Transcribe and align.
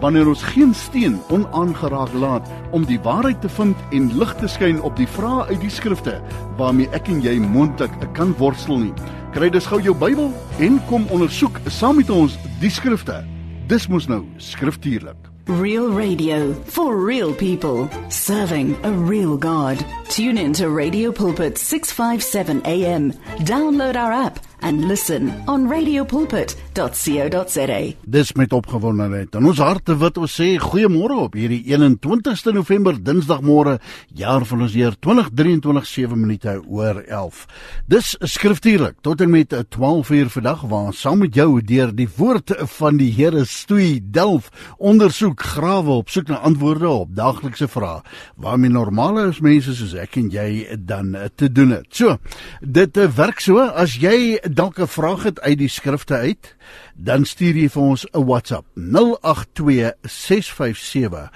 wanneer 0.00 0.28
ons 0.28 0.42
geen 0.42 0.74
steen 0.74 1.18
onaangeraak 1.28 2.12
laat 2.12 2.48
om 2.70 2.84
die 2.88 3.00
waarheid 3.04 3.40
te 3.40 3.48
vind 3.48 3.76
en 3.92 4.10
lig 4.18 4.34
te 4.40 4.48
skyn 4.48 4.80
op 4.82 4.96
die 4.96 5.08
vrae 5.08 5.46
uit 5.52 5.60
die 5.60 5.72
skrifte 5.72 6.18
waarmee 6.58 6.90
ek 6.96 7.08
en 7.12 7.22
jy 7.24 7.36
moontlik 7.40 7.94
kan 8.16 8.34
worstel 8.40 8.80
nie. 8.86 8.94
Kry 9.34 9.50
dus 9.52 9.68
gou 9.70 9.80
jou 9.82 9.94
Bybel 9.94 10.32
en 10.58 10.80
kom 10.88 11.06
ondersoek 11.14 11.60
saam 11.68 12.00
met 12.00 12.10
ons 12.10 12.36
die 12.60 12.72
skrifte. 12.72 13.22
Dis 13.70 13.86
mos 13.88 14.08
nou 14.10 14.24
skriftuurlik. 14.42 15.28
Real 15.60 15.88
radio 15.90 16.52
for 16.66 16.94
real 17.06 17.32
people, 17.34 17.88
serving 18.08 18.76
a 18.84 18.90
real 18.90 19.36
God. 19.36 19.78
Tune 20.08 20.38
in 20.38 20.52
to 20.52 20.68
Radio 20.68 21.10
Pulpit 21.12 21.58
657 21.58 22.62
AM. 22.66 23.12
Download 23.44 23.96
our 23.96 24.12
app 24.12 24.49
and 24.62 24.88
listen 24.88 25.42
on 25.46 25.70
radiopulpit.co.za. 25.70 27.94
Dis 28.04 28.32
met 28.32 28.52
opgewondenheid. 28.52 29.34
In 29.34 29.46
ons 29.50 29.58
harte 29.62 29.96
wat 30.00 30.18
ons 30.20 30.34
sê 30.40 30.48
goeiemôre 30.60 31.16
op 31.26 31.34
hierdie 31.38 31.62
21ste 31.68 32.52
November 32.56 32.98
Dinsdagmôre, 33.00 33.78
jaar 34.16 34.44
van 34.48 34.62
ons 34.66 34.74
Heer 34.76 34.94
2023 35.00 35.86
7 35.86 36.20
minute 36.20 36.56
oor 36.66 37.02
11. 37.06 37.46
Dis 37.90 38.14
skriftuurlik 38.34 38.96
tot 39.06 39.18
en 39.24 39.30
met 39.32 39.54
12 39.68 40.10
uur 40.16 40.28
vandag 40.36 40.60
waar 40.70 40.84
ons 40.92 41.00
saam 41.00 41.18
met 41.24 41.34
jou 41.36 41.50
deur 41.64 41.90
die 41.96 42.08
woord 42.16 42.48
van 42.76 42.94
die 43.00 43.10
Here 43.14 43.44
stoei, 43.48 44.00
delf, 44.00 44.50
ondersoek, 44.78 45.40
grawe 45.56 45.92
op 46.00 46.08
soek 46.12 46.30
na 46.30 46.40
antwoorde 46.46 46.88
op 46.88 47.14
daaglikse 47.16 47.68
vrae 47.70 48.00
waarmee 48.40 48.72
normale 48.72 49.30
mense 49.42 49.74
soos 49.76 49.94
ek 49.98 50.16
en 50.20 50.30
jy 50.32 50.78
dan 50.78 51.14
te 51.36 51.50
doen 51.52 51.74
het. 51.76 51.88
So, 51.94 52.16
dit 52.60 52.96
werk 53.16 53.40
so 53.42 53.62
as 53.64 53.96
jy 54.00 54.38
dalk 54.54 54.78
'n 54.78 54.86
vraag 54.86 55.22
het 55.22 55.40
uit 55.40 55.58
die 55.58 55.68
skrifte 55.68 56.14
uit, 56.14 56.56
dan 56.94 57.24
stuur 57.24 57.56
jy 57.56 57.68
vir 57.68 57.82
ons 57.82 58.06
'n 58.12 58.24
WhatsApp 58.24 58.66
082 58.74 59.92
657 60.02 61.30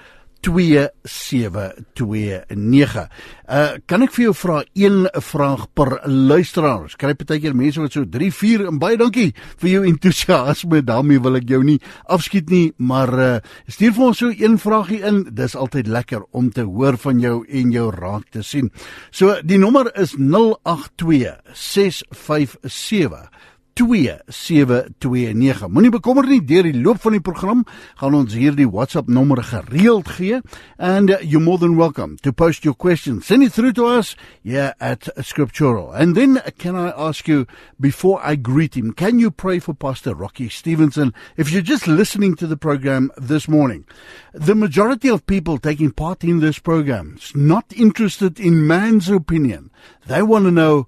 2729. 0.44 3.08
Uh 3.44 3.76
kan 3.88 4.02
ek 4.04 4.12
vir 4.14 4.22
jou 4.26 4.34
vra 4.36 4.58
een 4.76 5.08
vraag 5.24 5.62
per 5.76 5.90
luisteraar? 6.08 6.80
Ons 6.84 6.96
kry 7.00 7.14
partykeer 7.16 7.54
mense 7.56 7.80
wat 7.80 7.92
so 7.96 8.04
3, 8.08 8.32
4 8.32 8.66
en 8.68 8.78
baie 8.82 8.96
dankie 9.00 9.34
vir 9.62 9.70
jou 9.70 9.82
entoesiasme. 9.88 10.82
daarmee 10.84 11.20
wil 11.20 11.36
ek 11.40 11.48
jou 11.48 11.62
nie 11.64 11.80
afskiet 12.04 12.50
nie, 12.50 12.72
maar 12.76 13.14
uh 13.14 13.40
stuur 13.68 13.92
vir 13.96 14.06
ons 14.06 14.18
so 14.18 14.28
een 14.28 14.58
vraagie 14.58 15.02
in. 15.02 15.24
Dis 15.32 15.56
altyd 15.56 15.86
lekker 15.88 16.22
om 16.32 16.50
te 16.50 16.62
hoor 16.62 16.96
van 17.00 17.20
jou 17.20 17.44
en 17.48 17.72
jou 17.72 17.90
raak 17.90 18.30
te 18.30 18.42
sien. 18.42 18.70
So 19.10 19.40
die 19.42 19.58
nommer 19.58 19.92
is 19.96 20.14
082 20.18 21.40
657 21.54 23.30
2729. 23.74 25.68
Moenie 25.68 25.90
bekommer 25.90 26.26
nie, 26.28 26.40
deur 26.46 26.62
die 26.66 26.74
loop 26.78 27.00
van 27.02 27.12
die 27.16 27.22
program 27.24 27.64
gaan 28.00 28.14
ons 28.14 28.34
hierdie 28.38 28.68
WhatsApp 28.70 29.08
nommer 29.10 29.42
gereeld 29.42 30.08
gee 30.14 30.40
and 30.78 31.10
uh, 31.10 31.18
you're 31.20 31.42
more 31.42 31.58
than 31.58 31.76
welcome 31.76 32.16
to 32.22 32.32
post 32.32 32.64
your 32.64 32.74
questions. 32.74 33.26
Send 33.26 33.42
it 33.42 33.52
through 33.52 33.72
to 33.72 33.86
us 33.86 34.16
here 34.42 34.74
at 34.80 35.08
Scriptural. 35.22 35.92
And 35.92 36.14
then 36.14 36.38
uh, 36.38 36.50
can 36.58 36.76
I 36.76 36.90
ask 36.90 37.26
you 37.28 37.46
before 37.80 38.20
I 38.22 38.36
greet 38.36 38.76
him, 38.76 38.92
can 38.92 39.18
you 39.18 39.30
pray 39.30 39.58
for 39.58 39.74
Pastor 39.74 40.14
Rocky 40.14 40.48
Stevenson 40.48 41.12
if 41.36 41.50
you're 41.50 41.62
just 41.62 41.88
listening 41.88 42.36
to 42.36 42.46
the 42.46 42.56
program 42.56 43.10
this 43.16 43.48
morning? 43.48 43.84
The 44.32 44.54
majority 44.54 45.08
of 45.08 45.26
people 45.26 45.58
taking 45.58 45.90
part 45.90 46.22
in 46.22 46.40
this 46.40 46.58
program 46.58 47.16
is 47.18 47.34
not 47.34 47.72
interested 47.74 48.38
in 48.38 48.66
man's 48.66 49.08
opinion. 49.08 49.70
They 50.06 50.22
want 50.22 50.44
to 50.44 50.50
know 50.50 50.86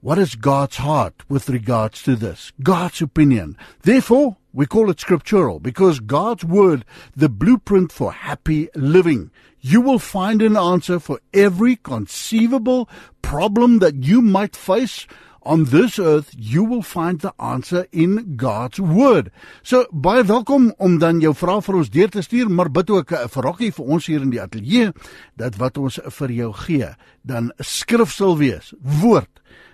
what 0.00 0.18
is 0.18 0.34
God's 0.34 0.76
heart 0.76 1.28
with 1.28 1.48
regards 1.48 2.02
to 2.02 2.16
this? 2.16 2.52
God's 2.62 3.02
opinion. 3.02 3.56
Therefore, 3.82 4.36
we 4.52 4.66
call 4.66 4.90
it 4.90 5.00
scriptural 5.00 5.60
because 5.60 6.00
God's 6.00 6.44
word, 6.44 6.84
the 7.14 7.28
blueprint 7.28 7.92
for 7.92 8.12
happy 8.12 8.68
living. 8.74 9.30
You 9.60 9.80
will 9.80 9.98
find 9.98 10.42
an 10.42 10.56
answer 10.56 11.00
for 11.00 11.20
every 11.34 11.76
conceivable 11.76 12.88
problem 13.22 13.80
that 13.80 14.04
you 14.04 14.22
might 14.22 14.54
face 14.54 15.06
on 15.46 15.64
this 15.64 15.98
earth 15.98 16.34
you 16.36 16.64
will 16.64 16.82
find 16.82 17.20
the 17.20 17.32
answer 17.38 17.86
in 17.92 18.36
God's 18.36 18.80
word. 18.80 19.30
So 19.62 19.86
baie 19.92 20.24
welkom 20.26 20.72
om 20.82 20.98
dan 20.98 21.22
jou 21.22 21.32
vrae 21.38 21.62
vir 21.62 21.78
ons 21.80 21.92
deur 21.94 22.10
te 22.10 22.24
stuur, 22.26 22.50
maar 22.50 22.72
bid 22.74 22.90
ook 22.90 23.14
eh, 23.14 23.24
vir 23.30 23.46
Rockie 23.46 23.70
vir 23.76 23.92
ons 23.96 24.10
hier 24.10 24.26
in 24.26 24.32
die 24.34 24.42
ateljee 24.42 24.90
dat 25.38 25.58
wat 25.62 25.78
ons 25.78 26.00
vir 26.18 26.34
jou 26.34 26.50
gee, 26.66 26.90
dan 27.22 27.52
skrif 27.62 28.12
sal 28.12 28.36
wees, 28.42 28.74
woord 28.82 29.30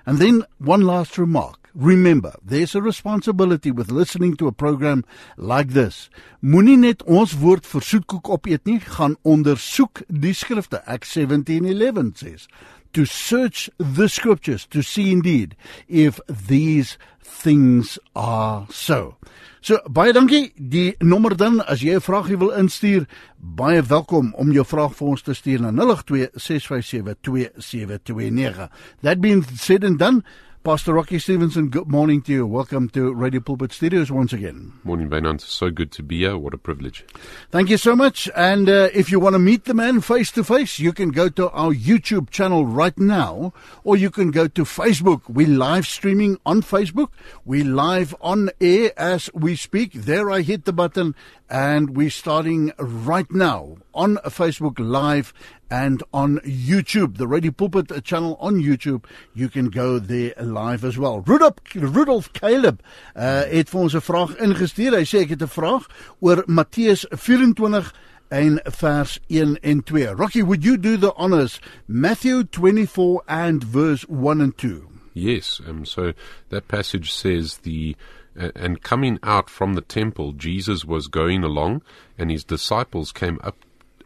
And 0.06 0.18
then 0.18 0.44
one 0.58 0.82
last 0.82 1.18
remark. 1.18 1.62
Remember, 1.74 2.34
there's 2.44 2.74
a 2.74 2.82
responsibility 2.82 3.70
with 3.70 3.90
listening 3.90 4.36
to 4.36 4.46
a 4.46 4.52
program 4.52 5.04
like 5.38 5.68
this. 5.68 6.10
Moenie 6.44 6.76
net 6.76 7.00
ons 7.08 7.32
woord 7.40 7.64
vir 7.64 7.80
soetkoek 7.86 8.28
opeet 8.28 8.66
nie, 8.68 8.76
gaan 8.76 9.16
ondersoek 9.24 10.02
die 10.08 10.34
skrifte. 10.36 10.82
Acts 10.84 11.16
17:11 11.16 12.12
says, 12.18 12.48
to 12.92 13.04
search 13.04 13.70
the 13.78 14.08
scriptures 14.08 14.66
to 14.66 14.82
see 14.82 15.12
indeed 15.12 15.56
if 15.88 16.20
these 16.28 16.98
things 17.22 17.98
are 18.14 18.66
so. 18.70 19.16
So 19.62 19.78
baie 19.86 20.12
dankie. 20.12 20.52
Die 20.56 20.94
nommer 21.00 21.36
dan 21.36 21.60
as 21.60 21.82
jy 21.82 21.94
'n 21.94 22.00
vraagie 22.00 22.38
wil 22.38 22.50
instuur, 22.50 23.06
baie 23.38 23.82
welkom 23.82 24.34
om 24.34 24.52
jou 24.52 24.64
vraag 24.64 24.96
vir 24.96 25.08
ons 25.08 25.22
te 25.22 25.34
stuur 25.34 25.60
na 25.60 25.70
0826572729. 25.70 28.68
That 29.02 29.20
being 29.20 29.44
said 29.56 29.84
and 29.84 29.98
done, 29.98 30.24
Pastor 30.64 30.92
Rocky 30.94 31.18
Stevenson, 31.18 31.70
good 31.70 31.88
morning 31.88 32.22
to 32.22 32.30
you. 32.32 32.46
Welcome 32.46 32.88
to 32.90 33.12
Radio 33.12 33.40
Pulpit 33.40 33.72
Studios 33.72 34.12
once 34.12 34.32
again. 34.32 34.72
Morning, 34.84 35.10
Wynand. 35.10 35.40
So 35.40 35.70
good 35.70 35.90
to 35.90 36.04
be 36.04 36.18
here. 36.18 36.38
What 36.38 36.54
a 36.54 36.58
privilege. 36.58 37.04
Thank 37.50 37.68
you 37.68 37.76
so 37.76 37.96
much. 37.96 38.30
And 38.36 38.68
uh, 38.68 38.88
if 38.94 39.10
you 39.10 39.18
want 39.18 39.34
to 39.34 39.40
meet 39.40 39.64
the 39.64 39.74
man 39.74 40.00
face 40.00 40.30
to 40.30 40.44
face, 40.44 40.78
you 40.78 40.92
can 40.92 41.10
go 41.10 41.28
to 41.30 41.50
our 41.50 41.74
YouTube 41.74 42.30
channel 42.30 42.64
right 42.64 42.96
now, 42.96 43.52
or 43.82 43.96
you 43.96 44.08
can 44.08 44.30
go 44.30 44.46
to 44.46 44.62
Facebook. 44.62 45.22
We're 45.28 45.48
live 45.48 45.84
streaming 45.84 46.38
on 46.46 46.62
Facebook. 46.62 47.08
We 47.44 47.64
live 47.64 48.14
on 48.20 48.50
air 48.60 48.92
as 48.96 49.30
we 49.34 49.56
speak. 49.56 49.94
There 49.94 50.30
I 50.30 50.42
hit 50.42 50.64
the 50.64 50.72
button 50.72 51.16
and 51.52 51.94
we're 51.94 52.08
starting 52.08 52.72
right 52.78 53.30
now 53.30 53.76
on 53.92 54.16
Facebook 54.24 54.78
Live 54.78 55.34
and 55.70 56.02
on 56.12 56.38
YouTube, 56.38 57.18
the 57.18 57.28
Radio 57.28 57.50
Pulpit 57.50 58.02
channel 58.04 58.38
on 58.40 58.54
YouTube. 58.54 59.04
You 59.34 59.50
can 59.50 59.68
go 59.68 59.98
there 59.98 60.32
live 60.40 60.82
as 60.82 60.96
well. 60.96 61.20
Rudolf, 61.20 61.56
Rudolf 61.74 62.32
Caleb 62.32 62.80
uh, 63.14 63.44
het 63.44 63.68
vir 63.68 63.80
ons 63.80 63.94
'n 63.94 64.00
vraag 64.00 64.32
ingestuur. 64.40 64.96
Hy 64.96 65.04
sê 65.04 65.20
ek 65.20 65.36
het 65.36 65.42
'n 65.42 65.52
vraag 65.52 65.84
oor 66.20 66.42
Matteus 66.46 67.04
24 67.10 67.92
en 68.30 68.60
vers 68.64 69.20
1 69.28 69.60
en 69.60 69.82
2. 69.82 70.14
Rocky, 70.16 70.42
would 70.42 70.64
you 70.64 70.78
do 70.78 70.96
the 70.96 71.12
honors? 71.16 71.60
Matthew 71.86 72.44
24 72.44 73.22
and 73.28 73.62
verse 73.64 74.08
1 74.08 74.40
and 74.40 74.56
2. 74.56 74.88
Yes, 75.12 75.60
um, 75.68 75.84
so 75.84 76.14
that 76.48 76.68
passage 76.68 77.12
says 77.12 77.58
the 77.58 77.94
and 78.34 78.82
coming 78.82 79.18
out 79.22 79.50
from 79.50 79.74
the 79.74 79.82
temple, 79.82 80.32
Jesus 80.32 80.84
was 80.84 81.06
going 81.08 81.44
along, 81.44 81.82
and 82.18 82.30
his 82.30 82.44
disciples 82.44 83.12
came 83.12 83.38
up 83.42 83.56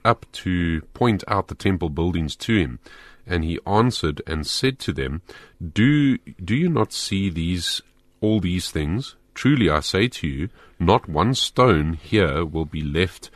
up 0.05 0.25
to 0.31 0.82
point 0.94 1.25
out 1.26 1.49
the 1.49 1.55
temple 1.55 1.90
buildings 1.90 2.37
to 2.37 2.56
him. 2.56 2.78
And 3.26 3.43
he 3.43 3.58
answered 3.67 4.23
and 4.25 4.46
said 4.46 4.78
to 4.81 4.93
them, 4.93 5.23
Do 5.61 6.19
do 6.43 6.55
you 6.55 6.69
not 6.69 6.93
see 6.93 7.28
these 7.28 7.82
all 8.20 8.40
these 8.40 8.70
things? 8.70 9.17
Truly 9.34 9.69
I 9.69 9.81
say 9.81 10.08
to 10.08 10.26
you, 10.26 10.49
not 10.79 11.08
one 11.08 11.34
stone 11.34 11.94
here 11.94 12.44
will 12.44 12.64
be 12.64 12.82
left 12.82 13.31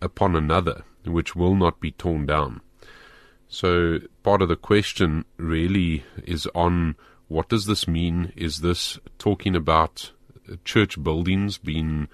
upon 0.00 0.36
another, 0.36 0.84
which 1.04 1.34
will 1.34 1.56
not 1.56 1.80
be 1.80 1.90
torn 1.90 2.26
down. 2.26 2.60
So 3.48 3.98
part 4.22 4.42
of 4.42 4.48
the 4.48 4.56
question 4.56 5.24
really 5.38 6.04
is 6.24 6.46
on 6.54 6.94
what 7.26 7.48
does 7.48 7.66
this 7.66 7.88
mean? 7.88 8.32
Is 8.36 8.58
this 8.58 8.98
talking 9.18 9.56
about 9.56 10.12
church 10.58 11.02
buildings 11.02 11.58
being 11.58 12.08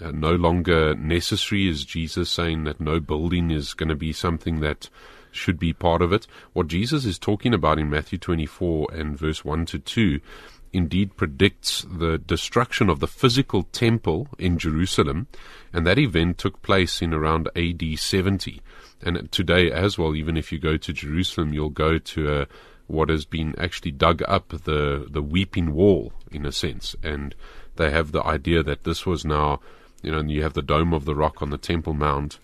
uh, 0.00 0.10
no 0.10 0.34
longer 0.34 0.94
necessary? 0.94 1.68
Is 1.68 1.84
Jesus 1.84 2.30
saying 2.30 2.64
that 2.64 2.80
no 2.80 3.00
building 3.00 3.50
is 3.50 3.74
going 3.74 3.88
to 3.88 3.96
be 3.96 4.12
something 4.12 4.60
that 4.60 4.88
should 5.30 5.58
be 5.58 5.72
part 5.72 6.02
of 6.02 6.12
it? 6.12 6.26
What 6.52 6.68
Jesus 6.68 7.04
is 7.04 7.18
talking 7.18 7.54
about 7.54 7.78
in 7.78 7.90
Matthew 7.90 8.18
24 8.18 8.88
and 8.92 9.18
verse 9.18 9.44
1 9.44 9.66
to 9.66 9.78
2 9.78 10.20
indeed 10.72 11.16
predicts 11.16 11.84
the 11.90 12.18
destruction 12.18 12.88
of 12.88 13.00
the 13.00 13.08
physical 13.08 13.64
temple 13.64 14.28
in 14.38 14.58
Jerusalem, 14.58 15.26
and 15.72 15.86
that 15.86 15.98
event 15.98 16.38
took 16.38 16.62
place 16.62 17.02
in 17.02 17.12
around 17.12 17.48
AD 17.56 17.82
70. 17.98 18.60
And 19.02 19.30
today, 19.32 19.70
as 19.70 19.98
well, 19.98 20.14
even 20.14 20.36
if 20.36 20.52
you 20.52 20.58
go 20.58 20.76
to 20.76 20.92
Jerusalem, 20.92 21.52
you'll 21.52 21.70
go 21.70 21.98
to 21.98 22.40
a, 22.42 22.46
what 22.86 23.08
has 23.08 23.24
been 23.24 23.54
actually 23.58 23.92
dug 23.92 24.22
up 24.26 24.48
the 24.48 25.06
the 25.08 25.22
weeping 25.22 25.72
wall 25.72 26.12
in 26.30 26.44
a 26.44 26.52
sense, 26.52 26.94
and 27.02 27.34
they 27.76 27.90
have 27.90 28.12
the 28.12 28.24
idea 28.24 28.62
that 28.62 28.84
this 28.84 29.06
was 29.06 29.24
now, 29.24 29.60
you 30.02 30.10
know, 30.10 30.22
you 30.22 30.42
have 30.42 30.54
the 30.54 30.62
dome 30.62 30.92
of 30.92 31.04
the 31.04 31.14
rock 31.14 31.42
on 31.42 31.50
the 31.50 31.58
Temple 31.58 31.94
Mount, 31.94 32.38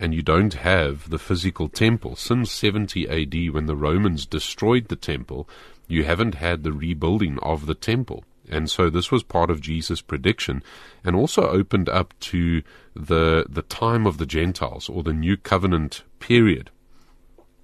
and 0.00 0.14
you 0.14 0.22
don't 0.22 0.54
have 0.54 1.10
the 1.10 1.18
physical 1.18 1.68
temple 1.68 2.14
since 2.16 2.52
70 2.52 3.08
AD 3.08 3.52
when 3.52 3.66
the 3.66 3.76
Romans 3.76 4.26
destroyed 4.26 4.88
the 4.88 4.96
temple. 4.96 5.48
You 5.88 6.04
haven't 6.04 6.36
had 6.36 6.62
the 6.62 6.72
rebuilding 6.72 7.38
of 7.42 7.66
the 7.66 7.74
temple. 7.74 8.24
And 8.50 8.70
so 8.70 8.88
this 8.88 9.10
was 9.10 9.22
part 9.22 9.50
of 9.50 9.60
Jesus' 9.60 10.00
prediction 10.00 10.62
and 11.04 11.14
also 11.14 11.48
opened 11.48 11.88
up 11.88 12.14
to 12.20 12.62
the 12.94 13.44
the 13.48 13.62
time 13.62 14.06
of 14.06 14.18
the 14.18 14.26
Gentiles 14.26 14.88
or 14.88 15.02
the 15.02 15.12
new 15.12 15.36
covenant 15.36 16.02
period. 16.18 16.70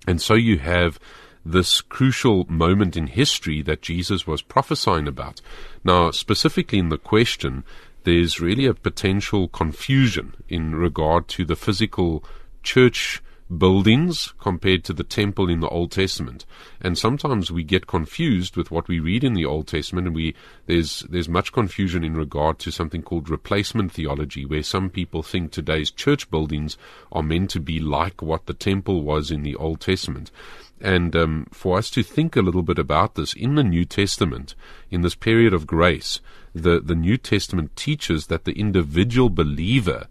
And 0.07 0.21
so 0.21 0.35
you 0.35 0.59
have 0.59 0.99
this 1.45 1.81
crucial 1.81 2.45
moment 2.49 2.97
in 2.97 3.07
history 3.07 3.63
that 3.63 3.83
Jesus 3.83 4.27
was 4.27 4.43
prophesying 4.43 5.07
about. 5.07 5.41
Now, 5.85 6.11
specifically 6.11 6.79
in 6.79 6.89
the 6.89 6.99
question, 6.99 7.65
there's 8.05 8.41
really 8.41 8.67
a 8.67 8.75
potential 8.75 9.49
confusion 9.49 10.35
in 10.49 10.75
regard 10.75 11.29
to 11.29 11.45
the 11.45 11.57
physical 11.57 12.25
church 12.63 13.23
buildings 13.59 14.33
compared 14.41 14.85
to 14.85 14.93
the 14.93 15.05
temple 15.05 15.51
in 15.51 15.61
the 15.61 15.69
Old 15.69 15.91
Testament. 15.91 16.47
And 16.81 16.97
sometimes 16.97 17.51
we 17.51 17.63
get 17.63 17.87
confused 17.87 18.57
with 18.57 18.71
what 18.71 18.89
we 18.89 19.01
read 19.01 19.23
in 19.23 19.35
the 19.35 19.45
Old 19.45 19.69
Testament 19.69 20.07
and 20.07 20.17
we 20.17 20.35
there's 20.67 21.01
there's 21.11 21.29
much 21.29 21.53
confusion 21.53 22.05
in 22.05 22.17
regard 22.17 22.59
to 22.61 22.71
something 22.71 23.03
called 23.03 23.29
replacement 23.29 23.93
theology 23.93 24.45
where 24.45 24.63
some 24.63 24.89
people 24.89 25.23
think 25.23 25.53
today's 25.53 25.91
church 25.91 26.31
buildings 26.31 26.79
are 27.13 27.23
meant 27.23 27.51
to 27.51 27.61
be 27.61 27.79
like 27.79 28.23
what 28.23 28.47
the 28.47 28.55
temple 28.55 29.03
was 29.03 29.31
in 29.31 29.43
the 29.43 29.57
Old 29.57 29.81
Testament. 29.81 30.31
And 30.85 31.17
um, 31.17 31.47
for 31.51 31.79
us 31.79 31.89
to 31.93 32.03
think 32.03 32.37
a 32.37 32.43
little 32.43 32.63
bit 32.63 32.79
about 32.79 33.15
this 33.15 33.33
in 33.33 33.55
the 33.55 33.65
New 33.65 33.87
Testament, 33.87 34.55
in 34.91 35.01
this 35.01 35.15
period 35.15 35.55
of 35.55 35.67
grace, 35.67 36.21
the, 36.55 36.79
the 36.79 36.95
New 36.95 37.17
Testament 37.17 37.75
teaches 37.75 38.27
that 38.27 38.45
the 38.45 38.53
individual 38.53 39.31
believer 39.31 40.09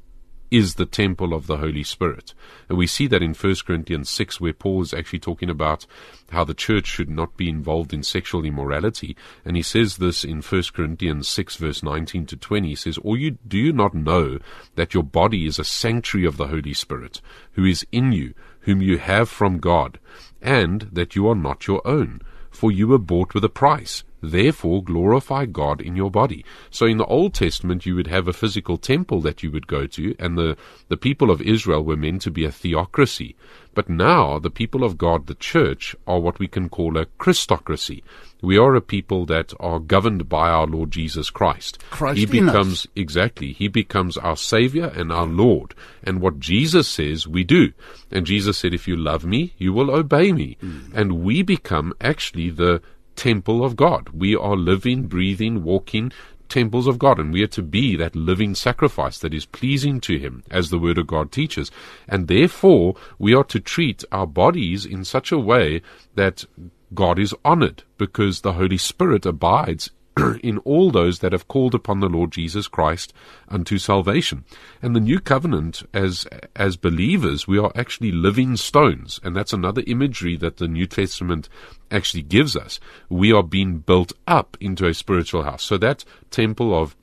is 0.50 0.76
the 0.76 0.88
temple 0.88 1.32
of 1.32 1.46
the 1.46 1.58
Holy 1.58 1.84
Spirit. 1.84 2.34
And 2.70 2.78
we 2.78 2.88
see 2.88 3.06
that 3.08 3.22
in 3.22 3.36
1 3.36 3.56
Corinthians 3.68 4.10
6, 4.10 4.42
where 4.42 4.54
Paul 4.54 4.82
is 4.82 4.96
actually 4.96 5.20
talking 5.20 5.50
about 5.50 5.86
how 6.32 6.44
the 6.44 6.56
church 6.56 6.88
should 6.88 7.10
not 7.10 7.38
be 7.38 7.50
involved 7.50 7.94
in 7.94 8.02
sexual 8.02 8.44
immorality. 8.44 9.16
And 9.46 9.56
he 9.56 9.64
says 9.64 9.98
this 9.98 10.24
in 10.24 10.42
1 10.42 10.64
Corinthians 10.74 11.28
6, 11.28 11.56
verse 11.58 11.84
19 11.84 12.26
to 12.28 12.38
20. 12.38 12.68
He 12.68 12.76
says, 12.76 12.98
Or 13.04 13.16
you, 13.16 13.38
do 13.48 13.60
you 13.60 13.74
not 13.74 13.94
know 13.94 14.40
that 14.74 14.96
your 14.96 15.04
body 15.04 15.46
is 15.46 15.60
a 15.60 15.64
sanctuary 15.64 16.26
of 16.26 16.38
the 16.38 16.48
Holy 16.48 16.74
Spirit, 16.74 17.22
who 17.52 17.64
is 17.64 17.86
in 17.92 18.12
you, 18.12 18.34
whom 18.62 18.82
you 18.82 18.98
have 18.98 19.30
from 19.30 19.58
God, 19.58 20.00
and 20.44 20.90
that 20.92 21.16
you 21.16 21.28
are 21.28 21.36
not 21.36 21.66
your 21.66 21.82
own? 21.88 22.22
For 22.52 22.72
you 22.72 22.90
were 22.90 23.00
bought 23.00 23.34
with 23.34 23.44
a 23.44 23.50
price. 23.50 24.04
Therefore, 24.24 24.82
glorify 24.82 25.46
God 25.46 25.82
in 25.82 25.98
your 25.98 26.10
body. 26.10 26.46
So, 26.70 26.86
in 26.86 26.98
the 26.98 27.06
Old 27.06 27.34
Testament, 27.34 27.86
you 27.86 27.96
would 27.96 28.08
have 28.08 28.30
a 28.30 28.34
physical 28.34 28.78
temple 28.78 29.20
that 29.22 29.44
you 29.44 29.52
would 29.52 29.68
go 29.68 29.86
to, 29.86 30.16
and 30.18 30.38
the, 30.38 30.56
the 30.88 30.96
people 30.96 31.30
of 31.30 31.42
Israel 31.42 31.84
were 31.84 31.98
meant 31.98 32.22
to 32.22 32.32
be 32.32 32.46
a 32.46 32.52
theocracy. 32.52 33.36
But 33.74 33.90
now, 33.90 34.40
the 34.40 34.52
people 34.52 34.84
of 34.84 34.98
God, 34.98 35.26
the 35.28 35.36
church, 35.36 35.96
are 36.08 36.20
what 36.20 36.40
we 36.40 36.48
can 36.48 36.70
call 36.70 36.98
a 36.98 37.06
Christocracy. 37.06 38.04
We 38.42 38.58
are 38.58 38.76
a 38.76 38.82
people 38.82 39.26
that 39.26 39.54
are 39.60 39.80
governed 39.80 40.30
by 40.30 40.50
our 40.50 40.68
Lord 40.68 40.92
Jesus 40.92 41.30
Christ. 41.30 41.80
Christ 41.90 42.20
he 42.20 42.26
becomes, 42.26 42.88
exactly, 42.96 43.54
He 43.54 43.68
becomes 43.68 44.18
our 44.18 44.38
Savior 44.38 44.92
and 44.96 45.12
our 45.12 45.26
Lord. 45.26 45.74
And 46.04 46.22
what 46.22 46.40
Jesus 46.40 46.88
says, 46.88 47.28
we 47.28 47.44
do. 47.44 47.74
And 48.12 48.26
Jesus 48.26 48.58
said, 48.58 48.74
if 48.74 48.88
you 48.88 48.96
love 48.96 49.26
me, 49.26 49.54
you 49.58 49.74
will 49.74 49.90
obey 49.90 50.32
me. 50.32 50.58
Hmm. 50.60 50.80
And 50.94 51.24
we 51.24 51.42
become 51.42 51.94
actually 52.00 52.52
the 52.52 52.82
temple 53.16 53.64
of 53.64 53.76
God. 53.76 54.10
We 54.10 54.36
are 54.36 54.56
living, 54.56 55.04
breathing, 55.04 55.64
walking 55.64 56.12
temples 56.50 56.86
of 56.86 57.00
God, 57.00 57.20
and 57.20 57.34
we 57.34 57.42
are 57.42 57.48
to 57.48 57.64
be 57.64 57.96
that 57.96 58.16
living 58.16 58.54
sacrifice 58.54 59.18
that 59.20 59.34
is 59.34 59.46
pleasing 59.46 60.00
to 60.02 60.20
Him, 60.20 60.44
as 60.52 60.70
the 60.70 60.78
Word 60.78 61.00
of 61.00 61.08
God 61.08 61.32
teaches. 61.32 61.72
And 62.08 62.28
therefore, 62.28 62.96
we 63.18 63.34
are 63.34 63.46
to 63.46 63.60
treat 63.60 64.04
our 64.12 64.28
bodies 64.28 64.86
in 64.86 65.04
such 65.04 65.32
a 65.32 65.40
way 65.40 65.82
that 66.14 66.46
God 66.94 67.18
is 67.18 67.34
honored, 67.44 67.84
because 67.98 68.42
the 68.42 68.54
Holy 68.54 68.78
Spirit 68.78 69.26
abides 69.26 69.90
in 70.44 70.58
all 70.60 70.92
those 70.92 71.20
that 71.20 71.32
have 71.32 71.48
called 71.48 71.76
upon 71.76 72.00
the 72.00 72.10
Lord 72.10 72.32
Jesus 72.32 72.68
Christ 72.68 73.14
unto 73.48 73.78
salvation. 73.78 74.46
And 74.82 74.96
the 74.96 75.00
new 75.00 75.20
covenant 75.20 75.84
as 75.94 76.26
as 76.56 76.78
believers, 76.78 77.48
we 77.48 77.58
are 77.58 77.72
actually 77.76 78.12
living 78.12 78.58
stones, 78.58 79.20
and 79.24 79.36
that's 79.36 79.54
another 79.54 79.84
imagery 79.88 80.38
that 80.38 80.58
the 80.58 80.68
New 80.68 80.88
Testament 80.88 81.50
actually 81.92 82.24
gives 82.24 82.56
us. 82.56 82.80
We 83.10 83.32
are 83.32 83.44
being 83.44 83.80
built 83.80 84.14
up 84.28 84.58
into 84.60 84.88
a 84.88 84.94
spiritual 84.94 85.44
house. 85.44 85.64
So 85.64 85.78
that 85.78 86.04
temple 86.32 86.74
of 86.74 86.96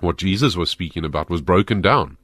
what 0.00 0.18
Jesus 0.18 0.56
was 0.56 0.70
speaking 0.70 1.04
about 1.04 1.30
was 1.30 1.40
broken 1.40 1.80
down. 1.80 2.17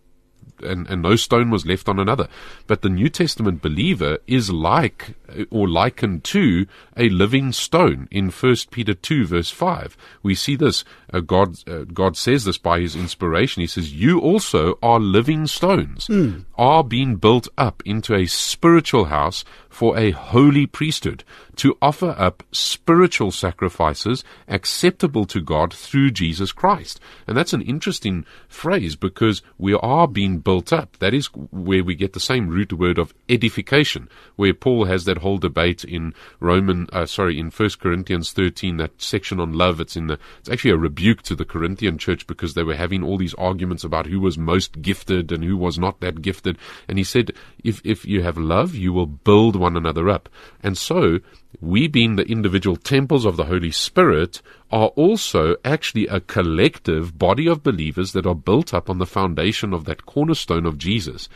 And, 0.62 0.88
and 0.88 1.02
no 1.02 1.16
stone 1.16 1.50
was 1.50 1.66
left 1.66 1.88
on 1.88 1.98
another. 1.98 2.28
But 2.66 2.82
the 2.82 2.88
New 2.88 3.08
Testament 3.08 3.60
believer 3.60 4.18
is 4.26 4.50
like 4.50 5.14
or 5.50 5.68
likened 5.68 6.24
to 6.24 6.66
a 6.96 7.08
living 7.08 7.52
stone 7.52 8.08
in 8.10 8.30
1 8.30 8.56
Peter 8.70 8.94
2 8.94 9.26
verse 9.26 9.50
5. 9.50 9.96
We 10.22 10.34
see 10.34 10.56
this, 10.56 10.84
uh, 11.12 11.20
God, 11.20 11.56
uh, 11.68 11.84
God 11.84 12.16
says 12.16 12.44
this 12.44 12.58
by 12.58 12.80
his 12.80 12.94
inspiration. 12.94 13.60
He 13.60 13.66
says, 13.66 13.92
you 13.92 14.20
also 14.20 14.78
are 14.82 15.00
living 15.00 15.46
stones, 15.46 16.08
are 16.56 16.84
being 16.84 17.16
built 17.16 17.48
up 17.58 17.82
into 17.84 18.14
a 18.14 18.26
spiritual 18.26 19.06
house 19.06 19.44
for 19.74 19.98
a 19.98 20.12
holy 20.12 20.66
priesthood 20.66 21.24
to 21.56 21.76
offer 21.82 22.14
up 22.18 22.42
spiritual 22.52 23.30
sacrifices 23.30 24.24
acceptable 24.48 25.24
to 25.24 25.40
God 25.40 25.72
through 25.72 26.10
Jesus 26.10 26.52
Christ. 26.52 27.00
And 27.26 27.36
that's 27.36 27.52
an 27.52 27.62
interesting 27.62 28.24
phrase 28.48 28.96
because 28.96 29.42
we 29.58 29.74
are 29.74 30.06
being 30.06 30.38
built 30.38 30.72
up. 30.72 30.96
That 30.98 31.14
is 31.14 31.26
where 31.26 31.82
we 31.82 31.94
get 31.94 32.12
the 32.12 32.20
same 32.20 32.48
root 32.48 32.72
word 32.72 32.98
of 32.98 33.14
edification, 33.28 34.08
where 34.36 34.54
Paul 34.54 34.84
has 34.84 35.04
that 35.04 35.18
whole 35.18 35.38
debate 35.38 35.84
in 35.84 36.14
Roman, 36.40 36.86
uh, 36.92 37.06
sorry, 37.06 37.38
in 37.38 37.50
First 37.50 37.80
Corinthians 37.80 38.32
13, 38.32 38.76
that 38.76 39.00
section 39.02 39.40
on 39.40 39.52
love. 39.52 39.80
It's 39.80 39.96
in 39.96 40.06
the, 40.06 40.18
it's 40.38 40.48
actually 40.48 40.72
a 40.72 40.76
rebuke 40.76 41.22
to 41.22 41.34
the 41.34 41.44
Corinthian 41.44 41.98
church 41.98 42.26
because 42.26 42.54
they 42.54 42.62
were 42.62 42.76
having 42.76 43.02
all 43.02 43.18
these 43.18 43.34
arguments 43.34 43.84
about 43.84 44.06
who 44.06 44.20
was 44.20 44.38
most 44.38 44.80
gifted 44.82 45.32
and 45.32 45.42
who 45.42 45.56
was 45.56 45.78
not 45.78 46.00
that 46.00 46.22
gifted. 46.22 46.58
And 46.88 46.98
he 46.98 47.04
said, 47.04 47.32
if, 47.62 47.80
if 47.84 48.04
you 48.04 48.22
have 48.22 48.38
love, 48.38 48.74
you 48.74 48.92
will 48.92 49.06
build 49.06 49.56
one 49.64 49.76
another 49.76 50.08
up. 50.08 50.28
And 50.62 50.76
so, 50.76 51.20
we 51.60 51.88
being 51.88 52.16
the 52.16 52.30
individual 52.30 52.76
temples 52.76 53.24
of 53.24 53.36
the 53.36 53.46
Holy 53.46 53.70
Spirit 53.70 54.42
are 54.70 54.88
also 54.88 55.56
actually 55.64 56.06
a 56.06 56.20
collective 56.20 57.18
body 57.18 57.48
of 57.48 57.62
believers 57.62 58.12
that 58.12 58.26
are 58.26 58.34
built 58.34 58.74
up 58.74 58.90
on 58.90 58.98
the 58.98 59.06
foundation 59.18 59.72
of 59.72 59.86
that 59.86 60.04
cornerstone 60.04 60.66
of 60.66 60.78
Jesus. 60.78 61.28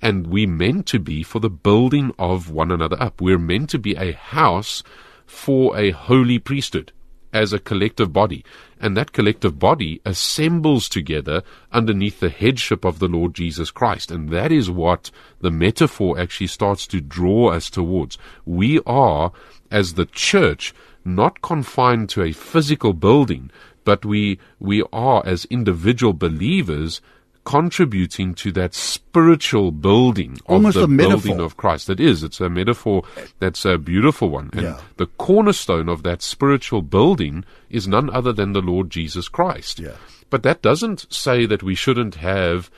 And 0.00 0.28
we're 0.28 0.48
meant 0.64 0.86
to 0.86 0.98
be 0.98 1.22
for 1.22 1.40
the 1.40 1.50
building 1.50 2.12
of 2.18 2.50
one 2.50 2.70
another 2.70 2.96
up. 3.02 3.20
We're 3.20 3.38
meant 3.52 3.70
to 3.70 3.78
be 3.78 3.94
a 3.96 4.12
house 4.12 4.82
for 5.26 5.76
a 5.76 5.90
holy 5.90 6.38
priesthood 6.38 6.92
as 7.32 7.52
a 7.52 7.58
collective 7.58 8.12
body. 8.12 8.44
And 8.80 8.96
that 8.96 9.12
collective 9.12 9.58
body 9.58 10.00
assembles 10.04 10.88
together 10.88 11.42
underneath 11.70 12.20
the 12.20 12.28
headship 12.28 12.84
of 12.84 12.98
the 12.98 13.08
Lord 13.08 13.34
Jesus 13.34 13.70
Christ. 13.70 14.10
And 14.10 14.30
that 14.30 14.52
is 14.52 14.70
what 14.70 15.10
the 15.40 15.50
metaphor 15.50 16.18
actually 16.18 16.48
starts 16.48 16.86
to 16.88 17.00
draw 17.00 17.50
us 17.50 17.70
towards. 17.70 18.18
We 18.44 18.80
are, 18.86 19.32
as 19.70 19.94
the 19.94 20.06
church, 20.06 20.74
not 21.04 21.42
confined 21.42 22.08
to 22.10 22.22
a 22.22 22.32
physical 22.32 22.92
building, 22.92 23.50
but 23.84 24.04
we, 24.04 24.38
we 24.60 24.82
are, 24.92 25.22
as 25.26 25.44
individual 25.46 26.12
believers, 26.12 27.00
contributing 27.44 28.34
to 28.34 28.52
that 28.52 28.74
spiritual 28.74 29.72
building 29.72 30.34
of 30.46 30.54
Almost 30.54 30.78
the 30.78 30.86
building 30.86 31.40
of 31.40 31.56
Christ. 31.56 31.90
It 31.90 32.00
is. 32.00 32.22
It's 32.22 32.40
a 32.40 32.48
metaphor 32.48 33.02
that's 33.40 33.64
a 33.64 33.78
beautiful 33.78 34.30
one. 34.30 34.50
And 34.52 34.62
Yeah. 34.62 34.80
the 34.96 35.06
cornerstone 35.06 35.88
of 35.88 36.02
that 36.04 36.22
spiritual 36.22 36.82
building 36.82 37.44
is 37.68 37.88
none 37.88 38.08
other 38.10 38.32
than 38.32 38.52
the 38.52 38.60
Lord 38.62 38.90
Jesus 38.90 39.28
Christ. 39.28 39.80
Yeah. 39.80 39.96
But 40.30 40.44
that 40.44 40.62
doesn't 40.62 41.12
say 41.12 41.44
that 41.46 41.62
we 41.62 41.74
shouldn't 41.74 42.14
have 42.16 42.70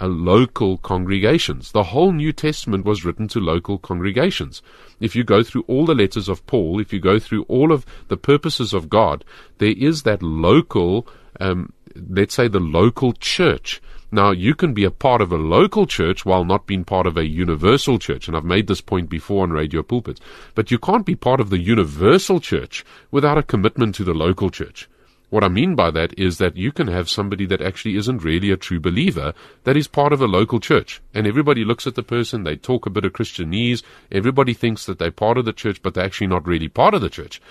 local 0.00 0.78
congregations. 0.78 1.72
The 1.72 1.84
whole 1.84 2.12
New 2.12 2.32
Testament 2.32 2.84
was 2.84 3.04
written 3.04 3.26
to 3.28 3.40
local 3.40 3.78
congregations. 3.78 4.62
If 5.00 5.16
you 5.16 5.24
go 5.24 5.42
through 5.42 5.64
all 5.66 5.86
the 5.86 5.94
letters 5.94 6.28
of 6.28 6.46
Paul, 6.46 6.78
if 6.80 6.92
you 6.92 7.00
go 7.00 7.18
through 7.18 7.42
all 7.44 7.72
of 7.72 7.84
the 8.08 8.16
purposes 8.16 8.72
of 8.72 8.88
God, 8.88 9.24
there 9.58 9.74
is 9.76 10.02
that 10.02 10.22
local, 10.22 11.06
um, 11.40 11.72
let's 12.08 12.34
say 12.34 12.46
the 12.48 12.60
local 12.60 13.12
church. 13.14 13.80
Now, 14.10 14.30
you 14.30 14.54
can 14.54 14.72
be 14.72 14.84
a 14.84 14.90
part 14.90 15.20
of 15.20 15.32
a 15.32 15.36
local 15.36 15.86
church 15.86 16.24
while 16.24 16.44
not 16.44 16.66
being 16.66 16.82
part 16.82 17.06
of 17.06 17.18
a 17.18 17.28
universal 17.28 17.98
church, 17.98 18.26
and 18.26 18.34
I've 18.34 18.44
made 18.44 18.66
this 18.66 18.80
point 18.80 19.10
before 19.10 19.42
on 19.42 19.50
radio 19.50 19.82
pulpits, 19.82 20.20
but 20.54 20.70
you 20.70 20.78
can't 20.78 21.04
be 21.04 21.14
part 21.14 21.40
of 21.40 21.50
the 21.50 21.60
universal 21.60 22.40
church 22.40 22.86
without 23.10 23.36
a 23.36 23.42
commitment 23.42 23.94
to 23.96 24.04
the 24.04 24.14
local 24.14 24.48
church. 24.48 24.88
What 25.28 25.44
I 25.44 25.48
mean 25.48 25.74
by 25.74 25.90
that 25.90 26.18
is 26.18 26.38
that 26.38 26.56
you 26.56 26.72
can 26.72 26.86
have 26.86 27.10
somebody 27.10 27.44
that 27.46 27.60
actually 27.60 27.96
isn't 27.96 28.24
really 28.24 28.50
a 28.50 28.56
true 28.56 28.80
believer 28.80 29.34
that 29.64 29.76
is 29.76 29.86
part 29.86 30.14
of 30.14 30.22
a 30.22 30.26
local 30.26 30.58
church. 30.58 31.02
And 31.12 31.26
everybody 31.26 31.66
looks 31.66 31.86
at 31.86 31.94
the 31.94 32.02
person, 32.02 32.44
they 32.44 32.56
talk 32.56 32.86
a 32.86 32.90
bit 32.90 33.04
of 33.04 33.12
Christianese, 33.12 33.82
everybody 34.10 34.54
thinks 34.54 34.86
that 34.86 34.98
they're 34.98 35.10
part 35.10 35.36
of 35.36 35.44
the 35.44 35.52
church, 35.52 35.82
but 35.82 35.92
they're 35.92 36.06
actually 36.06 36.28
not 36.28 36.46
really 36.46 36.68
part 36.68 36.94
of 36.94 37.02
the 37.02 37.10
church. 37.10 37.42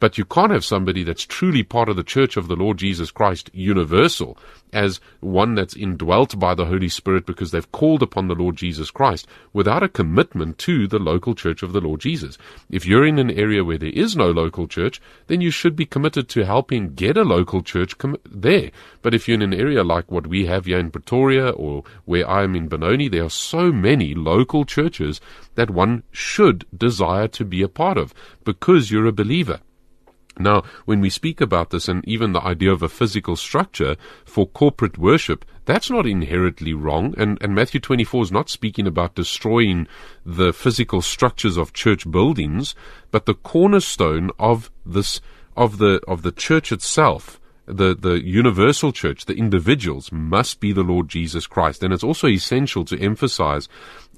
But 0.00 0.16
you 0.16 0.24
can't 0.24 0.52
have 0.52 0.64
somebody 0.64 1.02
that's 1.02 1.24
truly 1.24 1.64
part 1.64 1.88
of 1.88 1.96
the 1.96 2.04
church 2.04 2.36
of 2.36 2.46
the 2.46 2.54
Lord 2.54 2.78
Jesus 2.78 3.10
Christ, 3.10 3.50
universal, 3.52 4.38
as 4.72 5.00
one 5.20 5.54
that's 5.54 5.74
indwelt 5.74 6.38
by 6.38 6.54
the 6.54 6.66
Holy 6.66 6.88
Spirit 6.88 7.26
because 7.26 7.50
they've 7.50 7.72
called 7.72 8.02
upon 8.02 8.28
the 8.28 8.34
Lord 8.34 8.54
Jesus 8.54 8.90
Christ 8.90 9.26
without 9.52 9.82
a 9.82 9.88
commitment 9.88 10.58
to 10.58 10.86
the 10.86 10.98
local 11.00 11.34
church 11.34 11.62
of 11.62 11.72
the 11.72 11.80
Lord 11.80 12.00
Jesus. 12.00 12.38
If 12.70 12.86
you're 12.86 13.06
in 13.06 13.18
an 13.18 13.30
area 13.30 13.64
where 13.64 13.78
there 13.78 13.88
is 13.90 14.14
no 14.14 14.30
local 14.30 14.68
church, 14.68 15.00
then 15.26 15.40
you 15.40 15.50
should 15.50 15.74
be 15.74 15.86
committed 15.86 16.28
to 16.28 16.44
helping 16.44 16.94
get 16.94 17.16
a 17.16 17.22
local 17.22 17.62
church 17.62 17.98
com- 17.98 18.18
there. 18.24 18.70
But 19.02 19.14
if 19.14 19.26
you're 19.26 19.34
in 19.36 19.42
an 19.42 19.54
area 19.54 19.82
like 19.82 20.10
what 20.10 20.26
we 20.26 20.46
have 20.46 20.66
here 20.66 20.78
in 20.78 20.90
Pretoria 20.90 21.50
or 21.50 21.82
where 22.04 22.28
I 22.28 22.44
am 22.44 22.54
in 22.54 22.68
Benoni, 22.68 23.08
there 23.08 23.24
are 23.24 23.30
so 23.30 23.72
many 23.72 24.14
local 24.14 24.64
churches 24.64 25.20
that 25.56 25.70
one 25.70 26.04
should 26.12 26.66
desire 26.76 27.26
to 27.28 27.44
be 27.44 27.62
a 27.62 27.68
part 27.68 27.98
of 27.98 28.14
because 28.44 28.90
you're 28.90 29.06
a 29.06 29.12
believer. 29.12 29.60
Now, 30.38 30.62
when 30.84 31.00
we 31.00 31.10
speak 31.10 31.40
about 31.40 31.70
this 31.70 31.88
and 31.88 32.06
even 32.06 32.32
the 32.32 32.42
idea 32.42 32.72
of 32.72 32.82
a 32.82 32.88
physical 32.88 33.36
structure 33.36 33.96
for 34.24 34.46
corporate 34.46 34.98
worship, 34.98 35.44
that's 35.64 35.90
not 35.90 36.06
inherently 36.06 36.72
wrong. 36.74 37.14
And, 37.16 37.38
and 37.42 37.54
Matthew 37.54 37.80
24 37.80 38.24
is 38.24 38.32
not 38.32 38.48
speaking 38.48 38.86
about 38.86 39.14
destroying 39.14 39.86
the 40.24 40.52
physical 40.52 41.02
structures 41.02 41.56
of 41.56 41.72
church 41.72 42.10
buildings, 42.10 42.74
but 43.10 43.26
the 43.26 43.34
cornerstone 43.34 44.30
of 44.38 44.70
this, 44.86 45.20
of 45.56 45.78
the, 45.78 46.00
of 46.06 46.22
the 46.22 46.32
church 46.32 46.72
itself 46.72 47.40
the, 47.68 47.94
the 47.94 48.24
universal 48.24 48.92
church, 48.92 49.26
the 49.26 49.34
individuals, 49.34 50.10
must 50.10 50.58
be 50.58 50.72
the 50.72 50.82
Lord 50.82 51.08
Jesus 51.08 51.46
Christ. 51.46 51.82
And 51.82 51.92
it's 51.92 52.02
also 52.02 52.26
essential 52.26 52.82
to 52.86 52.98
emphasize 52.98 53.68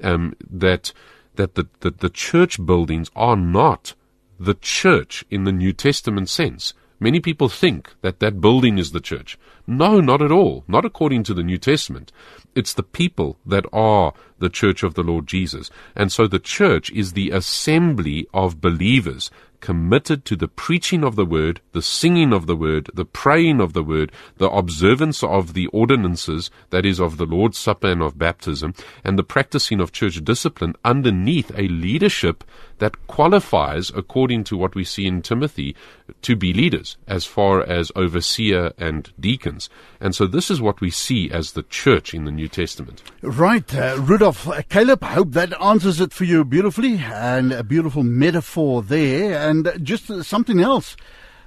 um, 0.02 0.34
that 0.48 0.92
that 1.36 1.54
the, 1.54 1.66
the, 1.80 1.90
the 1.90 2.10
church 2.10 2.64
buildings 2.64 3.10
are 3.16 3.36
not 3.36 3.94
the 4.40 4.54
church 4.54 5.22
in 5.30 5.44
the 5.44 5.52
New 5.52 5.74
Testament 5.74 6.30
sense. 6.30 6.72
Many 6.98 7.20
people 7.20 7.50
think 7.50 7.94
that 8.00 8.20
that 8.20 8.40
building 8.40 8.78
is 8.78 8.92
the 8.92 9.00
church. 9.00 9.38
No, 9.66 10.00
not 10.00 10.22
at 10.22 10.32
all. 10.32 10.64
Not 10.66 10.86
according 10.86 11.24
to 11.24 11.34
the 11.34 11.42
New 11.42 11.58
Testament. 11.58 12.10
It's 12.54 12.74
the 12.74 12.82
people 12.82 13.38
that 13.44 13.66
are 13.72 14.14
the 14.38 14.48
church 14.48 14.82
of 14.82 14.94
the 14.94 15.02
Lord 15.02 15.26
Jesus. 15.26 15.70
And 15.94 16.10
so 16.10 16.26
the 16.26 16.38
church 16.38 16.90
is 16.90 17.12
the 17.12 17.30
assembly 17.30 18.26
of 18.32 18.60
believers 18.62 19.30
committed 19.60 20.24
to 20.24 20.36
the 20.36 20.48
preaching 20.48 21.04
of 21.04 21.16
the 21.16 21.24
word, 21.24 21.60
the 21.72 21.82
singing 21.82 22.32
of 22.32 22.46
the 22.46 22.56
word, 22.56 22.90
the 22.94 23.04
praying 23.04 23.60
of 23.60 23.72
the 23.72 23.82
word, 23.82 24.12
the 24.38 24.50
observance 24.50 25.22
of 25.22 25.54
the 25.54 25.66
ordinances, 25.68 26.50
that 26.70 26.86
is, 26.86 27.00
of 27.00 27.16
the 27.16 27.26
Lord's 27.26 27.58
Supper 27.58 27.88
and 27.88 28.02
of 28.02 28.18
baptism, 28.18 28.74
and 29.04 29.18
the 29.18 29.24
practicing 29.24 29.80
of 29.80 29.92
church 29.92 30.22
discipline 30.24 30.74
underneath 30.84 31.50
a 31.56 31.68
leadership 31.68 32.44
that 32.78 33.06
qualifies, 33.06 33.90
according 33.94 34.42
to 34.44 34.56
what 34.56 34.74
we 34.74 34.84
see 34.84 35.06
in 35.06 35.22
Timothy, 35.22 35.76
to 36.22 36.34
be 36.34 36.52
leaders 36.52 36.96
as 37.06 37.24
far 37.24 37.62
as 37.62 37.92
overseer 37.94 38.72
and 38.78 39.12
deacons. 39.20 39.68
And 40.00 40.14
so 40.14 40.26
this 40.26 40.50
is 40.50 40.60
what 40.60 40.80
we 40.80 40.90
see 40.90 41.30
as 41.30 41.52
the 41.52 41.62
church 41.62 42.14
in 42.14 42.24
the 42.24 42.30
New 42.30 42.48
Testament. 42.48 43.02
Right, 43.22 43.74
uh, 43.74 43.96
Rudolph, 44.00 44.48
uh, 44.48 44.62
Caleb, 44.68 45.04
I 45.04 45.12
hope 45.12 45.32
that 45.32 45.52
answers 45.60 46.00
it 46.00 46.12
for 46.12 46.24
you 46.24 46.44
beautifully 46.44 46.96
and 46.98 47.52
a 47.52 47.62
beautiful 47.62 48.02
metaphor 48.02 48.82
there. 48.82 49.48
And 49.50 49.84
just 49.84 50.06
something 50.24 50.60
else, 50.60 50.96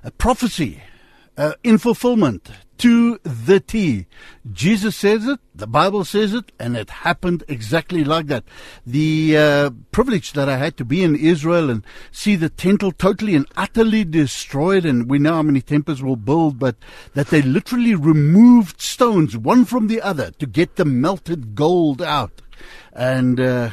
a 0.03 0.11
prophecy 0.11 0.83
uh, 1.37 1.53
in 1.63 1.77
fulfillment 1.77 2.51
to 2.79 3.17
the 3.23 3.59
T. 3.59 4.07
Jesus 4.51 4.95
says 4.95 5.25
it, 5.25 5.39
the 5.55 5.67
Bible 5.67 6.03
says 6.03 6.33
it, 6.33 6.51
and 6.59 6.75
it 6.75 6.89
happened 6.89 7.43
exactly 7.47 8.03
like 8.03 8.27
that. 8.27 8.43
The 8.85 9.37
uh, 9.37 9.69
privilege 9.91 10.33
that 10.33 10.49
I 10.49 10.57
had 10.57 10.75
to 10.77 10.85
be 10.85 11.01
in 11.01 11.15
Israel 11.15 11.69
and 11.69 11.85
see 12.11 12.35
the 12.35 12.49
temple 12.49 12.91
totally 12.91 13.35
and 13.35 13.47
utterly 13.55 14.03
destroyed, 14.03 14.85
and 14.85 15.09
we 15.09 15.17
know 15.17 15.35
how 15.35 15.43
many 15.43 15.61
temples 15.61 16.03
will 16.03 16.17
build, 16.17 16.59
but 16.59 16.75
that 17.13 17.27
they 17.27 17.41
literally 17.41 17.95
removed 17.95 18.81
stones 18.81 19.37
one 19.37 19.63
from 19.63 19.87
the 19.87 20.01
other 20.01 20.31
to 20.31 20.45
get 20.45 20.75
the 20.75 20.85
melted 20.85 21.55
gold 21.55 22.01
out. 22.01 22.41
And, 22.91 23.39
uh, 23.39 23.69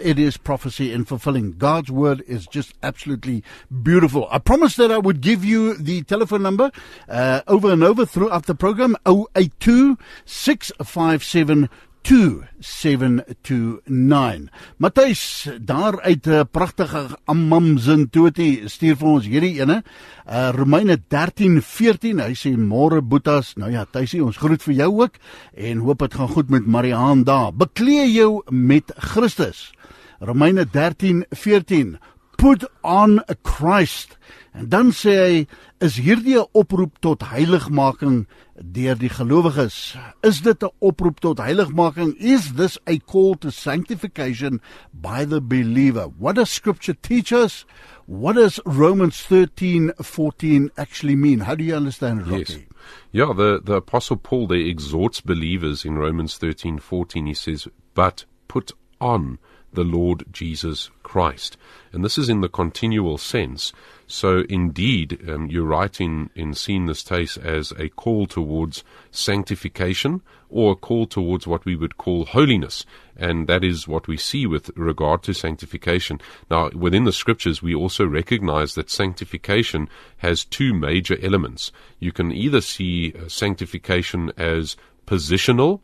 it 0.00 0.18
is 0.18 0.36
prophecy 0.36 0.92
and 0.92 1.06
fulfilling. 1.06 1.52
God's 1.52 1.90
word 1.90 2.22
is 2.26 2.46
just 2.46 2.74
absolutely 2.82 3.42
beautiful. 3.82 4.28
I 4.30 4.38
promised 4.38 4.76
that 4.78 4.90
I 4.90 4.98
would 4.98 5.20
give 5.20 5.44
you 5.44 5.74
the 5.74 6.02
telephone 6.02 6.42
number 6.42 6.70
uh, 7.08 7.42
over 7.46 7.72
and 7.72 7.82
over 7.82 8.06
throughout 8.06 8.46
the 8.46 8.54
program 8.54 8.96
082 9.06 9.98
657 10.24 11.68
2729. 12.06 14.50
Matthys, 14.76 15.50
daar 15.60 16.00
uit 16.00 16.26
'n 16.26 16.30
uh, 16.30 16.40
pragtige 16.50 17.18
Ammamzin 17.24 18.10
Toti 18.10 18.62
stuur 18.64 18.96
vir 18.96 19.08
ons 19.08 19.26
hierdie 19.26 19.60
ene. 19.60 19.82
Uh 20.26 20.48
Romeine 20.54 20.98
13:14. 21.08 22.22
Hy 22.22 22.34
sê 22.34 22.56
môre 22.56 23.02
Boetas. 23.02 23.54
Nou 23.56 23.70
ja, 23.70 23.86
Tuisie, 23.90 24.24
ons 24.24 24.36
groet 24.36 24.62
vir 24.62 24.74
jou 24.74 25.02
ook 25.02 25.12
en 25.54 25.78
hoop 25.78 25.98
dit 25.98 26.14
gaan 26.14 26.28
goed 26.28 26.50
met 26.50 26.66
Mariaan 26.66 27.24
daar. 27.24 27.54
Beklee 27.54 28.12
jou 28.12 28.42
met 28.50 28.92
Christus. 28.96 29.72
Romeine 30.20 30.64
13:14 30.64 31.98
Put 32.38 32.64
on 32.82 33.22
a 33.28 33.34
Christ. 33.34 34.18
En 34.52 34.68
dan 34.68 34.90
sê 34.92 35.14
hy 35.20 35.46
is 35.80 35.96
hierdie 36.00 36.36
'n 36.36 36.48
oproep 36.52 37.00
tot 37.00 37.22
heiligmaking 37.32 38.26
deur 38.56 38.96
die 38.96 39.08
gelowiges. 39.08 39.96
Is 40.22 40.40
dit 40.40 40.62
'n 40.62 40.72
oproep 40.80 41.20
tot 41.20 41.38
heiligmaking? 41.38 42.16
Is 42.18 42.52
this 42.54 42.78
a 42.86 42.98
call 42.98 43.36
to 43.36 43.50
sanctification 43.50 44.60
by 44.92 45.24
the 45.24 45.40
believer? 45.40 46.08
What 46.18 46.36
does 46.36 46.50
scripture 46.50 46.96
teach 47.00 47.32
us? 47.32 47.64
What 48.06 48.36
does 48.36 48.60
Romans 48.64 49.20
13:14 49.28 50.70
actually 50.76 51.16
mean? 51.16 51.40
How 51.40 51.54
do 51.54 51.64
you 51.64 51.74
understand 51.74 52.20
it, 52.20 52.26
Rocky? 52.26 52.52
Yes. 52.52 52.66
Yeah, 53.12 53.32
the, 53.34 53.60
the 53.62 53.76
Apostle 53.76 54.16
Paul 54.16 54.46
there 54.46 54.58
exhorts 54.58 55.20
believers 55.20 55.84
in 55.84 55.96
Romans 55.96 56.38
13:14. 56.38 57.26
He 57.26 57.34
says, 57.34 57.68
"But 57.94 58.24
put 58.46 58.72
on 59.00 59.38
the 59.76 59.84
Lord 59.84 60.24
Jesus 60.32 60.90
Christ. 61.04 61.56
And 61.92 62.04
this 62.04 62.18
is 62.18 62.28
in 62.28 62.40
the 62.40 62.48
continual 62.48 63.16
sense. 63.16 63.72
So, 64.08 64.44
indeed, 64.48 65.20
um, 65.28 65.46
you're 65.46 65.64
right 65.64 66.00
in, 66.00 66.30
in 66.34 66.54
seeing 66.54 66.86
this 66.86 67.02
case 67.02 67.36
as 67.36 67.72
a 67.78 67.88
call 67.88 68.26
towards 68.26 68.84
sanctification 69.10 70.22
or 70.48 70.72
a 70.72 70.76
call 70.76 71.06
towards 71.06 71.46
what 71.46 71.64
we 71.64 71.74
would 71.74 71.96
call 71.96 72.24
holiness. 72.24 72.84
And 73.16 73.46
that 73.48 73.64
is 73.64 73.88
what 73.88 74.06
we 74.06 74.16
see 74.16 74.46
with 74.46 74.70
regard 74.76 75.22
to 75.24 75.32
sanctification. 75.32 76.20
Now, 76.50 76.70
within 76.70 77.04
the 77.04 77.12
scriptures, 77.12 77.62
we 77.62 77.74
also 77.74 78.06
recognize 78.06 78.74
that 78.74 78.90
sanctification 78.90 79.88
has 80.18 80.44
two 80.44 80.72
major 80.74 81.18
elements. 81.22 81.72
You 81.98 82.12
can 82.12 82.30
either 82.30 82.60
see 82.60 83.12
uh, 83.12 83.28
sanctification 83.28 84.32
as 84.36 84.76
positional, 85.06 85.80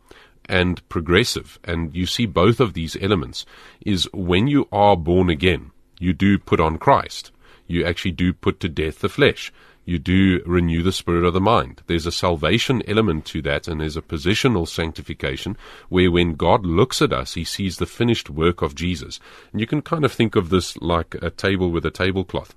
and 0.49 0.87
progressive. 0.89 1.59
And 1.63 1.95
you 1.95 2.05
see 2.05 2.25
both 2.25 2.59
of 2.59 2.73
these 2.73 2.97
elements 3.01 3.45
is 3.81 4.09
when 4.13 4.47
you 4.47 4.67
are 4.71 4.97
born 4.97 5.29
again, 5.29 5.71
you 5.99 6.13
do 6.13 6.37
put 6.37 6.59
on 6.59 6.77
Christ. 6.77 7.31
You 7.67 7.85
actually 7.85 8.11
do 8.11 8.33
put 8.33 8.59
to 8.59 8.69
death 8.69 8.99
the 8.99 9.09
flesh. 9.09 9.51
You 9.85 9.99
do 9.99 10.41
renew 10.45 10.81
the 10.81 10.93
spirit 10.93 11.25
of 11.25 11.33
the 11.33 11.41
mind. 11.41 11.81
There's 11.87 12.05
a 12.05 12.11
salvation 12.11 12.81
element 12.87 13.25
to 13.25 13.41
that, 13.41 13.67
and 13.67 13.81
there's 13.81 13.97
a 13.97 14.01
positional 14.01 14.67
sanctification 14.67 15.57
where 15.89 16.09
when 16.09 16.35
God 16.35 16.65
looks 16.65 17.01
at 17.01 17.11
us, 17.11 17.33
he 17.33 17.43
sees 17.43 17.77
the 17.77 17.85
finished 17.85 18.29
work 18.29 18.61
of 18.61 18.75
Jesus. 18.75 19.19
And 19.51 19.59
you 19.59 19.67
can 19.67 19.81
kind 19.81 20.05
of 20.05 20.13
think 20.13 20.35
of 20.37 20.49
this 20.49 20.77
like 20.77 21.15
a 21.21 21.29
table 21.29 21.69
with 21.69 21.85
a 21.85 21.91
tablecloth. 21.91 22.55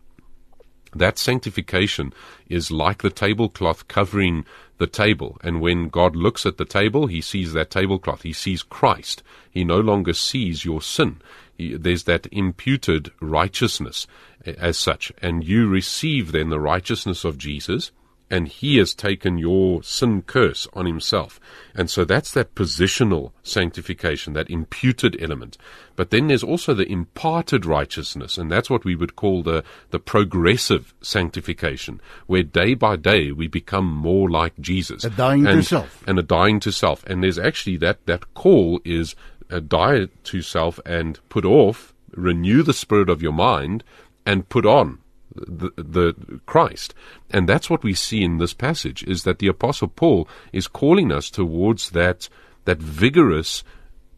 That 0.99 1.19
sanctification 1.19 2.13
is 2.49 2.71
like 2.71 3.03
the 3.03 3.11
tablecloth 3.11 3.89
covering 3.89 4.45
the 4.79 4.87
table. 4.87 5.39
And 5.43 5.61
when 5.61 5.89
God 5.89 6.15
looks 6.15 6.45
at 6.47 6.59
the 6.59 6.65
table, 6.65 7.07
he 7.07 7.21
sees 7.21 7.53
that 7.53 7.71
tablecloth. 7.71 8.23
He 8.23 8.33
sees 8.33 8.63
Christ. 8.63 9.23
He 9.51 9.65
no 9.65 9.81
longer 9.81 10.13
sees 10.13 10.65
your 10.65 10.83
sin. 10.83 11.21
He, 11.57 11.77
there's 11.77 12.05
that 12.05 12.27
imputed 12.31 13.11
righteousness 13.21 14.07
eh, 14.45 14.55
as 14.59 14.77
such. 14.77 15.13
And 15.23 15.47
you 15.47 15.69
receive 15.69 16.33
then 16.33 16.51
the 16.51 16.61
righteousness 16.61 17.25
of 17.25 17.39
Jesus 17.39 17.91
and 18.31 18.49
he 18.49 18.79
has 18.79 18.95
taken 18.95 19.39
your 19.39 19.83
sin 19.83 20.23
curse 20.23 20.67
on 20.73 20.87
himself. 20.87 21.39
And 21.75 21.89
so 21.89 22.05
that's 22.05 22.33
that 22.33 22.55
positional 22.55 23.33
sanctification, 23.43 24.33
that 24.33 24.51
imputed 24.51 25.17
element. 25.21 25.57
But 25.95 26.11
then 26.11 26.27
there's 26.27 26.43
also 26.43 26.75
the 26.75 26.91
imparted 26.91 27.65
righteousness, 27.65 28.37
and 28.37 28.51
that's 28.51 28.69
what 28.69 28.85
we 28.85 28.97
would 28.97 29.17
call 29.17 29.43
the, 29.43 29.65
the 29.91 30.01
progressive 30.01 30.93
sanctification, 31.01 32.01
where 32.27 32.43
day 32.43 32.75
by 32.75 32.97
day 32.97 33.31
we 33.31 33.47
become 33.47 33.87
more 33.87 34.29
like 34.29 34.59
Jesus. 34.59 35.05
A 35.05 35.11
dying 35.11 35.47
and, 35.47 35.59
to 35.59 35.63
self. 35.63 36.03
And 36.07 36.19
a 36.19 36.23
dying 36.23 36.61
to 36.61 36.73
self. 36.73 37.05
And 37.07 37.23
there's 37.23 37.39
actually 37.39 37.77
that, 37.79 38.05
that 38.07 38.35
call 38.35 38.81
is 38.85 39.15
a 39.49 39.61
die 39.61 40.09
to 40.25 40.43
self 40.43 40.81
and 40.85 41.21
put 41.29 41.45
off, 41.45 41.95
renew 42.13 42.63
the 42.63 42.75
spirit 42.75 43.09
of 43.09 43.23
your 43.23 43.33
mind, 43.33 43.85
and 44.25 44.49
put 44.49 44.67
on 44.67 44.99
the, 45.47 45.71
the 45.77 46.41
Christ. 46.47 46.95
And 47.31 47.49
that's 47.49 47.71
what 47.71 47.83
we 47.83 47.95
see 47.95 48.23
in 48.23 48.39
this 48.39 48.55
passage 48.55 49.03
is 49.05 49.25
that 49.25 49.39
the 49.39 49.49
apostle 49.49 49.89
Paul 49.89 50.29
is 50.53 50.69
calling 50.69 51.13
us 51.13 51.31
towards 51.31 51.91
that 51.91 52.29
that 52.65 52.79
vigorous 52.79 53.63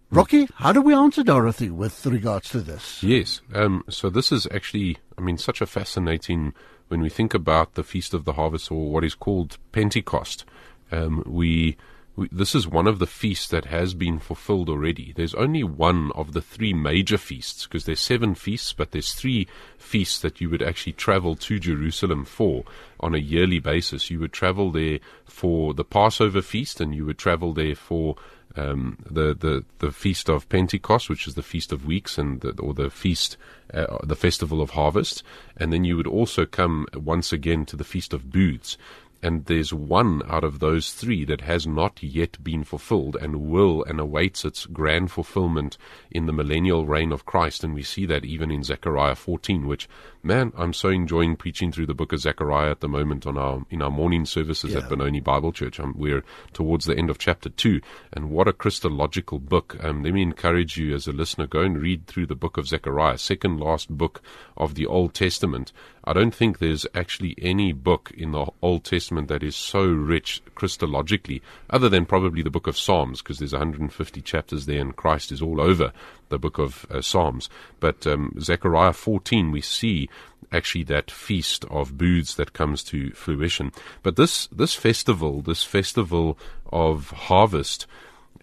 Rocky, 0.09 0.47
how 0.55 0.71
do 0.71 0.81
we 0.81 0.93
answer 0.93 1.21
Dorothy 1.21 1.69
with 1.69 2.05
regards 2.05 2.49
to 2.49 2.61
this? 2.61 3.03
Yes. 3.03 3.41
Um, 3.53 3.83
so 3.89 4.09
this 4.09 4.31
is 4.31 4.47
actually, 4.53 4.97
I 5.17 5.21
mean, 5.21 5.37
such 5.37 5.59
a 5.59 5.65
fascinating 5.65 6.53
when 6.87 7.01
we 7.01 7.09
think 7.09 7.33
about 7.33 7.73
the 7.73 7.83
Feast 7.83 8.13
of 8.13 8.23
the 8.23 8.33
Harvest 8.33 8.71
or 8.71 8.89
what 8.89 9.03
is 9.03 9.15
called 9.15 9.57
Pentecost, 9.71 10.45
um, 10.91 11.23
we 11.25 11.75
we, 12.17 12.27
this 12.31 12.55
is 12.55 12.67
one 12.67 12.87
of 12.87 12.97
the 12.97 13.07
feasts 13.07 13.47
that 13.49 13.65
has 13.65 13.93
been 13.93 14.17
fulfilled 14.17 14.69
already. 14.69 15.13
There's 15.15 15.35
only 15.35 15.63
one 15.63 16.11
of 16.15 16.33
the 16.33 16.41
three 16.41 16.73
major 16.73 17.17
feasts, 17.17 17.65
because 17.65 17.85
there's 17.85 17.99
seven 17.99 18.33
feasts, 18.33 18.73
but 18.73 18.91
there's 18.91 19.13
three 19.13 19.47
feasts 19.77 20.19
that 20.21 20.41
you 20.41 20.49
would 20.49 20.63
actually 20.63 20.93
travel 20.93 21.35
to 21.35 21.59
Jerusalem 21.59 22.25
for 22.25 22.63
on 22.99 23.13
a 23.13 23.19
yearly 23.19 23.59
basis. 23.59 24.09
You 24.09 24.19
would 24.19 24.33
travel 24.33 24.71
there 24.71 24.99
for 25.25 25.75
the 25.75 25.85
Passover 25.85 26.41
feast, 26.41 26.81
and 26.81 26.93
you 26.93 27.05
would 27.05 27.19
travel 27.19 27.53
there 27.53 27.75
for 27.75 28.15
um, 28.55 28.97
the, 29.07 29.35
the 29.35 29.63
the 29.77 29.91
feast 29.91 30.27
of 30.27 30.49
Pentecost, 30.49 31.09
which 31.09 31.27
is 31.27 31.35
the 31.35 31.43
feast 31.43 31.71
of 31.71 31.85
weeks, 31.85 32.17
and 32.17 32.41
the, 32.41 32.49
or 32.59 32.73
the 32.73 32.89
feast, 32.89 33.37
uh, 33.71 33.97
the 34.03 34.15
festival 34.15 34.61
of 34.61 34.71
harvest, 34.71 35.21
and 35.55 35.71
then 35.71 35.83
you 35.83 35.95
would 35.95 36.07
also 36.07 36.47
come 36.47 36.87
once 36.95 37.31
again 37.31 37.65
to 37.65 37.75
the 37.75 37.83
feast 37.83 38.11
of 38.13 38.31
booths 38.31 38.75
and 39.21 39.45
there's 39.45 39.73
one 39.73 40.21
out 40.27 40.43
of 40.43 40.59
those 40.59 40.93
three 40.93 41.25
that 41.25 41.41
has 41.41 41.65
not 41.65 42.01
yet 42.03 42.43
been 42.43 42.63
fulfilled 42.63 43.17
and 43.19 43.49
will 43.49 43.83
and 43.83 43.99
awaits 43.99 44.45
its 44.45 44.65
grand 44.67 45.11
fulfillment 45.11 45.77
in 46.11 46.25
the 46.25 46.33
millennial 46.33 46.85
reign 46.85 47.11
of 47.11 47.25
Christ. 47.25 47.63
And 47.63 47.73
we 47.73 47.83
see 47.83 48.05
that 48.05 48.25
even 48.25 48.51
in 48.51 48.63
Zechariah 48.63 49.15
14, 49.15 49.65
which, 49.65 49.89
man, 50.21 50.53
I'm 50.55 50.73
so 50.73 50.89
enjoying 50.89 51.35
preaching 51.35 51.71
through 51.71 51.87
the 51.87 51.95
book 51.95 52.13
of 52.13 52.19
Zechariah 52.19 52.71
at 52.71 52.81
the 52.81 52.87
moment 52.87 53.25
on 53.25 53.37
our 53.37 53.65
in 53.69 53.81
our 53.81 53.89
morning 53.89 54.25
services 54.25 54.73
yeah. 54.73 54.79
at 54.79 54.89
Benoni 54.89 55.19
Bible 55.19 55.51
Church. 55.51 55.79
Um, 55.79 55.95
we're 55.97 56.23
towards 56.53 56.85
the 56.85 56.97
end 56.97 57.09
of 57.09 57.17
chapter 57.17 57.49
two, 57.49 57.81
and 58.13 58.29
what 58.29 58.47
a 58.47 58.53
Christological 58.53 59.39
book. 59.39 59.77
Um, 59.83 60.03
let 60.03 60.13
me 60.13 60.21
encourage 60.21 60.77
you 60.77 60.93
as 60.93 61.07
a 61.07 61.11
listener, 61.11 61.47
go 61.47 61.61
and 61.61 61.81
read 61.81 62.05
through 62.07 62.27
the 62.27 62.35
book 62.35 62.57
of 62.57 62.67
Zechariah, 62.67 63.17
second 63.17 63.59
last 63.59 63.89
book 63.89 64.21
of 64.55 64.75
the 64.75 64.85
Old 64.85 65.13
Testament. 65.13 65.71
I 66.07 66.13
don't 66.13 66.33
think 66.33 66.59
there's 66.59 66.85
actually 66.95 67.35
any 67.37 67.73
book 67.73 68.13
in 68.15 68.31
the 68.31 68.47
Old 68.61 68.85
Testament 68.85 69.27
that 69.27 69.43
is 69.43 69.57
so 69.57 69.85
rich 69.85 70.41
Christologically, 70.55 71.41
other 71.69 71.89
than 71.89 72.05
probably 72.05 72.41
the 72.41 72.49
book 72.49 72.65
of 72.65 72.77
Psalms, 72.77 73.21
because 73.21 73.39
there's 73.39 73.51
150 73.51 74.21
chapters 74.21 74.65
there 74.65 74.79
and 74.79 74.95
Christ 74.95 75.33
is 75.33 75.41
all 75.41 75.59
over 75.59 75.91
the 76.29 76.39
book 76.39 76.59
of 76.59 76.85
uh, 76.89 77.01
Psalms. 77.01 77.49
But 77.81 78.07
um, 78.07 78.33
Zechariah 78.39 78.93
14, 78.93 79.51
we 79.51 79.59
see 79.59 80.09
actually 80.49 80.85
that 80.85 81.11
feast 81.11 81.65
of 81.65 81.97
booths 81.97 82.35
that 82.35 82.53
comes 82.53 82.83
to 82.85 83.11
fruition. 83.11 83.73
But 84.01 84.15
this, 84.15 84.47
this 84.47 84.75
festival, 84.75 85.41
this 85.41 85.65
festival 85.65 86.37
of 86.71 87.09
harvest, 87.11 87.85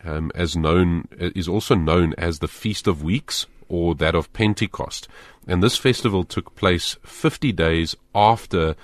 um, 0.05 0.31
as 0.35 0.55
known, 0.55 1.09
is 1.18 1.48
also 1.48 1.74
known 1.74 2.14
as 2.18 2.40
the 2.40 2.48
Feast 2.48 2.87
of 2.87 3.03
Weeks 3.03 3.46
or 3.68 3.94
that 3.94 4.14
of 4.14 4.33
Pentecost. 4.33 5.09
And 5.46 5.62
this 5.62 5.77
festival 5.77 6.24
took 6.24 6.55
place 6.55 6.96
50 7.05 7.53
days 7.53 7.96
after 8.14 8.74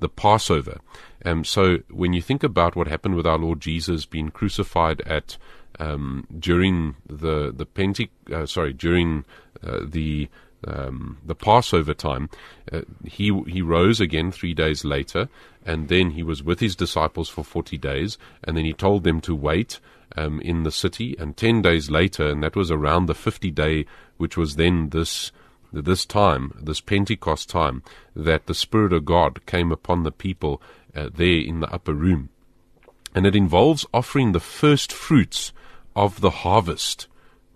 the 0.00 0.08
Passover. 0.08 0.80
Um, 1.24 1.44
so 1.44 1.78
when 1.90 2.12
you 2.12 2.22
think 2.22 2.42
about 2.42 2.76
what 2.76 2.88
happened 2.88 3.14
with 3.14 3.26
our 3.26 3.38
Lord 3.38 3.60
Jesus 3.60 4.06
being 4.06 4.30
crucified 4.30 5.02
at 5.02 5.36
um, 5.78 6.26
during 6.38 6.96
the 7.06 7.52
the 7.54 7.66
Pente, 7.66 8.08
uh, 8.32 8.46
sorry, 8.46 8.72
during 8.72 9.24
uh, 9.62 9.80
the 9.84 10.28
um, 10.66 11.18
the 11.24 11.34
Passover 11.34 11.94
time, 11.94 12.28
uh, 12.72 12.82
he 13.04 13.32
he 13.46 13.62
rose 13.62 14.00
again 14.00 14.30
three 14.30 14.54
days 14.54 14.84
later, 14.84 15.28
and 15.64 15.88
then 15.88 16.10
he 16.10 16.22
was 16.22 16.42
with 16.42 16.60
his 16.60 16.76
disciples 16.76 17.28
for 17.28 17.44
forty 17.44 17.78
days, 17.78 18.18
and 18.44 18.56
then 18.56 18.64
he 18.64 18.72
told 18.72 19.04
them 19.04 19.20
to 19.22 19.34
wait 19.34 19.80
um, 20.16 20.40
in 20.40 20.62
the 20.62 20.70
city, 20.70 21.16
and 21.18 21.36
ten 21.36 21.62
days 21.62 21.90
later, 21.90 22.28
and 22.28 22.42
that 22.42 22.56
was 22.56 22.70
around 22.70 23.06
the 23.06 23.14
fifty 23.14 23.50
day, 23.50 23.86
which 24.16 24.36
was 24.36 24.56
then 24.56 24.90
this 24.90 25.32
this 25.72 26.04
time, 26.04 26.52
this 26.60 26.80
Pentecost 26.80 27.48
time, 27.48 27.82
that 28.16 28.46
the 28.46 28.54
Spirit 28.54 28.92
of 28.92 29.04
God 29.04 29.46
came 29.46 29.70
upon 29.70 30.02
the 30.02 30.10
people 30.10 30.60
uh, 30.96 31.08
there 31.14 31.40
in 31.40 31.60
the 31.60 31.72
upper 31.72 31.94
room, 31.94 32.28
and 33.14 33.26
it 33.26 33.36
involves 33.36 33.86
offering 33.94 34.32
the 34.32 34.40
first 34.40 34.92
fruits 34.92 35.52
of 35.94 36.20
the 36.20 36.30
harvest 36.30 37.06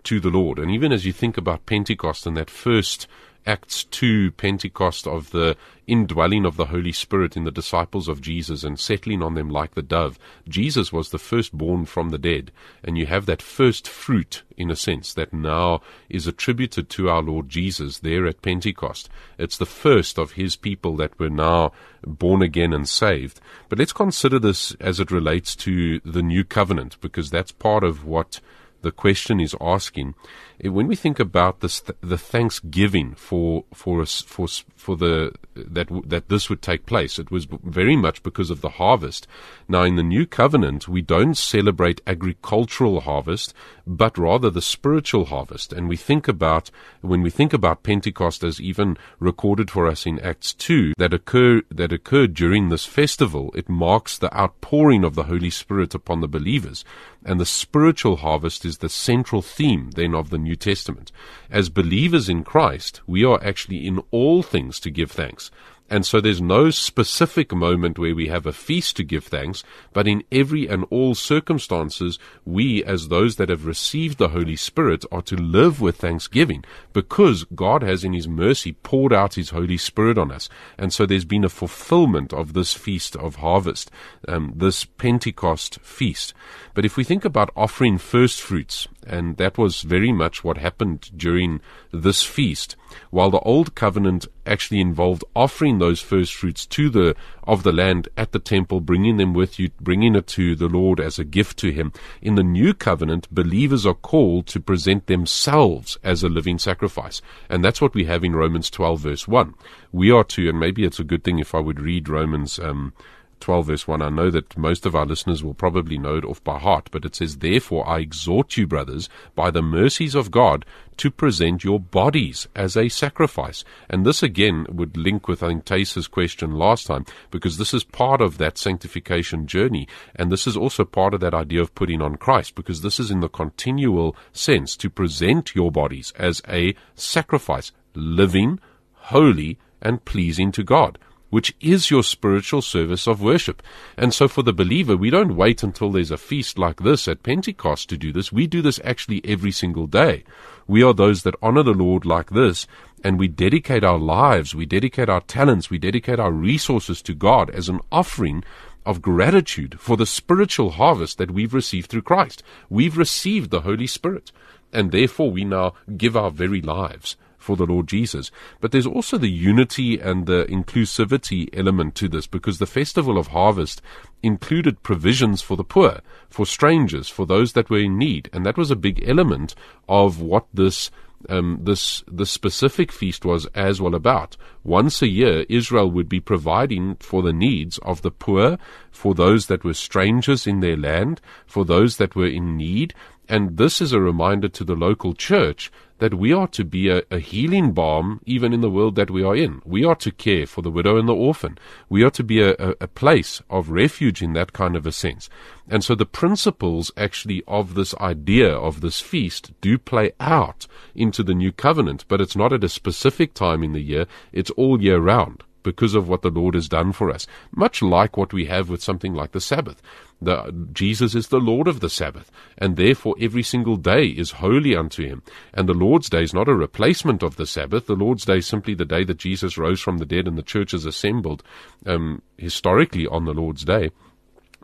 to 0.03 0.19
the 0.19 0.29
Lord. 0.29 0.59
And 0.59 0.71
even 0.71 0.91
as 0.91 1.05
you 1.05 1.11
think 1.11 1.37
about 1.37 1.65
Pentecost 1.65 2.25
and 2.25 2.37
that 2.37 2.49
first 2.49 3.07
Acts 3.47 3.83
2 3.83 4.31
Pentecost 4.31 5.05
of 5.05 5.29
the 5.29 5.55
indwelling 5.85 6.45
of 6.45 6.57
the 6.57 6.65
Holy 6.65 6.91
Spirit 6.91 7.37
in 7.37 7.43
the 7.43 7.51
disciples 7.51 8.07
of 8.07 8.19
Jesus 8.19 8.63
and 8.63 8.79
settling 8.79 9.21
on 9.21 9.35
them 9.35 9.51
like 9.51 9.75
the 9.75 9.83
dove. 9.83 10.17
Jesus 10.47 10.91
was 10.91 11.11
the 11.11 11.19
firstborn 11.19 11.85
from 11.85 12.09
the 12.09 12.17
dead, 12.17 12.51
and 12.83 12.97
you 12.97 13.05
have 13.05 13.27
that 13.27 13.43
first 13.43 13.87
fruit, 13.87 14.41
in 14.57 14.71
a 14.71 14.75
sense, 14.75 15.13
that 15.13 15.31
now 15.31 15.81
is 16.09 16.25
attributed 16.25 16.89
to 16.89 17.07
our 17.07 17.21
Lord 17.21 17.47
Jesus 17.49 17.99
there 17.99 18.25
at 18.25 18.41
Pentecost. 18.41 19.09
It's 19.37 19.59
the 19.59 19.65
first 19.67 20.17
of 20.17 20.31
his 20.31 20.55
people 20.55 20.95
that 20.95 21.19
were 21.19 21.29
now 21.29 21.71
born 22.03 22.41
again 22.41 22.73
and 22.73 22.89
saved. 22.89 23.39
But 23.69 23.77
let's 23.77 23.93
consider 23.93 24.39
this 24.39 24.73
as 24.79 24.99
it 24.99 25.11
relates 25.11 25.55
to 25.57 25.99
the 25.99 26.23
new 26.23 26.43
covenant, 26.43 26.99
because 26.99 27.29
that's 27.29 27.51
part 27.51 27.83
of 27.83 28.05
what 28.05 28.39
the 28.81 28.91
question 28.91 29.39
is 29.39 29.55
asking, 29.59 30.13
Eh, 30.63 30.69
when 30.69 30.87
we 30.87 30.95
think 30.95 31.19
about 31.19 31.61
this, 31.61 31.81
the 32.01 32.17
thanksgiving 32.17 33.15
for 33.15 33.65
for 33.73 34.01
us 34.01 34.21
for 34.21 34.47
for 34.75 34.95
the 34.95 35.33
that 35.55 35.87
that 36.05 36.29
this 36.29 36.49
would 36.49 36.61
take 36.61 36.85
place, 36.85 37.17
it 37.17 37.31
was 37.31 37.47
very 37.63 37.95
much 37.95 38.21
because 38.21 38.51
of 38.51 38.61
the 38.61 38.69
harvest. 38.81 39.27
Now, 39.67 39.83
in 39.83 39.95
the 39.95 40.03
new 40.03 40.25
covenant, 40.25 40.87
we 40.87 41.01
don't 41.01 41.35
celebrate 41.35 42.01
agricultural 42.05 43.01
harvest, 43.01 43.53
but 43.87 44.17
rather 44.17 44.49
the 44.49 44.61
spiritual 44.61 45.25
harvest. 45.25 45.73
And 45.73 45.89
we 45.89 45.97
think 45.97 46.27
about 46.27 46.69
when 47.01 47.21
we 47.21 47.31
think 47.31 47.53
about 47.53 47.83
Pentecost 47.83 48.43
as 48.43 48.61
even 48.61 48.97
recorded 49.19 49.71
for 49.71 49.87
us 49.87 50.05
in 50.05 50.19
Acts 50.19 50.53
two 50.53 50.93
that 50.97 51.13
occur 51.13 51.61
that 51.71 51.91
occurred 51.91 52.35
during 52.35 52.69
this 52.69 52.85
festival. 52.85 53.51
It 53.55 53.67
marks 53.67 54.17
the 54.17 54.35
outpouring 54.37 55.03
of 55.03 55.15
the 55.15 55.23
Holy 55.23 55.49
Spirit 55.49 55.95
upon 55.95 56.21
the 56.21 56.27
believers, 56.27 56.85
and 57.23 57.39
the 57.39 57.45
spiritual 57.45 58.17
harvest 58.17 58.63
is 58.63 58.75
is 58.75 58.79
the 58.79 58.89
central 58.89 59.41
theme 59.41 59.91
then 59.91 60.13
of 60.13 60.29
the 60.29 60.37
New 60.45 60.55
Testament. 60.55 61.11
As 61.51 61.67
believers 61.69 62.29
in 62.29 62.45
Christ, 62.45 63.01
we 63.05 63.25
are 63.25 63.43
actually 63.43 63.85
in 63.85 64.01
all 64.11 64.41
things 64.41 64.79
to 64.79 64.89
give 64.89 65.11
thanks. 65.11 65.51
And 65.87 66.03
so 66.03 66.19
there's 66.19 66.41
no 66.41 66.71
specific 66.71 67.53
moment 67.53 67.99
where 67.99 68.15
we 68.15 68.27
have 68.27 68.47
a 68.47 68.53
feast 68.53 68.95
to 68.97 69.03
give 69.03 69.25
thanks, 69.25 69.63
but 69.93 70.07
in 70.07 70.23
every 70.31 70.67
and 70.67 70.83
all 70.89 71.13
circumstances, 71.13 72.17
we, 72.43 72.83
as 72.83 73.07
those 73.07 73.35
that 73.35 73.49
have 73.49 73.67
received 73.67 74.17
the 74.17 74.29
Holy 74.29 74.55
Spirit, 74.55 75.05
are 75.11 75.21
to 75.21 75.35
live 75.35 75.81
with 75.81 75.97
thanksgiving 75.97 76.63
because 76.91 77.43
God 77.55 77.83
has 77.83 78.03
in 78.03 78.13
His 78.13 78.27
mercy 78.27 78.71
poured 78.71 79.13
out 79.13 79.35
His 79.35 79.51
Holy 79.51 79.77
Spirit 79.77 80.17
on 80.17 80.31
us. 80.31 80.49
And 80.75 80.91
so 80.91 81.05
there's 81.05 81.25
been 81.25 81.43
a 81.43 81.49
fulfillment 81.49 82.33
of 82.33 82.53
this 82.53 82.73
feast 82.73 83.15
of 83.15 83.35
harvest, 83.35 83.91
um, 84.27 84.53
this 84.55 84.85
Pentecost 84.85 85.79
feast. 85.81 86.33
But 86.73 86.85
if 86.85 86.97
we 86.97 87.03
think 87.03 87.23
about 87.23 87.51
offering 87.55 87.99
first 87.99 88.41
fruits, 88.41 88.87
and 89.05 89.37
that 89.37 89.57
was 89.57 89.81
very 89.81 90.11
much 90.11 90.43
what 90.43 90.57
happened 90.57 91.09
during 91.15 91.61
this 91.91 92.23
feast, 92.23 92.75
while 93.09 93.29
the 93.29 93.39
old 93.39 93.75
covenant 93.75 94.27
actually 94.45 94.79
involved 94.79 95.23
offering 95.35 95.79
those 95.79 96.01
first 96.01 96.33
fruits 96.33 96.65
to 96.65 96.89
the 96.89 97.15
of 97.43 97.63
the 97.63 97.71
land 97.71 98.09
at 98.17 98.31
the 98.31 98.39
temple, 98.39 98.81
bringing 98.81 99.17
them 99.17 99.33
with 99.33 99.59
you, 99.59 99.69
bringing 99.79 100.15
it 100.15 100.27
to 100.27 100.55
the 100.55 100.67
Lord 100.67 100.99
as 100.99 101.19
a 101.19 101.23
gift 101.23 101.57
to 101.59 101.71
Him. 101.71 101.91
In 102.21 102.35
the 102.35 102.43
new 102.43 102.73
covenant, 102.73 103.33
believers 103.33 103.85
are 103.85 103.93
called 103.93 104.47
to 104.47 104.59
present 104.59 105.07
themselves 105.07 105.97
as 106.03 106.23
a 106.23 106.29
living 106.29 106.57
sacrifice, 106.57 107.21
and 107.49 107.63
that's 107.63 107.81
what 107.81 107.93
we 107.93 108.05
have 108.05 108.23
in 108.23 108.35
Romans 108.35 108.69
12 108.69 108.99
verse 108.99 109.27
1. 109.27 109.53
We 109.91 110.11
are 110.11 110.23
to, 110.23 110.49
and 110.49 110.59
maybe 110.59 110.83
it's 110.83 110.99
a 110.99 111.03
good 111.03 111.23
thing 111.23 111.39
if 111.39 111.53
I 111.55 111.59
would 111.59 111.79
read 111.79 112.09
Romans. 112.09 112.59
Um, 112.59 112.93
12 113.39 113.67
verse 113.67 113.87
1. 113.87 114.01
I 114.01 114.09
know 114.09 114.29
that 114.31 114.57
most 114.57 114.85
of 114.85 114.95
our 114.95 115.05
listeners 115.05 115.43
will 115.43 115.53
probably 115.53 115.97
know 115.97 116.17
it 116.17 116.25
off 116.25 116.43
by 116.43 116.59
heart, 116.59 116.89
but 116.91 117.05
it 117.05 117.15
says, 117.15 117.37
Therefore 117.37 117.87
I 117.87 117.99
exhort 117.99 118.57
you, 118.57 118.67
brothers, 118.67 119.09
by 119.35 119.51
the 119.51 119.61
mercies 119.61 120.15
of 120.15 120.31
God, 120.31 120.65
to 120.97 121.11
present 121.11 121.63
your 121.63 121.79
bodies 121.79 122.47
as 122.55 122.77
a 122.77 122.89
sacrifice. 122.89 123.63
And 123.89 124.05
this 124.05 124.23
again 124.23 124.65
would 124.69 124.97
link 124.97 125.27
with, 125.27 125.43
I 125.43 125.49
think, 125.49 125.65
Thys's 125.65 126.07
question 126.07 126.51
last 126.51 126.87
time, 126.87 127.05
because 127.31 127.57
this 127.57 127.73
is 127.73 127.83
part 127.83 128.21
of 128.21 128.37
that 128.37 128.57
sanctification 128.57 129.47
journey. 129.47 129.87
And 130.15 130.31
this 130.31 130.47
is 130.47 130.55
also 130.55 130.85
part 130.85 131.13
of 131.13 131.19
that 131.19 131.33
idea 131.33 131.61
of 131.61 131.75
putting 131.75 132.01
on 132.01 132.15
Christ, 132.15 132.55
because 132.55 132.81
this 132.81 132.99
is 132.99 133.11
in 133.11 133.19
the 133.19 133.29
continual 133.29 134.15
sense 134.31 134.75
to 134.77 134.89
present 134.89 135.55
your 135.55 135.71
bodies 135.71 136.13
as 136.17 136.41
a 136.47 136.75
sacrifice, 136.95 137.71
living, 137.93 138.59
holy, 138.93 139.59
and 139.81 140.03
pleasing 140.05 140.51
to 140.53 140.63
God 140.63 140.97
which 141.29 141.55
is 141.59 141.91
your 141.91 142.03
spiritual 142.03 142.61
service 142.61 143.07
of 143.07 143.21
worship. 143.21 143.61
And 143.97 144.13
so 144.13 144.27
for 144.27 144.43
the 144.43 144.53
believer, 144.53 144.95
we 144.95 145.09
don't 145.09 145.35
wait 145.35 145.63
until 145.63 145.91
there's 145.91 146.11
a 146.11 146.17
feast 146.17 146.57
like 146.57 146.81
this 146.81 147.07
at 147.07 147.23
Pentecost 147.23 147.89
to 147.89 147.97
do 147.97 148.11
this. 148.11 148.31
We 148.31 148.47
do 148.47 148.61
this 148.61 148.79
actually 148.83 149.21
every 149.25 149.51
single 149.51 149.87
day. 149.87 150.23
We 150.67 150.83
are 150.83 150.93
those 150.93 151.23
that 151.23 151.35
honor 151.41 151.63
the 151.63 151.73
Lord 151.73 152.05
like 152.05 152.29
this, 152.31 152.67
and 153.03 153.19
we 153.19 153.27
dedicate 153.27 153.83
our 153.83 153.99
lives, 153.99 154.55
we 154.55 154.65
dedicate 154.65 155.09
our 155.09 155.21
talents, 155.21 155.69
we 155.69 155.77
dedicate 155.77 156.19
our 156.19 156.31
resources 156.31 157.01
to 157.03 157.13
God 157.13 157.49
as 157.49 157.69
an 157.69 157.81
offering 157.91 158.43
of 158.85 159.01
gratitude 159.01 159.79
for 159.79 159.97
the 159.97 160.05
spiritual 160.05 160.71
harvest 160.71 161.17
that 161.17 161.31
we've 161.31 161.53
received 161.53 161.89
through 161.89 162.03
Christ. 162.03 162.43
We've 162.69 162.97
received 162.97 163.49
the 163.51 163.61
Holy 163.61 163.87
Spirit, 163.87 164.31
and 164.71 164.91
therefore 164.91 165.31
we 165.31 165.43
now 165.43 165.73
give 165.97 166.15
our 166.15 166.31
very 166.31 166.61
lives 166.61 167.15
for 167.45 167.55
the 167.55 167.65
Lord 167.65 167.87
Jesus. 167.87 168.31
But 168.59 168.71
there's 168.71 168.87
also 168.87 169.19
the 169.19 169.29
unity 169.29 169.99
and 169.99 170.25
the 170.25 170.45
inclusivity 170.45 171.47
element 171.53 171.93
to 171.95 172.09
this 172.09 172.25
because 172.25 172.57
the 172.57 172.65
Festival 172.65 173.19
of 173.19 173.27
Harvest 173.27 173.83
included 174.23 174.81
provisions 174.81 175.43
for 175.43 175.55
the 175.55 175.63
poor, 175.63 176.01
for 176.27 176.47
strangers, 176.47 177.07
for 177.07 177.27
those 177.27 177.53
that 177.53 177.69
were 177.69 177.79
in 177.79 177.99
need. 177.99 178.29
And 178.33 178.45
that 178.45 178.57
was 178.57 178.71
a 178.71 178.75
big 178.75 179.07
element 179.07 179.53
of 179.87 180.19
what 180.19 180.47
this 180.53 180.89
um, 181.29 181.59
this 181.63 182.03
the 182.07 182.25
specific 182.25 182.91
feast 182.91 183.25
was 183.25 183.47
as 183.55 183.81
well 183.81 183.95
about. 183.95 184.37
Once 184.63 185.01
a 185.01 185.07
year, 185.07 185.45
Israel 185.49 185.89
would 185.89 186.09
be 186.09 186.19
providing 186.19 186.95
for 186.95 187.21
the 187.21 187.33
needs 187.33 187.77
of 187.79 188.01
the 188.01 188.11
poor, 188.11 188.57
for 188.91 189.15
those 189.15 189.47
that 189.47 189.63
were 189.63 189.73
strangers 189.73 190.45
in 190.45 190.59
their 190.59 190.77
land, 190.77 191.21
for 191.45 191.65
those 191.65 191.97
that 191.97 192.15
were 192.15 192.27
in 192.27 192.57
need. 192.57 192.93
And 193.27 193.57
this 193.57 193.81
is 193.81 193.91
a 193.91 193.99
reminder 193.99 194.49
to 194.49 194.63
the 194.63 194.75
local 194.75 195.13
church 195.13 195.71
that 195.99 196.13
we 196.13 196.33
are 196.33 196.47
to 196.47 196.63
be 196.63 196.89
a, 196.89 197.03
a, 197.09 197.19
healing 197.19 197.71
balm 197.71 198.19
even 198.25 198.53
in 198.53 198.61
the 198.61 198.69
world 198.69 198.95
that 198.95 199.09
we 199.09 199.23
are 199.23 199.35
in. 199.35 199.61
We 199.65 199.85
are 199.85 199.95
to 199.95 200.11
care 200.11 200.45
for 200.45 200.61
the 200.61 200.71
widow 200.71 200.97
and 200.97 201.07
the 201.07 201.15
orphan. 201.15 201.57
We 201.89 202.03
are 202.03 202.11
to 202.11 202.23
be 202.23 202.41
a, 202.41 202.51
a, 202.59 202.75
a 202.81 202.87
place 202.87 203.41
of 203.49 203.69
refuge 203.69 204.21
in 204.21 204.33
that 204.33 204.53
kind 204.53 204.75
of 204.75 204.85
a 204.85 204.91
sense. 204.91 205.29
And 205.69 205.83
so 205.83 205.95
the 205.95 206.05
principles 206.05 206.91
actually 206.97 207.43
of 207.47 207.75
this 207.75 207.95
idea 207.95 208.51
of 208.53 208.81
this 208.81 208.99
feast 208.99 209.53
do 209.61 209.77
play 209.77 210.11
out 210.19 210.67
into 210.93 211.23
the 211.23 211.33
new 211.33 211.51
covenant, 211.51 212.05
but 212.07 212.21
it's 212.21 212.35
not 212.35 212.53
at 212.53 212.63
a 212.63 212.69
specific 212.69 213.33
time 213.33 213.63
in 213.63 213.73
the 213.73 213.81
year. 213.81 214.05
It's 214.31 214.51
all 214.51 214.81
year 214.81 214.99
round 214.99 215.43
because 215.65 215.95
of 215.95 216.07
what 216.07 216.21
the 216.21 216.29
Lord 216.29 216.53
has 216.53 216.69
done 216.69 216.93
for 216.93 217.11
us. 217.11 217.27
Much 217.51 217.81
like 217.81 218.15
what 218.15 218.31
we 218.31 218.45
have 218.45 218.69
with 218.69 218.81
something 218.81 219.13
like 219.13 219.33
the 219.33 219.41
Sabbath. 219.41 219.81
The, 220.21 220.67
Jesus 220.71 221.13
is 221.13 221.27
the 221.27 221.41
Lord 221.41 221.67
of 221.67 221.81
the 221.81 221.89
Sabbath, 221.89 222.31
and 222.57 222.77
therefore 222.77 223.15
every 223.19 223.43
single 223.43 223.75
day 223.75 224.05
is 224.05 224.31
holy 224.31 224.73
unto 224.73 225.05
him. 225.05 225.23
And 225.53 225.67
the 225.67 225.73
Lord's 225.73 226.09
Day 226.09 226.23
is 226.23 226.33
not 226.33 226.47
a 226.47 226.55
replacement 226.55 227.21
of 227.21 227.35
the 227.35 227.45
Sabbath. 227.45 227.87
The 227.87 227.95
Lord's 227.95 228.23
Day 228.23 228.37
is 228.37 228.47
simply 228.47 228.75
the 228.75 228.85
day 228.85 229.03
that 229.03 229.17
Jesus 229.17 229.57
rose 229.57 229.81
from 229.81 229.97
the 229.97 230.05
dead 230.05 230.27
and 230.27 230.37
the 230.37 230.43
church 230.43 230.73
is 230.73 230.85
assembled 230.85 231.43
um, 231.85 232.21
historically 232.37 233.07
on 233.07 233.25
the 233.25 233.33
Lord's 233.33 233.65
Day. 233.65 233.91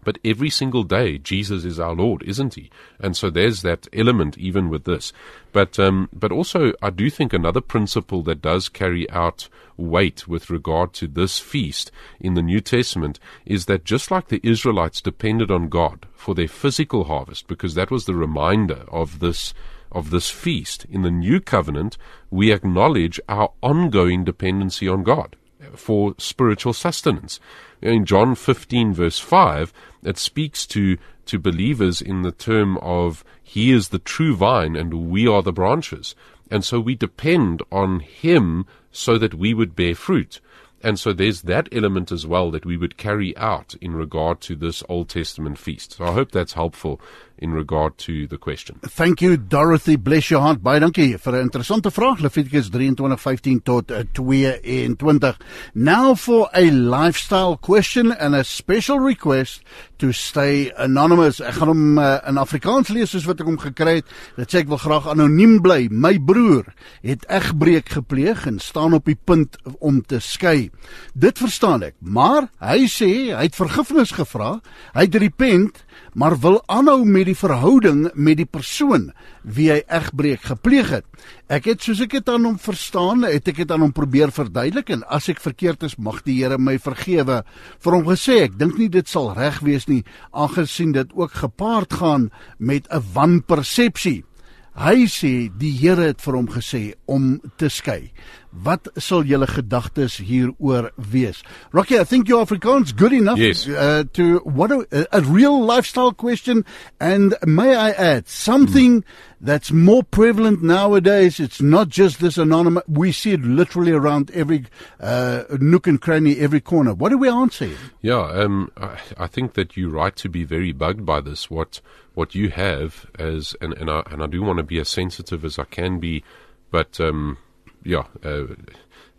But 0.03 0.19
every 0.25 0.49
single 0.49 0.83
day, 0.83 1.17
Jesus 1.17 1.63
is 1.63 1.79
our 1.79 1.93
Lord, 1.93 2.23
isn't 2.23 2.55
He? 2.55 2.69
And 2.99 3.15
so 3.15 3.29
there's 3.29 3.61
that 3.61 3.87
element 3.93 4.37
even 4.37 4.69
with 4.69 4.85
this. 4.85 5.13
But 5.51 5.79
um, 5.79 6.09
but 6.11 6.31
also, 6.31 6.73
I 6.81 6.89
do 6.89 7.09
think 7.09 7.33
another 7.33 7.61
principle 7.61 8.23
that 8.23 8.41
does 8.41 8.69
carry 8.69 9.09
out 9.09 9.47
weight 9.77 10.27
with 10.27 10.49
regard 10.49 10.93
to 10.93 11.07
this 11.07 11.39
feast 11.39 11.91
in 12.19 12.35
the 12.35 12.41
New 12.41 12.61
Testament 12.61 13.19
is 13.45 13.65
that 13.65 13.83
just 13.83 14.11
like 14.11 14.27
the 14.27 14.41
Israelites 14.43 15.01
depended 15.01 15.49
on 15.51 15.69
God 15.69 16.07
for 16.13 16.35
their 16.35 16.47
physical 16.47 17.05
harvest, 17.05 17.47
because 17.47 17.75
that 17.75 17.91
was 17.91 18.05
the 18.05 18.15
reminder 18.15 18.85
of 18.89 19.19
this 19.19 19.53
of 19.91 20.09
this 20.09 20.29
feast 20.29 20.85
in 20.89 21.01
the 21.01 21.11
New 21.11 21.41
Covenant, 21.41 21.97
we 22.29 22.51
acknowledge 22.51 23.19
our 23.27 23.51
ongoing 23.61 24.23
dependency 24.23 24.87
on 24.87 25.03
God 25.03 25.35
for 25.75 26.15
spiritual 26.17 26.73
sustenance. 26.73 27.39
In 27.81 28.05
John 28.05 28.35
15, 28.35 28.93
verse 28.93 29.17
5, 29.17 29.73
it 30.03 30.17
speaks 30.17 30.67
to, 30.67 30.97
to 31.25 31.39
believers 31.39 32.01
in 32.01 32.21
the 32.21 32.31
term 32.31 32.77
of 32.77 33.23
He 33.41 33.71
is 33.71 33.89
the 33.89 33.99
true 33.99 34.35
vine 34.35 34.75
and 34.75 35.09
we 35.09 35.27
are 35.27 35.41
the 35.41 35.51
branches. 35.51 36.13
And 36.51 36.63
so 36.63 36.79
we 36.79 36.95
depend 36.95 37.63
on 37.71 38.01
Him 38.01 38.65
so 38.91 39.17
that 39.17 39.33
we 39.33 39.53
would 39.53 39.75
bear 39.75 39.95
fruit. 39.95 40.39
And 40.83 40.99
so 40.99 41.13
there's 41.13 41.43
that 41.43 41.69
element 41.71 42.11
as 42.11 42.25
well 42.25 42.51
that 42.51 42.65
we 42.65 42.77
would 42.77 42.97
carry 42.97 43.35
out 43.37 43.75
in 43.81 43.95
regard 43.95 44.41
to 44.41 44.55
this 44.55 44.83
Old 44.89 45.09
Testament 45.09 45.57
feast. 45.57 45.93
So 45.93 46.05
I 46.05 46.13
hope 46.13 46.31
that's 46.31 46.53
helpful 46.53 46.99
in 47.37 47.53
regard 47.53 47.97
to 47.97 48.27
the 48.27 48.37
question. 48.37 48.79
Thank 48.81 49.21
you 49.21 49.37
Dorothy 49.37 49.95
bless 49.95 50.29
your 50.29 50.41
heart 50.41 50.61
baie 50.61 50.79
dankie 50.79 51.17
vir 51.17 51.33
'n 51.33 51.49
interessante 51.49 51.91
vraag 51.91 52.19
Levitikus 52.19 52.69
23:15 52.69 53.61
tot 53.63 53.91
22. 54.13 55.27
Uh, 55.27 55.33
Now 55.73 56.15
for 56.15 56.49
a 56.53 56.69
lifestyle 56.69 57.57
question 57.57 58.11
and 58.11 58.35
a 58.35 58.43
special 58.43 58.99
request 58.99 59.63
to 59.97 60.11
stay 60.11 60.71
anonymous. 60.77 61.39
Ek 61.39 61.53
gaan 61.53 61.67
hom 61.67 61.99
uh, 62.01 62.17
in 62.27 62.37
Afrikaans 62.41 62.89
lees 62.89 63.11
soos 63.13 63.27
wat 63.29 63.41
ek 63.43 63.49
hom 63.49 63.59
gekry 63.61 63.99
het. 64.01 64.09
Dit 64.37 64.51
sê 64.51 64.63
ek 64.63 64.71
wil 64.71 64.81
graag 64.81 65.07
anoniem 65.11 65.59
bly. 65.61 65.87
My 65.91 66.17
broer 66.17 66.73
het 67.05 67.25
egbreek 67.29 67.89
gepleeg 67.89 68.47
en 68.49 68.59
staan 68.59 68.93
op 68.97 69.05
die 69.05 69.15
punt 69.17 69.57
om 69.79 70.01
te 70.01 70.19
skei. 70.19 70.71
Dit 71.13 71.41
verstaan 71.41 71.83
ek, 71.83 71.95
maar 71.99 72.49
hy 72.59 72.87
sê 72.89 73.11
hy 73.31 73.45
het 73.45 73.57
vergifnis 73.57 74.15
gevra. 74.17 74.59
Hy 74.95 75.05
het 75.05 75.19
repent 75.21 75.83
maar 76.13 76.35
wil 76.43 76.59
aanhou 76.67 77.05
met 77.05 77.29
die 77.29 77.37
verhouding 77.37 78.09
met 78.13 78.39
die 78.41 78.47
persoon 78.49 79.11
wie 79.43 79.69
hy 79.71 79.79
egbreek 79.87 80.43
gepleeg 80.49 80.91
het. 80.97 81.05
Ek 81.51 81.69
het 81.71 81.83
soos 81.83 82.01
ek 82.03 82.17
dit 82.17 82.29
aan 82.29 82.45
hom 82.45 82.57
verstaan, 82.61 83.23
het 83.27 83.47
ek 83.47 83.63
dit 83.63 83.71
aan 83.71 83.85
hom 83.85 83.93
probeer 83.95 84.33
verduidelik 84.35 84.91
en 84.93 85.05
as 85.07 85.29
ek 85.31 85.41
verkeerd 85.43 85.85
is, 85.87 85.97
mag 85.97 86.21
die 86.27 86.39
Here 86.41 86.57
my 86.57 86.77
vergewe. 86.81 87.41
Vir 87.79 87.97
hom 87.97 88.07
gesê, 88.09 88.41
ek 88.47 88.57
dink 88.59 88.77
nie 88.79 88.89
dit 88.91 89.07
sal 89.07 89.31
reg 89.37 89.61
wees 89.65 89.87
nie, 89.87 90.03
aangesien 90.31 90.91
dit 90.95 91.15
ook 91.15 91.35
gepaard 91.43 91.93
gaan 92.01 92.31
met 92.57 92.87
'n 92.91 93.03
wanpersepsie. 93.13 94.23
Hy 94.71 95.03
sê 95.11 95.49
die 95.59 95.73
Here 95.75 96.05
het 96.07 96.21
vir 96.23 96.37
hom 96.37 96.47
gesê 96.47 96.93
om 97.11 97.41
te 97.59 97.67
skei. 97.67 98.13
Wat 98.51 98.87
sal 98.99 99.25
julle 99.27 99.47
gedagtes 99.47 100.17
hieroor 100.23 100.91
wees? 100.95 101.41
Rocky, 101.75 101.99
I 101.99 102.05
think 102.05 102.29
your 102.29 102.45
Afrikaans 102.45 102.95
good 102.95 103.11
enough 103.13 103.39
yes. 103.39 103.67
uh, 103.67 104.03
to 104.13 104.39
what 104.43 104.71
a, 104.71 105.07
a 105.11 105.21
real 105.21 105.59
lifestyle 105.59 106.13
question 106.13 106.63
and 106.99 107.35
may 107.45 107.75
I 107.75 107.91
add 107.91 108.27
something 108.27 109.01
mm. 109.01 109.05
That's 109.43 109.71
more 109.71 110.03
prevalent 110.03 110.61
nowadays 110.61 111.39
it's 111.39 111.61
not 111.61 111.89
just 111.89 112.19
this 112.19 112.37
anonymous 112.37 112.83
we 112.87 113.11
see 113.11 113.31
it 113.31 113.41
literally 113.41 113.91
around 113.91 114.29
every 114.31 114.65
uh, 114.99 115.43
nook 115.59 115.87
and 115.87 116.01
cranny 116.01 116.37
every 116.37 116.61
corner. 116.61 116.93
What 116.93 117.09
do 117.09 117.17
we 117.17 117.27
answer? 117.27 117.71
Yeah, 118.01 118.21
um, 118.21 118.71
I, 118.77 118.99
I 119.17 119.27
think 119.27 119.53
that 119.53 119.75
you're 119.75 119.89
right 119.89 120.15
to 120.17 120.29
be 120.29 120.43
very 120.43 120.71
bugged 120.71 121.05
by 121.05 121.21
this 121.21 121.49
what 121.49 121.81
what 122.13 122.35
you 122.35 122.49
have 122.49 123.05
as 123.17 123.55
and 123.61 123.73
and 123.73 123.89
I, 123.89 124.03
and 124.11 124.21
I 124.23 124.27
do 124.27 124.41
want 124.43 124.57
to 124.57 124.63
be 124.63 124.79
as 124.79 124.89
sensitive 124.89 125.43
as 125.43 125.57
I 125.57 125.63
can 125.65 125.99
be 125.99 126.23
but 126.69 126.99
um 126.99 127.37
yeah, 127.83 128.05
uh, 128.23 128.47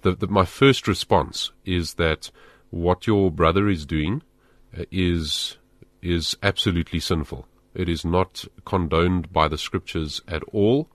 the, 0.02 0.12
the, 0.12 0.26
my 0.26 0.44
first 0.44 0.86
response 0.86 1.50
is 1.64 1.94
that 1.94 2.30
what 2.70 3.06
your 3.06 3.30
brother 3.30 3.68
is 3.68 3.84
doing 3.86 4.22
uh, 4.76 4.84
is 4.90 5.58
is 6.00 6.36
absolutely 6.42 6.98
sinful. 6.98 7.46
It 7.74 7.88
is 7.88 8.04
not 8.04 8.44
condoned 8.64 9.32
by 9.32 9.48
the 9.48 9.58
scriptures 9.58 10.20
at 10.28 10.42
all. 10.52 10.88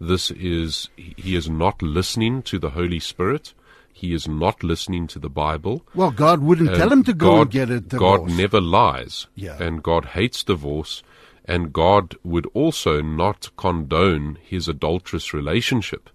This 0.00 0.30
is 0.30 0.88
he 0.96 1.36
is 1.36 1.48
not 1.48 1.80
listening 1.80 2.42
to 2.42 2.58
the 2.58 2.70
Holy 2.70 3.00
Spirit. 3.00 3.54
He 3.92 4.12
is 4.12 4.28
not 4.28 4.62
listening 4.62 5.06
to 5.08 5.18
the 5.18 5.30
Bible. 5.30 5.82
Well, 5.94 6.10
God 6.10 6.42
wouldn't 6.42 6.70
uh, 6.70 6.76
tell 6.76 6.92
him 6.92 7.02
to 7.04 7.14
go 7.14 7.36
God, 7.36 7.40
and 7.40 7.50
get 7.50 7.70
a 7.70 7.80
divorce. 7.80 8.20
God 8.20 8.36
never 8.36 8.60
lies. 8.60 9.26
Yeah. 9.34 9.60
And 9.62 9.82
God 9.82 10.06
hates 10.06 10.44
divorce. 10.44 11.02
And 11.46 11.72
God 11.72 12.16
would 12.24 12.46
also 12.52 13.00
not 13.00 13.50
condone 13.56 14.36
his 14.42 14.68
adulterous 14.68 15.32
relationship 15.32 16.10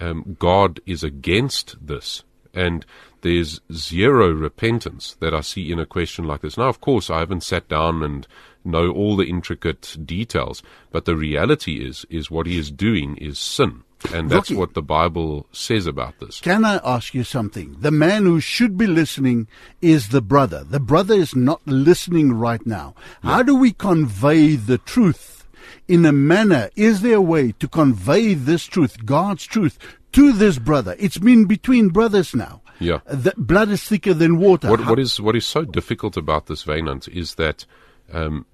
um, 0.00 0.36
God 0.38 0.80
is 0.86 1.02
against 1.02 1.76
this. 1.84 2.22
And 2.52 2.86
there's 3.22 3.60
zero 3.72 4.30
repentance 4.30 5.16
that 5.20 5.34
I 5.34 5.40
see 5.40 5.72
in 5.72 5.78
a 5.78 5.86
question 5.86 6.24
like 6.24 6.42
this. 6.42 6.56
Now, 6.56 6.68
of 6.68 6.80
course, 6.80 7.10
I 7.10 7.20
haven't 7.20 7.42
sat 7.42 7.68
down 7.68 8.02
and 8.02 8.26
know 8.64 8.90
all 8.90 9.16
the 9.16 9.26
intricate 9.26 9.96
details, 10.04 10.62
but 10.90 11.04
the 11.04 11.16
reality 11.16 11.84
is, 11.84 12.06
is 12.10 12.30
what 12.30 12.46
he 12.46 12.58
is 12.58 12.70
doing 12.70 13.16
is 13.16 13.38
sin. 13.38 13.82
And 14.12 14.28
that's 14.28 14.50
Rocky, 14.50 14.58
what 14.58 14.74
the 14.74 14.82
Bible 14.82 15.46
says 15.50 15.86
about 15.86 16.18
this. 16.20 16.40
Can 16.40 16.64
I 16.64 16.78
ask 16.84 17.14
you 17.14 17.24
something? 17.24 17.76
The 17.80 17.90
man 17.90 18.24
who 18.24 18.38
should 18.38 18.76
be 18.76 18.86
listening 18.86 19.48
is 19.80 20.08
the 20.08 20.20
brother. 20.20 20.62
The 20.62 20.80
brother 20.80 21.14
is 21.14 21.34
not 21.34 21.66
listening 21.66 22.34
right 22.34 22.64
now. 22.66 22.94
Yeah. 23.22 23.30
How 23.30 23.42
do 23.42 23.56
we 23.56 23.72
convey 23.72 24.56
the 24.56 24.78
truth 24.78 25.46
in 25.88 26.04
a 26.04 26.12
manner, 26.12 26.70
is 26.76 27.00
there 27.02 27.16
a 27.16 27.22
way 27.22 27.52
to 27.52 27.68
convey 27.68 28.34
this 28.34 28.64
truth, 28.64 29.04
God's 29.04 29.44
truth, 29.44 29.78
to 30.12 30.32
this 30.32 30.58
brother? 30.58 30.96
It's 30.98 31.18
been 31.18 31.46
between 31.46 31.88
brothers 31.88 32.34
now. 32.34 32.62
Yeah. 32.80 33.00
The 33.06 33.32
blood 33.36 33.70
is 33.70 33.84
thicker 33.84 34.14
than 34.14 34.38
water. 34.38 34.68
What, 34.68 34.86
what 34.86 34.98
is 34.98 35.20
what 35.20 35.36
is 35.36 35.46
so 35.46 35.64
difficult 35.64 36.16
about 36.16 36.46
this, 36.46 36.64
Wynand, 36.64 37.08
is 37.08 37.36
that 37.36 37.66
um, 38.12 38.46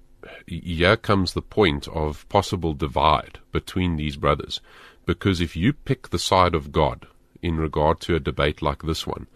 here 0.47 0.97
comes 0.97 1.33
the 1.33 1.41
point 1.41 1.87
of 1.87 2.27
possible 2.29 2.73
divide 2.73 3.39
between 3.51 3.97
these 3.97 4.15
brothers. 4.15 4.61
Because 5.05 5.41
if 5.41 5.55
you 5.55 5.73
pick 5.73 6.09
the 6.09 6.19
side 6.19 6.55
of 6.55 6.71
God 6.71 7.07
in 7.41 7.57
regard 7.57 7.99
to 8.01 8.15
a 8.15 8.19
debate 8.19 8.61
like 8.61 8.83
this 8.83 9.07
one, 9.07 9.27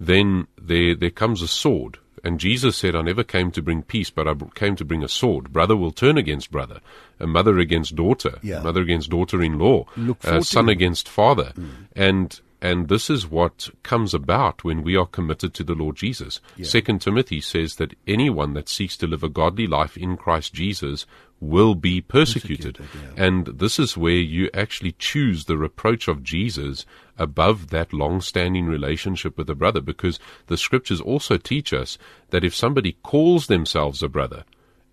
then 0.00 0.46
there 0.60 0.94
there 0.94 1.10
comes 1.10 1.42
a 1.42 1.48
sword 1.48 1.98
and 2.24 2.38
Jesus 2.38 2.76
said, 2.76 2.94
I 2.94 3.02
never 3.02 3.24
came 3.24 3.50
to 3.52 3.62
bring 3.62 3.82
peace, 3.82 4.10
but 4.10 4.28
I 4.28 4.34
came 4.54 4.76
to 4.76 4.84
bring 4.84 5.02
a 5.02 5.08
sword. 5.08 5.52
Brother 5.52 5.76
will 5.76 5.90
turn 5.90 6.16
against 6.16 6.52
brother, 6.52 6.80
a 7.18 7.26
mother 7.26 7.58
against 7.58 7.96
daughter, 7.96 8.38
yeah. 8.42 8.60
mother 8.60 8.80
against 8.80 9.10
daughter 9.10 9.42
in 9.42 9.58
law, 9.58 9.86
a 10.22 10.42
son 10.42 10.68
against 10.68 11.08
father. 11.08 11.52
Mm. 11.56 11.70
And 11.96 12.40
And 12.62 12.86
this 12.86 13.10
is 13.10 13.28
what 13.28 13.70
comes 13.82 14.14
about 14.14 14.62
when 14.62 14.84
we 14.84 14.96
are 14.96 15.04
committed 15.04 15.52
to 15.54 15.64
the 15.64 15.74
Lord 15.74 15.96
Jesus. 15.96 16.40
Second 16.62 17.00
Timothy 17.00 17.40
says 17.40 17.74
that 17.76 17.96
anyone 18.06 18.54
that 18.54 18.68
seeks 18.68 18.96
to 18.98 19.08
live 19.08 19.24
a 19.24 19.28
godly 19.28 19.66
life 19.66 19.96
in 19.96 20.16
Christ 20.16 20.54
Jesus 20.54 21.04
will 21.40 21.74
be 21.74 22.00
persecuted. 22.00 22.76
Persecuted, 22.76 23.18
And 23.18 23.46
this 23.58 23.80
is 23.80 23.96
where 23.96 24.12
you 24.12 24.48
actually 24.54 24.92
choose 24.92 25.46
the 25.46 25.58
reproach 25.58 26.06
of 26.06 26.22
Jesus 26.22 26.86
above 27.18 27.70
that 27.70 27.92
long 27.92 28.20
standing 28.20 28.66
relationship 28.66 29.36
with 29.36 29.50
a 29.50 29.56
brother 29.56 29.80
because 29.80 30.20
the 30.46 30.56
scriptures 30.56 31.00
also 31.00 31.38
teach 31.38 31.72
us 31.72 31.98
that 32.30 32.44
if 32.44 32.54
somebody 32.54 32.92
calls 33.02 33.48
themselves 33.48 34.04
a 34.04 34.08
brother, 34.08 34.44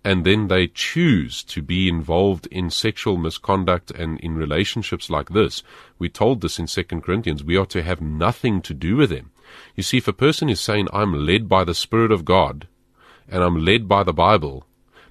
and 0.04 0.24
then 0.24 0.48
they 0.48 0.66
choose 0.66 1.42
to 1.44 1.60
be 1.60 1.88
involved 1.88 2.46
in 2.46 2.70
sexual 2.70 3.16
misconduct 3.16 3.90
and 3.90 4.18
in 4.20 4.34
relationships 4.34 5.10
like 5.10 5.30
this, 5.30 5.62
we 5.98 6.08
told 6.08 6.40
this 6.40 6.58
in 6.58 6.66
2 6.66 6.84
Corinthians, 7.00 7.44
we 7.44 7.56
are 7.56 7.66
to 7.66 7.82
have 7.82 8.00
nothing 8.00 8.62
to 8.62 8.72
do 8.72 8.96
with 8.96 9.10
them. 9.10 9.30
You 9.76 9.82
see, 9.82 9.98
if 9.98 10.08
a 10.08 10.12
person 10.12 10.48
is 10.48 10.60
saying, 10.60 10.88
I'm 10.92 11.26
led 11.26 11.48
by 11.48 11.64
the 11.64 11.74
Spirit 11.74 12.12
of 12.12 12.24
God, 12.24 12.66
and 13.28 13.42
I'm 13.42 13.64
led 13.64 13.88
by 13.88 14.02
the 14.02 14.12
Bible, 14.12 14.66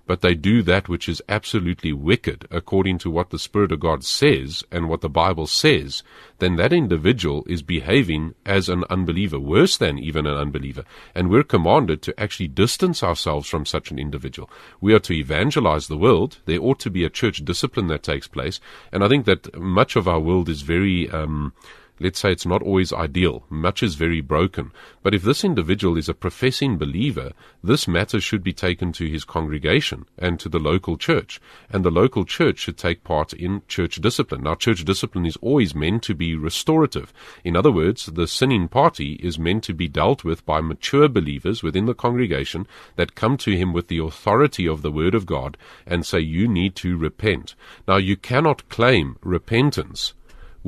but 0.10 0.22
they 0.22 0.34
do 0.34 0.64
that 0.64 0.90
which 0.90 1.08
is 1.08 1.22
absolutely 1.30 1.94
wicked 1.94 2.48
according 2.50 2.98
to 2.98 3.12
what 3.12 3.30
the 3.30 3.38
Spirit 3.38 3.72
of 3.72 3.80
God 3.80 4.04
says 4.04 4.64
and 4.72 4.90
what 4.90 5.02
the 5.02 5.08
Bible 5.08 5.46
says, 5.46 6.02
then 6.40 6.56
that 6.56 6.74
individual 6.74 7.46
is 7.48 7.62
behaving 7.62 8.34
as 8.44 8.70
an 8.70 8.86
unbeliever, 8.90 9.40
worse 9.40 9.78
than 9.78 10.00
even 10.00 10.26
an 10.26 10.36
unbeliever. 10.36 10.84
And 11.14 11.30
we're 11.30 11.44
commanded 11.44 12.02
to 12.02 12.20
actually 12.20 12.48
distance 12.48 13.04
ourselves 13.04 13.48
from 13.48 13.68
such 13.68 13.92
an 13.92 14.00
individual. 14.00 14.50
We 14.82 14.96
are 14.96 15.00
to 15.02 15.14
evangelize 15.14 15.88
the 15.88 15.96
world. 15.96 16.40
There 16.46 16.60
ought 16.60 16.80
to 16.80 16.90
be 16.90 17.04
a 17.04 17.12
church 17.12 17.46
discipline 17.46 17.86
that 17.90 18.02
takes 18.02 18.28
place. 18.28 18.60
And 18.92 19.04
I 19.04 19.10
think 19.10 19.26
that 19.26 19.56
much 19.60 19.96
of 19.96 20.08
our 20.08 20.20
world 20.20 20.50
is 20.50 20.64
very, 20.64 21.08
um, 21.12 21.54
let's 22.00 22.20
say 22.20 22.32
it's 22.32 22.46
not 22.46 22.62
always 22.62 22.94
ideal. 22.94 23.44
Much 23.50 23.84
is 23.84 23.96
very 23.96 24.22
broken. 24.22 24.72
But 25.04 25.14
if 25.14 25.24
this 25.24 25.44
individual 25.44 25.98
is 25.98 26.10
a 26.10 26.14
professing 26.14 26.78
believer, 26.78 27.32
this 27.64 27.88
matter 27.88 28.22
should 28.22 28.44
be 28.44 28.54
taken 28.54 28.92
to 28.94 29.10
his 29.10 29.26
congregation 29.26 30.06
and 30.18 30.40
to 30.40 30.50
the 30.50 30.60
local 30.60 30.98
church. 30.98 31.42
And 31.70 31.84
the 31.84 31.92
local 31.92 32.26
church 32.26 32.60
should 32.60 32.78
take 32.78 33.04
part 33.04 33.34
in 33.34 33.62
church 33.68 33.98
discipline. 33.98 34.44
Now, 34.44 34.56
church 34.56 34.86
discipline 34.86 35.26
is 35.26 35.38
always 35.38 35.76
meant 35.76 36.04
to 36.04 36.16
be 36.16 36.36
restorative. 36.36 37.14
In 37.44 37.56
other 37.56 37.72
words, 37.72 38.06
the 38.08 38.28
sinning 38.28 38.68
party 38.68 39.14
is 39.14 39.40
meant 39.40 39.64
to 39.66 39.74
be 39.74 39.88
dealt 39.88 40.24
with 40.24 40.46
by 40.46 40.62
mature 40.62 41.10
believers 41.10 41.64
within 41.64 41.86
the 41.86 41.94
congregation 41.94 42.68
that 42.96 43.16
come 43.16 43.38
to 43.38 43.56
him 43.56 43.74
with 43.74 43.88
the 43.88 44.00
authority 44.00 44.68
of 44.68 44.82
the 44.82 44.92
Word 44.92 45.16
of 45.16 45.26
God 45.26 45.58
and 45.86 46.06
say, 46.06 46.20
You 46.20 46.48
need 46.48 46.76
to 46.78 46.98
repent. 46.98 47.56
Now, 47.88 47.98
you 47.98 48.16
cannot 48.16 48.68
claim 48.70 49.18
repentance 49.22 50.14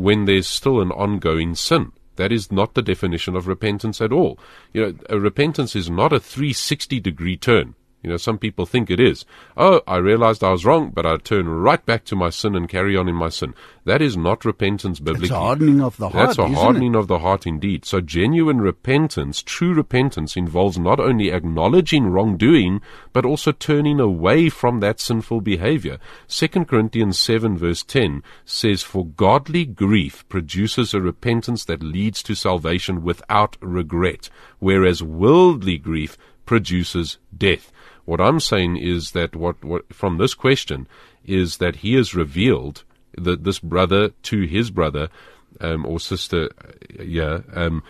when 0.01 0.25
there's 0.25 0.47
still 0.47 0.81
an 0.81 0.91
ongoing 0.91 1.55
sin. 1.55 1.91
That 2.17 2.31
is 2.31 2.51
not 2.51 2.73
the 2.73 2.81
definition 2.81 3.35
of 3.35 3.47
repentance 3.47 4.01
at 4.01 4.11
all. 4.11 4.37
You 4.73 4.97
know, 5.09 5.17
repentance 5.17 5.75
is 5.75 5.89
not 5.89 6.13
a 6.13 6.19
360 6.19 6.99
degree 6.99 7.37
turn. 7.37 7.75
You 8.03 8.09
know, 8.09 8.17
some 8.17 8.39
people 8.39 8.65
think 8.65 8.89
it 8.89 8.99
is. 8.99 9.25
Oh, 9.55 9.81
I 9.87 9.97
realized 9.97 10.43
I 10.43 10.51
was 10.51 10.65
wrong, 10.65 10.89
but 10.89 11.05
I 11.05 11.17
turn 11.17 11.47
right 11.47 11.85
back 11.85 12.03
to 12.05 12.15
my 12.15 12.31
sin 12.31 12.55
and 12.55 12.67
carry 12.67 12.97
on 12.97 13.07
in 13.07 13.15
my 13.15 13.29
sin. 13.29 13.53
That 13.85 14.01
is 14.01 14.17
not 14.17 14.43
repentance 14.43 14.99
biblically. 14.99 15.25
It's 15.25 15.31
a 15.31 15.39
hardening 15.39 15.81
of 15.81 15.97
the 15.97 16.09
heart. 16.09 16.27
That's 16.27 16.39
a 16.39 16.47
hardening 16.47 16.95
of 16.95 17.07
the 17.07 17.19
heart 17.19 17.45
indeed. 17.45 17.85
So 17.85 18.01
genuine 18.01 18.59
repentance, 18.59 19.43
true 19.43 19.73
repentance 19.73 20.35
involves 20.35 20.79
not 20.79 20.99
only 20.99 21.31
acknowledging 21.31 22.07
wrongdoing, 22.07 22.81
but 23.13 23.25
also 23.25 23.51
turning 23.51 23.99
away 23.99 24.49
from 24.49 24.79
that 24.79 24.99
sinful 24.99 25.41
behavior. 25.41 25.99
2 26.27 26.47
Corinthians 26.65 27.19
7 27.19 27.57
verse 27.57 27.83
10 27.83 28.23
says, 28.45 28.81
For 28.81 29.05
godly 29.05 29.65
grief 29.65 30.27
produces 30.27 30.93
a 30.93 31.01
repentance 31.01 31.65
that 31.65 31.83
leads 31.83 32.23
to 32.23 32.35
salvation 32.35 33.03
without 33.03 33.57
regret, 33.61 34.29
whereas 34.59 35.03
worldly 35.03 35.77
grief 35.77 36.17
produces 36.45 37.17
death. 37.35 37.71
What 38.05 38.21
I'm 38.21 38.39
saying 38.39 38.77
is 38.77 39.11
that 39.11 39.35
what, 39.35 39.63
what 39.63 39.93
from 39.93 40.17
this 40.17 40.33
question 40.33 40.87
is 41.25 41.57
that 41.57 41.77
he 41.77 41.95
has 41.95 42.15
revealed 42.15 42.83
that 43.17 43.43
this 43.43 43.59
brother 43.59 44.09
to 44.23 44.41
his 44.43 44.71
brother 44.71 45.09
um, 45.59 45.85
or 45.85 45.99
sister, 45.99 46.49
yeah, 46.99 47.41
um, 47.53 47.83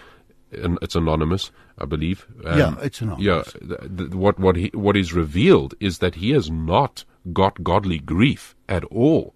and 0.52 0.78
it's 0.82 0.96
anonymous, 0.96 1.52
I 1.78 1.86
believe. 1.86 2.28
Um, 2.46 2.58
Yeah, 2.58 2.76
it's 2.82 3.02
anonymous. 3.02 3.56
Yeah, 3.56 4.08
what 4.16 4.40
what 4.40 4.56
he, 4.56 4.72
what 4.74 4.98
is 4.98 5.14
revealed 5.14 5.76
is 5.80 6.00
that 6.00 6.16
he 6.16 6.32
has 6.32 6.50
not 6.50 7.06
got 7.32 7.64
godly 7.64 8.00
grief 8.00 8.56
at 8.68 8.84
all. 8.86 9.36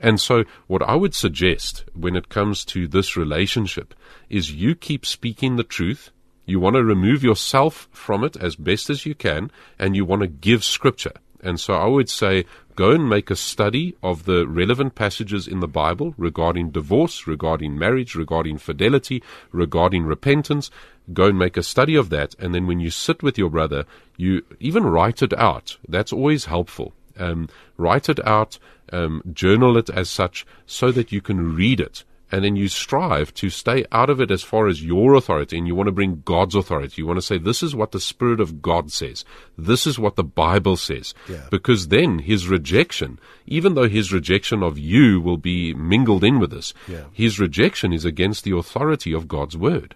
And 0.00 0.20
so, 0.20 0.44
what 0.66 0.82
I 0.82 0.94
would 0.96 1.14
suggest 1.14 1.84
when 1.94 2.16
it 2.16 2.28
comes 2.28 2.64
to 2.66 2.86
this 2.86 3.16
relationship 3.16 3.94
is 4.28 4.52
you 4.52 4.74
keep 4.74 5.06
speaking 5.06 5.56
the 5.56 5.64
truth. 5.64 6.10
You 6.46 6.60
want 6.60 6.76
to 6.76 6.84
remove 6.84 7.24
yourself 7.24 7.88
from 7.90 8.22
it 8.22 8.36
as 8.36 8.56
best 8.56 8.90
as 8.90 9.06
you 9.06 9.14
can, 9.14 9.50
and 9.78 9.96
you 9.96 10.04
want 10.04 10.22
to 10.22 10.28
give 10.28 10.62
scripture. 10.62 11.12
And 11.42 11.60
so 11.60 11.74
I 11.74 11.86
would 11.86 12.08
say 12.08 12.46
go 12.74 12.90
and 12.90 13.08
make 13.08 13.30
a 13.30 13.36
study 13.36 13.94
of 14.02 14.24
the 14.24 14.46
relevant 14.46 14.94
passages 14.94 15.46
in 15.46 15.60
the 15.60 15.68
Bible 15.68 16.14
regarding 16.16 16.70
divorce, 16.70 17.26
regarding 17.26 17.78
marriage, 17.78 18.14
regarding 18.14 18.58
fidelity, 18.58 19.22
regarding 19.52 20.04
repentance. 20.04 20.70
Go 21.12 21.26
and 21.26 21.38
make 21.38 21.56
a 21.56 21.62
study 21.62 21.96
of 21.96 22.08
that. 22.08 22.34
And 22.38 22.54
then 22.54 22.66
when 22.66 22.80
you 22.80 22.90
sit 22.90 23.22
with 23.22 23.36
your 23.36 23.50
brother, 23.50 23.84
you 24.16 24.42
even 24.58 24.84
write 24.84 25.22
it 25.22 25.34
out. 25.34 25.76
That's 25.86 26.12
always 26.12 26.46
helpful. 26.46 26.94
Um, 27.18 27.48
write 27.76 28.08
it 28.08 28.26
out, 28.26 28.58
um, 28.90 29.22
journal 29.32 29.76
it 29.76 29.90
as 29.90 30.10
such 30.10 30.46
so 30.66 30.90
that 30.92 31.12
you 31.12 31.20
can 31.20 31.54
read 31.54 31.78
it 31.78 32.04
and 32.34 32.44
then 32.44 32.56
you 32.56 32.66
strive 32.68 33.32
to 33.34 33.48
stay 33.48 33.84
out 33.92 34.10
of 34.10 34.20
it 34.20 34.30
as 34.30 34.42
far 34.42 34.66
as 34.66 34.82
your 34.82 35.14
authority, 35.14 35.56
and 35.56 35.66
you 35.68 35.74
want 35.74 35.86
to 35.86 35.92
bring 35.92 36.22
God's 36.24 36.54
authority. 36.54 36.94
You 37.00 37.06
want 37.06 37.18
to 37.18 37.22
say, 37.22 37.38
This 37.38 37.62
is 37.62 37.74
what 37.76 37.92
the 37.92 38.00
Spirit 38.00 38.40
of 38.40 38.60
God 38.60 38.90
says. 38.90 39.24
This 39.56 39.86
is 39.86 39.98
what 39.98 40.16
the 40.16 40.24
Bible 40.24 40.76
says. 40.76 41.14
Yeah. 41.28 41.46
Because 41.50 41.88
then 41.88 42.18
his 42.18 42.48
rejection, 42.48 43.18
even 43.46 43.74
though 43.74 43.88
his 43.88 44.12
rejection 44.12 44.62
of 44.62 44.78
you 44.78 45.20
will 45.20 45.36
be 45.38 45.74
mingled 45.74 46.24
in 46.24 46.40
with 46.40 46.50
this, 46.50 46.74
Yeah. 46.88 47.04
his 47.12 47.38
rejection 47.38 47.92
is 47.92 48.04
against 48.04 48.42
the 48.44 48.56
authority 48.56 49.12
of 49.12 49.28
God's 49.28 49.56
Word. 49.56 49.94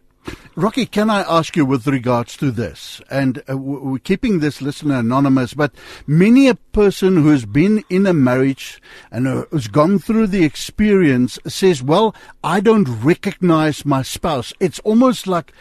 Rocky, 0.56 0.86
can 0.86 1.08
I 1.08 1.20
ask 1.20 1.56
you 1.56 1.64
with 1.64 1.86
regards 1.86 2.36
to 2.38 2.50
this? 2.50 3.00
And 3.10 3.42
uh, 3.48 3.56
we're 3.56 3.98
keeping 3.98 4.40
this 4.40 4.60
listener 4.60 4.98
anonymous, 4.98 5.54
but 5.54 5.72
many 6.06 6.48
a 6.48 6.56
person 6.56 7.16
who's 7.22 7.44
been 7.44 7.84
in 7.88 8.06
a 8.06 8.12
marriage 8.12 8.82
and 9.10 9.28
uh, 9.28 9.44
who's 9.50 9.68
gone 9.68 9.98
through 9.98 10.26
the 10.26 10.44
experience 10.44 11.38
says, 11.46 11.82
well, 11.82 12.14
I 12.42 12.60
don't 12.60 12.88
recognize 13.04 13.84
my 13.84 14.02
spouse. 14.02 14.52
It's 14.58 14.80
almost 14.80 15.26
like 15.26 15.52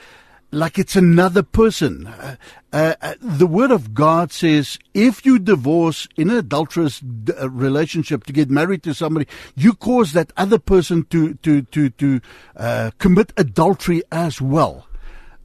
like 0.52 0.80
it's 0.80 0.96
another 0.96 1.44
person. 1.44 2.08
Uh, 2.08 2.36
uh, 2.72 2.94
uh, 3.02 3.14
the 3.22 3.48
word 3.48 3.72
of 3.72 3.94
God 3.94 4.32
says, 4.32 4.80
if 4.94 5.26
you 5.26 5.40
divorce 5.40 6.08
in 6.16 6.30
an 6.30 6.38
adulterous 6.38 7.00
d- 7.00 7.34
uh, 7.34 7.50
relationship 7.50 8.24
to 8.26 8.34
get 8.34 8.50
married 8.50 8.84
to 8.84 8.94
somebody, 8.94 9.28
you 9.56 9.74
cause 9.74 10.14
that 10.14 10.32
other 10.38 10.60
person 10.60 11.06
to 11.10 11.34
to 11.36 11.64
to 11.64 11.90
to 11.92 12.22
uh, 12.56 12.92
commit 12.98 13.34
adultery 13.38 14.04
as 14.12 14.42
well. 14.42 14.88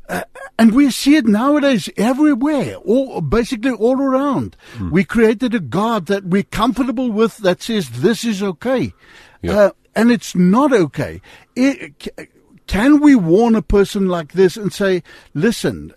Uh, 0.09 0.23
and 0.59 0.75
we 0.75 0.91
see 0.91 1.17
it 1.17 1.27
nowadays 1.27 1.89
everywhere, 1.97 2.75
all 2.77 3.21
basically 3.21 3.71
all 3.71 4.01
around. 4.01 4.57
We 4.91 5.05
created 5.05 5.55
a 5.55 5.61
God 5.61 6.07
that 6.07 6.25
we're 6.25 6.43
comfortable 6.43 7.11
with 7.11 7.39
that 7.39 7.63
says 7.63 7.89
this 7.89 8.25
is 8.25 8.43
okay, 8.43 8.93
uh, 9.49 9.71
and 9.95 10.11
it's 10.11 10.35
not 10.35 10.73
okay. 10.73 11.23
It, 11.57 12.09
can 12.67 13.01
we 13.01 13.15
warn 13.15 13.55
a 13.55 13.63
person 13.63 14.09
like 14.09 14.33
this 14.33 14.57
and 14.57 14.73
say, 14.73 15.03
listen, 15.35 15.93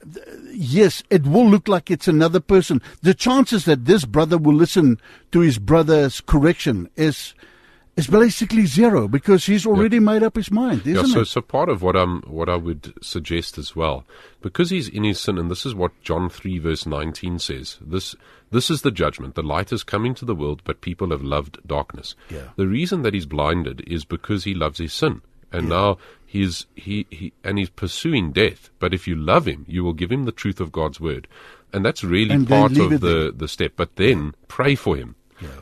yes, 0.51 1.03
it 1.09 1.25
will 1.25 1.47
look 1.49 1.67
like 1.67 1.91
it's 1.91 2.07
another 2.07 2.39
person. 2.39 2.81
The 3.01 3.13
chances 3.13 3.65
that 3.65 3.85
this 3.85 4.05
brother 4.05 4.37
will 4.37 4.55
listen 4.55 4.99
to 5.31 5.39
his 5.41 5.57
brother's 5.59 6.21
correction 6.21 6.89
is 6.95 7.33
is 7.95 8.07
basically 8.07 8.65
zero 8.65 9.07
because 9.07 9.45
he's 9.45 9.65
already 9.65 9.99
made 10.01 10.21
up 10.21 10.35
his 10.35 10.51
mind, 10.51 10.85
Yeah, 10.85 11.03
so 11.03 11.21
it? 11.21 11.25
so 11.27 11.39
part 11.39 11.69
of 11.69 11.81
what 11.81 11.95
I'm 11.95 12.23
what 12.23 12.49
I 12.49 12.57
would 12.57 12.93
suggest 13.01 13.57
as 13.57 13.73
well, 13.73 14.03
because 14.41 14.69
he's 14.69 14.89
innocent, 14.89 15.39
and 15.39 15.49
this 15.49 15.65
is 15.65 15.73
what 15.73 15.93
John 16.01 16.27
three 16.29 16.59
verse 16.59 16.85
nineteen 16.85 17.39
says. 17.39 17.77
This 17.79 18.13
this 18.51 18.69
is 18.69 18.81
the 18.81 18.91
judgment. 18.91 19.35
The 19.35 19.43
light 19.43 19.71
is 19.71 19.83
coming 19.83 20.13
to 20.15 20.25
the 20.25 20.35
world, 20.35 20.61
but 20.65 20.81
people 20.81 21.11
have 21.11 21.21
loved 21.23 21.59
darkness. 21.65 22.15
Yeah. 22.29 22.49
The 22.57 22.67
reason 22.67 23.01
that 23.03 23.13
he's 23.13 23.25
blinded 23.25 23.81
is 23.87 24.03
because 24.03 24.43
he 24.43 24.53
loves 24.53 24.79
his 24.79 24.91
sin, 24.91 25.21
and 25.53 25.69
now 25.69 25.97
he's 26.35 26.67
he, 26.75 27.07
he 27.09 27.33
and 27.43 27.57
he's 27.57 27.69
pursuing 27.69 28.31
death. 28.31 28.69
But 28.79 28.93
if 28.93 29.07
you 29.07 29.15
love 29.15 29.45
him, 29.47 29.65
you 29.67 29.83
will 29.83 29.93
give 29.93 30.11
him 30.11 30.25
the 30.25 30.31
truth 30.31 30.59
of 30.59 30.71
God's 30.71 30.99
word, 30.99 31.27
and 31.71 31.85
that's 31.85 32.03
really 32.03 32.35
And 32.35 32.47
part 32.47 32.77
of 32.77 33.01
the 33.01 33.33
the 33.35 33.47
step. 33.47 33.73
But 33.75 33.95
then 33.95 34.35
pray 34.47 34.75
for 34.75 34.95
him. 34.95 35.15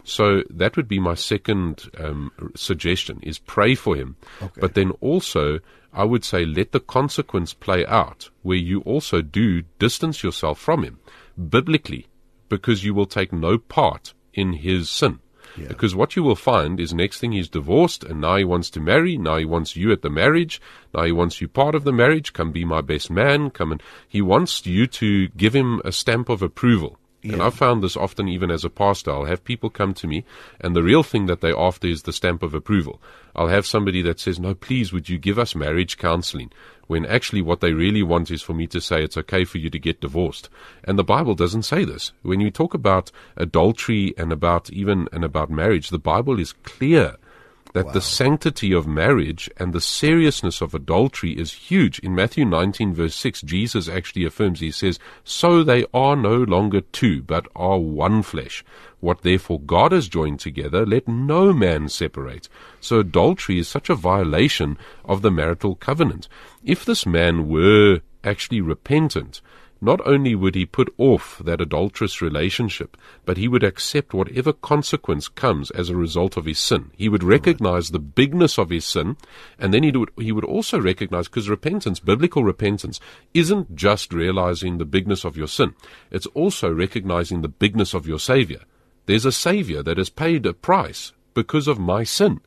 So 0.03 0.43
that 0.49 0.77
would 0.77 0.87
be 0.87 0.99
my 0.99 1.15
second 1.15 1.89
um, 1.99 2.31
suggestion: 2.55 3.19
is 3.21 3.39
pray 3.39 3.75
for 3.75 3.95
him. 3.95 4.15
Okay. 4.41 4.61
But 4.61 4.73
then 4.73 4.91
also, 5.01 5.59
I 5.91 6.03
would 6.03 6.25
say 6.25 6.45
let 6.45 6.71
the 6.71 6.79
consequence 6.79 7.53
play 7.53 7.85
out, 7.85 8.29
where 8.41 8.57
you 8.57 8.81
also 8.81 9.21
do 9.21 9.63
distance 9.79 10.23
yourself 10.23 10.59
from 10.59 10.83
him, 10.83 10.99
biblically, 11.37 12.07
because 12.49 12.83
you 12.83 12.93
will 12.93 13.07
take 13.07 13.33
no 13.33 13.57
part 13.57 14.13
in 14.33 14.53
his 14.53 14.89
sin. 14.89 15.19
Yeah. 15.57 15.67
Because 15.67 15.95
what 15.95 16.15
you 16.15 16.23
will 16.23 16.35
find 16.35 16.79
is 16.79 16.93
next 16.93 17.19
thing 17.19 17.31
he's 17.31 17.49
divorced 17.49 18.03
and 18.03 18.21
now 18.21 18.37
he 18.37 18.43
wants 18.43 18.69
to 18.71 18.79
marry. 18.79 19.17
Now 19.17 19.37
he 19.37 19.45
wants 19.45 19.75
you 19.75 19.91
at 19.91 20.01
the 20.01 20.09
marriage. 20.09 20.61
Now 20.93 21.03
he 21.03 21.11
wants 21.11 21.41
you 21.41 21.47
part 21.47 21.75
of 21.75 21.83
the 21.83 21.93
marriage. 21.93 22.33
Come 22.33 22.51
be 22.51 22.65
my 22.65 22.81
best 22.81 23.09
man. 23.11 23.49
Come 23.49 23.71
and 23.71 23.83
he 24.07 24.21
wants 24.21 24.65
you 24.65 24.87
to 24.87 25.27
give 25.29 25.53
him 25.53 25.81
a 25.85 25.91
stamp 25.91 26.29
of 26.29 26.41
approval. 26.41 26.97
And 27.23 27.41
I've 27.41 27.53
found 27.53 27.81
this 27.81 27.95
often 27.95 28.27
even 28.27 28.51
as 28.51 28.65
a 28.65 28.69
pastor. 28.69 29.11
I'll 29.11 29.25
have 29.25 29.45
people 29.45 29.69
come 29.69 29.93
to 29.95 30.07
me, 30.07 30.25
and 30.59 30.75
the 30.75 30.83
real 30.83 31.03
thing 31.03 31.27
that 31.27 31.39
they're 31.39 31.57
after 31.57 31.87
is 31.87 32.03
the 32.03 32.11
stamp 32.11 32.43
of 32.43 32.53
approval. 32.53 33.01
I'll 33.35 33.47
have 33.47 33.65
somebody 33.65 34.01
that 34.01 34.19
says, 34.19 34.39
No, 34.39 34.53
please, 34.53 34.91
would 34.91 35.07
you 35.07 35.17
give 35.17 35.39
us 35.39 35.55
marriage 35.55 35.97
counseling? 35.97 36.51
When 36.87 37.05
actually 37.05 37.41
what 37.41 37.61
they 37.61 37.73
really 37.73 38.03
want 38.03 38.29
is 38.29 38.41
for 38.41 38.53
me 38.53 38.67
to 38.67 38.81
say 38.81 39.03
it's 39.03 39.17
okay 39.17 39.45
for 39.45 39.57
you 39.57 39.69
to 39.69 39.79
get 39.79 40.01
divorced. 40.01 40.49
And 40.83 40.99
the 40.99 41.03
Bible 41.03 41.33
doesn't 41.33 41.63
say 41.63 41.85
this. 41.85 42.11
When 42.21 42.41
you 42.41 42.51
talk 42.51 42.73
about 42.73 43.11
adultery 43.37 44.13
and 44.17 44.31
about 44.31 44.69
even 44.69 45.07
and 45.11 45.23
about 45.23 45.49
marriage, 45.49 45.89
the 45.89 45.99
Bible 45.99 46.39
is 46.39 46.53
clear 46.53 47.15
that 47.73 47.91
the 47.91 48.01
sanctity 48.01 48.71
of 48.71 48.87
marriage 48.87 49.49
and 49.57 49.73
the 49.73 49.81
seriousness 49.81 50.61
of 50.61 50.75
adultery 50.75 51.31
is 51.31 51.51
huge. 51.53 51.99
In 51.99 52.13
Matthew 52.15 52.45
19, 52.45 52.93
verse 52.93 53.15
6, 53.15 53.41
Jesus 53.41 53.89
actually 53.89 54.25
affirms, 54.25 54.59
He 54.59 54.71
says, 54.71 54.99
So 55.23 55.63
they 55.63 55.85
are 55.93 56.15
no 56.15 56.35
longer 56.35 56.81
two, 56.81 57.23
but 57.23 57.47
are 57.55 57.79
one 57.79 58.21
flesh. 58.21 58.63
What 58.99 59.23
therefore 59.23 59.59
God 59.59 59.91
has 59.91 60.07
joined 60.07 60.39
together, 60.39 60.85
let 60.85 61.07
no 61.07 61.51
man 61.51 61.89
separate. 61.89 62.47
So 62.79 62.99
adultery 62.99 63.59
is 63.59 63.67
such 63.67 63.89
a 63.89 63.95
violation 63.95 64.77
of 65.03 65.23
the 65.23 65.31
marital 65.31 65.75
covenant. 65.75 66.29
If 66.63 66.85
this 66.85 67.05
man 67.05 67.49
were 67.49 68.01
actually 68.23 68.61
repentant, 68.61 69.41
not 69.83 69.99
only 70.07 70.33
would 70.33 70.55
he 70.55 70.65
put 70.65 70.93
off 70.97 71.41
that 71.43 71.59
adulterous 71.59 72.21
relationship, 72.21 72.95
but 73.25 73.37
he 73.37 73.47
would 73.47 73.63
accept 73.63 74.13
whatever 74.13 74.53
consequence 74.53 75.27
comes 75.27 75.69
as 75.71 75.89
a 75.89 75.95
result 75.95 76.37
of 76.37 76.45
his 76.45 76.57
sin. 76.57 76.91
He 76.95 77.09
would 77.09 77.23
recognize 77.23 77.89
the 77.89 77.99
bigness 77.99 78.57
of 78.57 78.69
his 78.69 78.85
sin, 78.85 79.17
and 79.59 79.73
then 79.73 79.83
he 79.83 79.91
would, 79.91 80.09
he 80.17 80.31
would 80.31 80.45
also 80.45 80.79
recognize, 80.79 81.27
because 81.27 81.49
repentance, 81.49 81.99
biblical 81.99 82.43
repentance, 82.43 82.99
isn't 83.33 83.75
just 83.75 84.13
realizing 84.13 84.77
the 84.77 84.85
bigness 84.85 85.25
of 85.25 85.35
your 85.35 85.47
sin, 85.47 85.75
it's 86.09 86.27
also 86.27 86.71
recognizing 86.71 87.41
the 87.41 87.49
bigness 87.49 87.93
of 87.93 88.07
your 88.07 88.19
Savior. 88.19 88.61
There's 89.05 89.25
a 89.25 89.31
Savior 89.33 89.83
that 89.83 89.97
has 89.97 90.09
paid 90.09 90.45
a 90.45 90.53
price 90.53 91.11
because 91.33 91.67
of 91.67 91.77
my 91.77 92.03
sin 92.03 92.39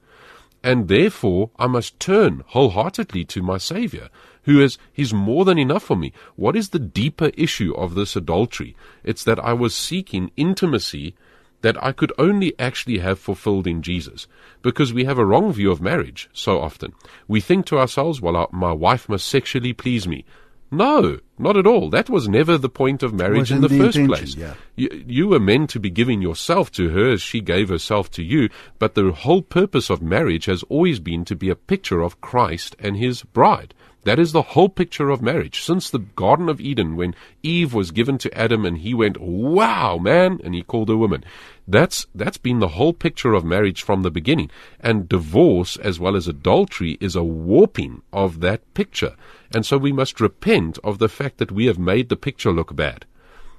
and 0.66 0.88
therefore 0.88 1.50
I 1.60 1.68
must 1.68 2.00
turn 2.00 2.42
wholeheartedly 2.48 3.24
to 3.26 3.40
my 3.40 3.56
Savior, 3.56 4.08
who 4.46 4.60
is 4.60 4.78
He's 4.92 5.12
more 5.12 5.44
than 5.44 5.58
enough 5.58 5.84
for 5.84 5.96
me. 5.96 6.12
What 6.34 6.56
is 6.56 6.70
the 6.70 6.78
deeper 6.78 7.30
issue 7.36 7.74
of 7.76 7.94
this 7.94 8.16
adultery? 8.16 8.74
It's 9.04 9.22
that 9.24 9.38
I 9.38 9.52
was 9.52 9.74
seeking 9.76 10.32
intimacy 10.36 11.14
that 11.62 11.82
I 11.82 11.92
could 11.92 12.12
only 12.18 12.54
actually 12.58 12.98
have 12.98 13.18
fulfilled 13.18 13.66
in 13.66 13.82
Jesus, 13.82 14.26
because 14.62 14.92
we 14.92 15.04
have 15.04 15.18
a 15.18 15.24
wrong 15.24 15.52
view 15.52 15.70
of 15.70 15.80
marriage 15.80 16.28
so 16.32 16.60
often. 16.60 16.92
We 17.26 17.40
think 17.40 17.66
to 17.66 17.78
ourselves, 17.78 18.20
"Well, 18.20 18.36
uh, 18.36 18.46
my 18.52 18.72
wife 18.72 19.08
must 19.08 19.26
sexually 19.26 19.72
please 19.72 20.06
me." 20.06 20.24
No, 20.70 21.20
not 21.38 21.56
at 21.56 21.66
all. 21.66 21.90
That 21.90 22.10
was 22.10 22.28
never 22.28 22.58
the 22.58 22.68
point 22.68 23.02
of 23.04 23.14
marriage 23.14 23.52
in 23.52 23.60
the, 23.60 23.68
the 23.68 23.78
first 23.78 24.04
place. 24.04 24.34
yeah. 24.34 24.54
You, 24.74 25.04
you 25.06 25.28
were 25.28 25.38
meant 25.38 25.70
to 25.70 25.80
be 25.80 25.90
giving 25.90 26.20
yourself 26.20 26.72
to 26.72 26.88
her 26.90 27.12
as 27.12 27.22
she 27.22 27.40
gave 27.40 27.68
herself 27.68 28.10
to 28.12 28.22
you, 28.22 28.48
but 28.80 28.94
the 28.94 29.12
whole 29.12 29.42
purpose 29.42 29.90
of 29.90 30.02
marriage 30.02 30.46
has 30.46 30.64
always 30.64 30.98
been 30.98 31.24
to 31.26 31.36
be 31.36 31.50
a 31.50 31.54
picture 31.54 32.02
of 32.02 32.20
Christ 32.20 32.74
and 32.80 32.96
his 32.96 33.22
bride. 33.22 33.74
That 34.06 34.20
is 34.20 34.30
the 34.30 34.54
whole 34.54 34.68
picture 34.68 35.10
of 35.10 35.20
marriage. 35.20 35.64
Since 35.64 35.90
the 35.90 35.98
Garden 35.98 36.48
of 36.48 36.60
Eden, 36.60 36.94
when 36.94 37.16
Eve 37.42 37.74
was 37.74 37.90
given 37.90 38.18
to 38.18 38.38
Adam 38.38 38.64
and 38.64 38.78
he 38.78 38.94
went, 38.94 39.20
wow, 39.20 39.98
man, 39.98 40.38
and 40.44 40.54
he 40.54 40.62
called 40.62 40.88
her 40.90 40.96
woman. 40.96 41.24
That's, 41.66 42.06
that's 42.14 42.38
been 42.38 42.60
the 42.60 42.76
whole 42.78 42.92
picture 42.92 43.34
of 43.34 43.44
marriage 43.44 43.82
from 43.82 44.02
the 44.02 44.12
beginning. 44.12 44.48
And 44.78 45.08
divorce, 45.08 45.76
as 45.76 45.98
well 45.98 46.14
as 46.14 46.28
adultery, 46.28 46.98
is 47.00 47.16
a 47.16 47.24
warping 47.24 48.02
of 48.12 48.38
that 48.42 48.72
picture. 48.74 49.16
And 49.52 49.66
so 49.66 49.76
we 49.76 49.90
must 49.90 50.20
repent 50.20 50.78
of 50.84 51.00
the 51.00 51.08
fact 51.08 51.38
that 51.38 51.50
we 51.50 51.66
have 51.66 51.76
made 51.76 52.08
the 52.08 52.14
picture 52.14 52.52
look 52.52 52.76
bad. 52.76 53.06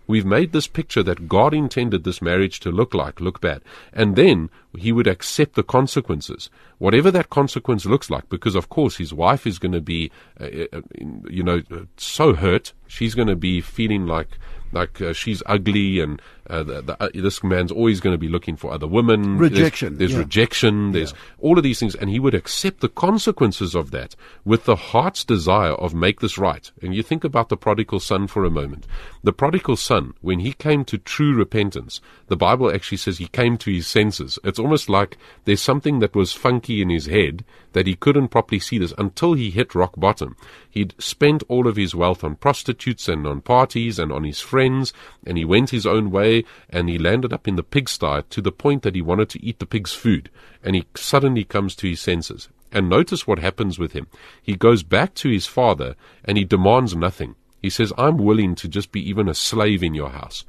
We've 0.07 0.25
made 0.25 0.53
this 0.53 0.67
picture 0.67 1.03
that 1.03 1.27
God 1.27 1.53
intended 1.53 2.03
this 2.03 2.21
marriage 2.21 2.59
to 2.61 2.71
look 2.71 2.93
like, 2.93 3.19
look 3.19 3.41
bad. 3.41 3.61
And 3.91 4.15
then 4.15 4.49
he 4.77 4.91
would 4.91 5.07
accept 5.07 5.55
the 5.55 5.63
consequences, 5.63 6.49
whatever 6.77 7.11
that 7.11 7.29
consequence 7.29 7.85
looks 7.85 8.09
like, 8.09 8.29
because 8.29 8.55
of 8.55 8.69
course 8.69 8.97
his 8.97 9.13
wife 9.13 9.45
is 9.45 9.59
going 9.59 9.73
to 9.73 9.81
be, 9.81 10.11
uh, 10.39 10.65
uh, 10.71 10.81
you 11.29 11.43
know, 11.43 11.61
so 11.97 12.33
hurt. 12.33 12.73
She's 12.87 13.15
going 13.15 13.27
to 13.27 13.35
be 13.35 13.59
feeling 13.59 14.07
like, 14.07 14.37
like 14.71 15.01
uh, 15.01 15.13
she's 15.13 15.43
ugly 15.45 15.99
and 15.99 16.21
uh, 16.49 16.63
the, 16.63 16.81
the, 16.81 17.03
uh, 17.03 17.09
this 17.13 17.43
man's 17.43 17.71
always 17.71 17.99
going 17.99 18.13
to 18.13 18.17
be 18.17 18.27
looking 18.27 18.55
for 18.55 18.71
other 18.71 18.87
women. 18.87 19.37
There's- 19.37 19.51
Rejection, 19.53 19.97
There's, 19.97 20.13
yeah. 20.13 20.19
rejection. 20.19 20.91
There's 20.91 21.13
all 21.39 21.57
of 21.57 21.63
these 21.63 21.79
things. 21.79 21.95
And 21.95 22.09
he 22.09 22.19
would 22.19 22.33
accept 22.33 22.79
the 22.81 22.89
consequences 22.89 23.75
of 23.75 23.91
that 23.91 24.15
with 24.45 24.65
the 24.65 24.75
heart's 24.75 25.23
desire 25.23 25.73
of 25.73 25.93
make 25.93 26.19
this 26.19 26.37
right. 26.37 26.71
And 26.81 26.93
you 26.95 27.03
think 27.03 27.23
about 27.23 27.49
the 27.49 27.57
prodigal 27.57 27.99
son 27.99 28.27
for 28.27 28.45
a 28.45 28.49
moment. 28.49 28.85
The 29.23 29.33
prodigal 29.33 29.75
son, 29.75 30.13
when 30.21 30.39
he 30.39 30.53
came 30.53 30.85
to 30.85 30.97
true 30.97 31.33
repentance, 31.33 31.99
the 32.27 32.37
Bible 32.37 32.71
actually 32.73 32.97
says 32.97 33.17
he 33.17 33.27
came 33.27 33.57
to 33.57 33.71
his 33.73 33.87
senses. 33.87 34.39
It's 34.43 34.59
almost 34.59 34.89
like 34.89 35.17
there's 35.45 35.61
something 35.61 35.99
that 35.99 36.15
was 36.15 36.33
funky 36.33 36.81
in 36.81 36.89
his 36.89 37.07
head 37.07 37.43
that 37.73 37.87
he 37.87 37.95
couldn't 37.95 38.29
properly 38.29 38.59
see 38.59 38.77
this 38.77 38.93
until 38.97 39.33
he 39.33 39.49
hit 39.51 39.75
rock 39.75 39.93
bottom. 39.97 40.35
He'd 40.69 40.95
spent 40.97 41.43
all 41.47 41.67
of 41.67 41.75
his 41.75 41.93
wealth 41.93 42.23
on 42.23 42.35
prostitutes 42.35 43.07
and 43.07 43.27
on 43.27 43.41
parties 43.41 43.99
and 43.99 44.11
on 44.11 44.23
his 44.23 44.39
friends, 44.39 44.93
and 45.25 45.37
he 45.37 45.45
went 45.45 45.69
his 45.71 45.85
own 45.85 46.09
way, 46.09 46.36
and 46.69 46.89
he 46.89 46.97
landed 46.97 47.33
up 47.33 47.47
in 47.47 47.55
the 47.55 47.63
pigsty 47.63 48.23
to 48.29 48.41
the 48.41 48.51
point 48.51 48.83
that 48.83 48.95
he 48.95 49.01
wanted 49.01 49.29
to 49.29 49.43
eat 49.43 49.59
the 49.59 49.65
pig's 49.65 49.93
food, 49.93 50.29
and 50.63 50.75
he 50.75 50.85
suddenly 50.95 51.43
comes 51.43 51.75
to 51.75 51.89
his 51.89 52.01
senses. 52.01 52.49
And 52.71 52.89
notice 52.89 53.25
what 53.25 53.39
happens 53.39 53.79
with 53.79 53.93
him. 53.93 54.07
He 54.41 54.55
goes 54.55 54.83
back 54.83 55.13
to 55.15 55.29
his 55.29 55.45
father, 55.45 55.95
and 56.25 56.37
he 56.37 56.43
demands 56.43 56.95
nothing. 56.95 57.35
He 57.61 57.69
says, 57.69 57.93
I'm 57.97 58.17
willing 58.17 58.55
to 58.55 58.67
just 58.67 58.91
be 58.91 59.09
even 59.09 59.27
a 59.27 59.33
slave 59.33 59.81
in 59.83 59.93
your 59.93 60.09
house. 60.09 60.45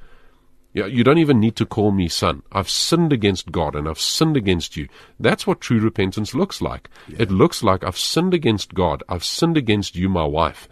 You 0.75 1.03
don't 1.03 1.19
even 1.19 1.41
need 1.41 1.57
to 1.57 1.67
call 1.67 1.91
me 1.91 2.09
son. 2.09 2.43
I've 2.53 2.69
sinned 2.69 3.13
against 3.13 3.51
God 3.51 3.75
and 3.75 3.89
I've 3.89 3.99
sinned 3.99 4.37
against 4.37 4.77
you. 4.77 4.87
That's 5.19 5.47
what 5.47 5.61
true 5.61 5.81
repentance 5.81 6.35
looks 6.35 6.61
like. 6.61 6.89
It 7.09 7.31
looks 7.31 7.63
like 7.63 7.83
I've 7.83 7.99
sinned 7.99 8.35
against 8.35 8.75
God. 8.75 9.03
I've 9.09 9.25
sinned 9.25 9.57
against 9.57 9.97
you, 9.97 10.09
my 10.09 10.25
wife. 10.25 10.69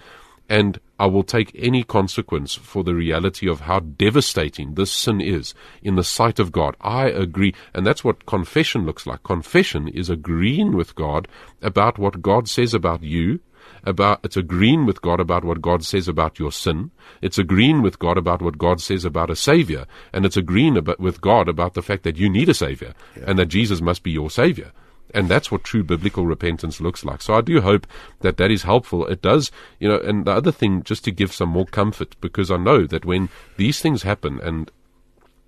And 0.48 0.78
I 0.98 1.06
will 1.06 1.24
take 1.24 1.52
any 1.54 1.82
consequence 1.82 2.54
for 2.54 2.82
the 2.82 2.94
reality 2.94 3.48
of 3.48 3.60
how 3.60 3.80
devastating 3.80 4.74
this 4.74 4.90
sin 4.90 5.20
is 5.20 5.54
in 5.82 5.96
the 5.96 6.04
sight 6.04 6.38
of 6.38 6.52
God. 6.52 6.76
I 6.80 7.06
agree. 7.06 7.54
And 7.74 7.86
that's 7.86 8.04
what 8.04 8.26
confession 8.26 8.86
looks 8.86 9.06
like. 9.06 9.22
Confession 9.22 9.88
is 9.88 10.08
agreeing 10.08 10.74
with 10.74 10.94
God 10.94 11.28
about 11.60 11.98
what 11.98 12.22
God 12.22 12.48
says 12.48 12.72
about 12.72 13.02
you 13.02 13.40
about 13.84 14.20
it's 14.24 14.36
agreeing 14.36 14.86
with 14.86 15.00
God 15.02 15.20
about 15.20 15.44
what 15.44 15.60
God 15.60 15.84
says 15.84 16.08
about 16.08 16.38
your 16.38 16.52
sin. 16.52 16.90
It's 17.20 17.38
agreeing 17.38 17.82
with 17.82 17.98
God 17.98 18.16
about 18.18 18.42
what 18.42 18.58
God 18.58 18.80
says 18.80 19.04
about 19.04 19.30
a 19.30 19.36
savior, 19.36 19.86
and 20.12 20.24
it's 20.24 20.36
agreeing 20.36 20.76
about, 20.76 21.00
with 21.00 21.20
God 21.20 21.48
about 21.48 21.74
the 21.74 21.82
fact 21.82 22.02
that 22.02 22.16
you 22.16 22.28
need 22.28 22.48
a 22.48 22.54
savior 22.54 22.94
and 23.24 23.38
that 23.38 23.46
Jesus 23.46 23.80
must 23.80 24.02
be 24.02 24.10
your 24.10 24.30
savior. 24.30 24.72
And 25.14 25.28
that's 25.28 25.50
what 25.50 25.64
true 25.64 25.84
biblical 25.84 26.26
repentance 26.26 26.80
looks 26.80 27.04
like. 27.04 27.22
So 27.22 27.34
I 27.34 27.40
do 27.40 27.60
hope 27.60 27.86
that 28.20 28.36
that 28.36 28.50
is 28.50 28.64
helpful. 28.64 29.06
It 29.06 29.22
does, 29.22 29.50
you 29.78 29.88
know, 29.88 29.98
and 29.98 30.24
the 30.24 30.32
other 30.32 30.52
thing, 30.52 30.82
just 30.82 31.04
to 31.04 31.10
give 31.10 31.32
some 31.32 31.48
more 31.48 31.66
comfort, 31.66 32.16
because 32.20 32.50
I 32.50 32.56
know 32.56 32.86
that 32.86 33.04
when 33.04 33.28
these 33.56 33.80
things 33.80 34.02
happen 34.02 34.40
and 34.42 34.70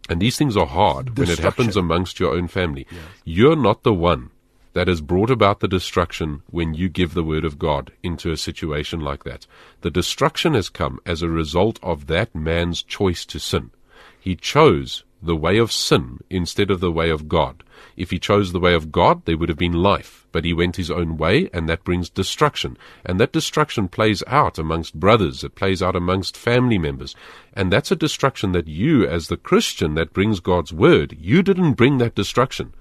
and 0.09 0.23
these 0.23 0.39
things 0.39 0.57
are 0.57 0.67
hard 0.67 1.19
when 1.19 1.29
it 1.29 1.39
happens 1.39 1.77
amongst 1.77 2.19
your 2.19 2.35
own 2.35 2.49
family. 2.49 2.87
You're 3.25 3.57
not 3.57 3.83
the 3.83 3.93
one 3.93 4.31
that 4.73 4.89
has 4.89 5.01
brought 5.01 5.31
about 5.31 5.61
the 5.61 5.69
destruction 5.69 6.43
when 6.51 6.73
you 6.73 6.89
give 6.89 7.13
the 7.13 7.25
word 7.25 7.45
of 7.45 7.59
God 7.59 7.93
into 8.03 8.31
a 8.31 8.37
situation 8.37 9.01
like 9.01 9.25
that. 9.25 9.47
The 9.83 9.91
destruction 9.91 10.55
has 10.55 10.69
come 10.69 10.99
as 11.05 11.21
a 11.21 11.29
result 11.29 11.79
of 11.83 12.07
that 12.07 12.35
man's 12.35 12.83
choice 12.83 13.27
to 13.27 13.39
sin. 13.39 13.71
He 14.19 14.35
chose 14.35 15.05
the 15.23 15.37
way 15.37 15.59
of 15.59 15.73
sin 15.73 16.19
instead 16.31 16.71
of 16.71 16.81
the 16.81 16.93
way 16.93 17.11
of 17.11 17.29
God. 17.29 17.63
If 17.97 18.11
he 18.11 18.19
chose 18.19 18.53
the 18.53 18.61
way 18.61 18.75
of 18.75 18.93
God, 18.93 19.25
there 19.25 19.37
would 19.37 19.49
have 19.49 19.59
been 19.59 19.73
life, 19.73 20.27
but 20.31 20.45
he 20.45 20.53
went 20.53 20.77
his 20.77 20.91
own 20.91 21.17
way, 21.17 21.51
and 21.53 21.69
that 21.69 21.85
brings 21.85 22.09
destruction. 22.09 22.77
And 23.05 23.19
that 23.19 23.33
destruction 23.33 23.89
plays 23.89 24.23
out 24.27 24.59
amongst 24.59 24.95
brothers, 24.95 25.43
it 25.43 25.55
plays 25.55 25.83
out 25.83 25.97
amongst 25.97 26.37
family 26.37 26.79
members. 26.79 27.17
And 27.53 27.73
that's 27.73 27.91
a 27.91 27.97
destruction 27.97 28.53
that 28.53 28.69
you, 28.69 29.07
as 29.07 29.29
the 29.29 29.37
Christian 29.37 29.95
that 29.95 30.13
brings 30.13 30.41
God's 30.41 30.73
word, 30.73 31.17
you 31.19 31.43
didn't 31.43 31.75
bring 31.75 31.99
that 31.99 32.15
destruction 32.15 32.73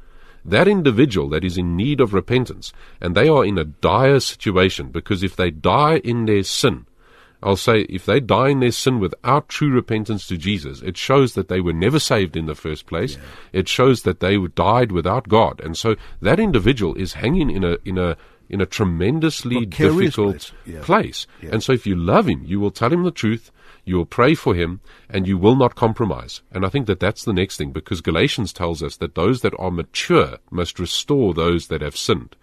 that 0.48 0.68
individual 0.68 1.28
that 1.28 1.44
is 1.44 1.58
in 1.58 1.76
need 1.76 2.00
of 2.00 2.14
repentance, 2.14 2.72
and 3.02 3.14
they 3.14 3.28
are 3.28 3.44
in 3.44 3.58
a 3.58 3.66
dire 3.66 4.20
situation 4.20 4.90
because 4.90 5.22
if 5.22 5.36
they 5.36 5.52
die 5.52 5.98
in 5.98 6.26
their 6.26 6.44
sin, 6.44 6.86
I'll 7.44 7.56
say 7.56 7.82
if 7.82 8.06
they 8.06 8.20
die 8.20 8.50
in 8.50 8.60
their 8.60 8.72
sin 8.72 9.00
without 9.00 9.50
true 9.50 9.72
repentance 9.72 10.28
to 10.28 10.38
Jesus, 10.38 10.82
it 10.82 10.98
shows 10.98 11.34
that 11.34 11.50
they 11.50 11.62
were 11.62 11.74
never 11.74 12.00
saved 12.00 12.36
in 12.36 12.46
the 12.46 12.56
first 12.56 12.88
place. 12.88 13.18
It 13.54 13.68
shows 13.68 14.04
that 14.04 14.20
they 14.20 14.38
died 14.38 14.92
without 14.92 15.28
God, 15.28 15.62
and 15.64 15.78
so 15.78 15.96
that 16.22 16.40
individual 16.40 16.96
is 16.96 17.14
hanging 17.14 17.50
in 17.50 17.64
a 17.64 17.78
in 17.86 17.98
a 17.98 18.18
in 18.50 18.62
a 18.62 18.66
tremendously 18.66 19.66
difficult 19.66 20.38
place, 20.38 20.52
yeah. 20.66 20.82
place. 20.82 21.28
Yeah. 21.42 21.50
And 21.54 21.64
so 21.64 21.74
if 21.74 21.86
you 21.86 21.96
love 21.96 22.28
him, 22.28 22.44
you 22.46 22.60
will 22.60 22.72
tell 22.72 22.92
him 22.92 23.04
the 23.04 23.12
truth, 23.12 23.52
you 23.84 23.98
will 23.98 24.06
pray 24.06 24.36
for 24.36 24.56
him, 24.56 24.80
and 25.10 25.28
you 25.28 25.38
will 25.38 25.56
not 25.56 25.76
compromise. 25.76 26.42
And 26.52 26.66
I 26.66 26.70
think 26.70 26.88
that 26.88 27.00
that's 27.00 27.24
the 27.24 27.34
next 27.34 27.58
thing 27.58 27.72
because 27.72 28.02
Galatians 28.02 28.54
tells 28.54 28.82
us 28.82 28.98
that 28.98 29.16
those 29.16 29.42
that 29.42 29.54
are 29.60 29.72
mature 29.72 30.38
must 30.50 30.80
restore 30.80 31.34
those 31.34 31.68
that 31.68 31.82
have 31.82 31.98
sinned. 31.98 32.36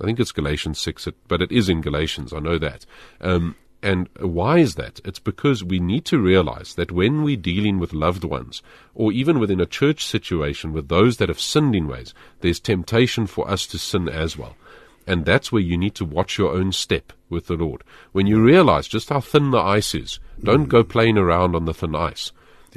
I 0.00 0.04
think 0.04 0.20
it's 0.20 0.32
Galatians 0.32 0.78
6, 0.80 1.08
but 1.28 1.42
it 1.42 1.52
is 1.52 1.68
in 1.68 1.80
Galatians, 1.80 2.32
I 2.32 2.40
know 2.40 2.58
that. 2.58 2.84
Um, 3.20 3.56
and 3.82 4.08
why 4.20 4.58
is 4.58 4.76
that? 4.76 5.00
It's 5.04 5.18
because 5.18 5.64
we 5.64 5.80
need 5.80 6.04
to 6.06 6.20
realize 6.20 6.76
that 6.76 6.92
when 6.92 7.24
we're 7.24 7.36
dealing 7.36 7.80
with 7.80 7.92
loved 7.92 8.22
ones, 8.22 8.62
or 8.94 9.10
even 9.10 9.40
within 9.40 9.60
a 9.60 9.66
church 9.66 10.06
situation 10.06 10.72
with 10.72 10.88
those 10.88 11.16
that 11.16 11.28
have 11.28 11.40
sinned 11.40 11.74
in 11.74 11.88
ways, 11.88 12.14
there's 12.40 12.60
temptation 12.60 13.26
for 13.26 13.50
us 13.50 13.66
to 13.68 13.78
sin 13.78 14.08
as 14.08 14.38
well. 14.38 14.56
And 15.04 15.24
that's 15.24 15.50
where 15.50 15.62
you 15.62 15.76
need 15.76 15.96
to 15.96 16.04
watch 16.04 16.38
your 16.38 16.52
own 16.52 16.70
step 16.70 17.12
with 17.28 17.48
the 17.48 17.56
Lord. 17.56 17.82
When 18.12 18.28
you 18.28 18.40
realize 18.40 18.86
just 18.86 19.08
how 19.08 19.20
thin 19.20 19.50
the 19.50 19.58
ice 19.58 19.96
is, 19.96 20.20
don't 20.40 20.68
go 20.68 20.84
playing 20.84 21.18
around 21.18 21.56
on 21.56 21.64
the 21.64 21.74
thin 21.74 21.96
ice. 21.96 22.30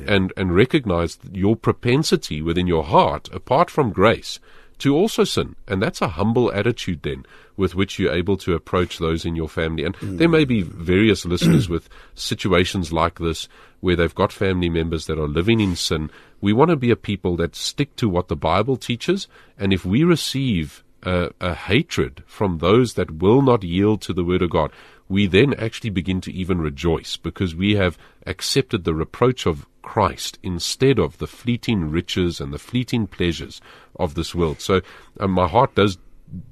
And, 0.08 0.34
and 0.36 0.54
recognize 0.54 1.20
your 1.32 1.56
propensity 1.56 2.42
within 2.42 2.68
your 2.68 2.84
heart, 2.84 3.30
apart 3.32 3.70
from 3.70 3.94
grace, 3.94 4.40
to 4.80 4.94
also 4.96 5.24
sin. 5.24 5.56
And 5.68 5.82
that's 5.82 6.02
a 6.02 6.10
humble 6.10 6.52
attitude 6.52 7.04
then 7.04 7.26
with 7.58 7.76
which 7.76 7.98
you're 7.98 8.14
able 8.14 8.38
to 8.38 8.54
approach 8.54 8.98
those 8.98 9.26
in 9.26 9.36
your 9.36 9.50
family. 9.50 9.84
And 9.84 9.96
there 10.02 10.30
may 10.30 10.46
be 10.46 10.62
various 10.62 11.26
listeners 11.26 11.70
with 11.70 11.90
situations 12.16 12.92
like 12.92 13.20
this 13.20 13.48
where 13.80 13.96
they've 13.96 14.16
got 14.16 14.32
family 14.32 14.70
members 14.70 15.06
that 15.06 15.20
are 15.20 15.28
living 15.28 15.60
in 15.60 15.76
sin. 15.76 16.10
We 16.42 16.54
want 16.54 16.70
to 16.70 16.76
be 16.76 16.92
a 16.92 16.96
people 16.96 17.36
that 17.38 17.56
stick 17.56 17.96
to 17.98 18.10
what 18.10 18.28
the 18.28 18.36
Bible 18.36 18.78
teaches. 18.78 19.28
And 19.58 19.72
if 19.72 19.86
we 19.86 20.04
receive 20.04 20.84
a, 21.04 21.30
a 21.40 21.54
hatred 21.54 22.24
from 22.26 22.58
those 22.58 22.96
that 22.96 23.20
will 23.20 23.42
not 23.42 23.64
yield 23.64 24.02
to 24.02 24.14
the 24.14 24.24
word 24.24 24.42
of 24.42 24.50
God, 24.50 24.72
we 25.08 25.28
then 25.28 25.54
actually 25.54 25.92
begin 25.92 26.20
to 26.22 26.34
even 26.34 26.60
rejoice 26.60 27.16
because 27.16 27.56
we 27.56 27.76
have 27.76 27.98
accepted 28.26 28.84
the 28.84 28.94
reproach 28.96 29.46
of 29.46 29.68
Christ 29.84 30.40
instead 30.42 30.98
of 30.98 31.20
the 31.20 31.28
fleeting 31.28 31.92
riches 31.92 32.42
and 32.42 32.52
the 32.52 32.58
fleeting 32.58 33.06
pleasures 33.06 33.62
of 33.98 34.16
this 34.16 34.34
world. 34.34 34.60
So 34.60 34.82
um, 35.20 35.32
my 35.32 35.48
heart 35.48 35.76
does 35.76 36.00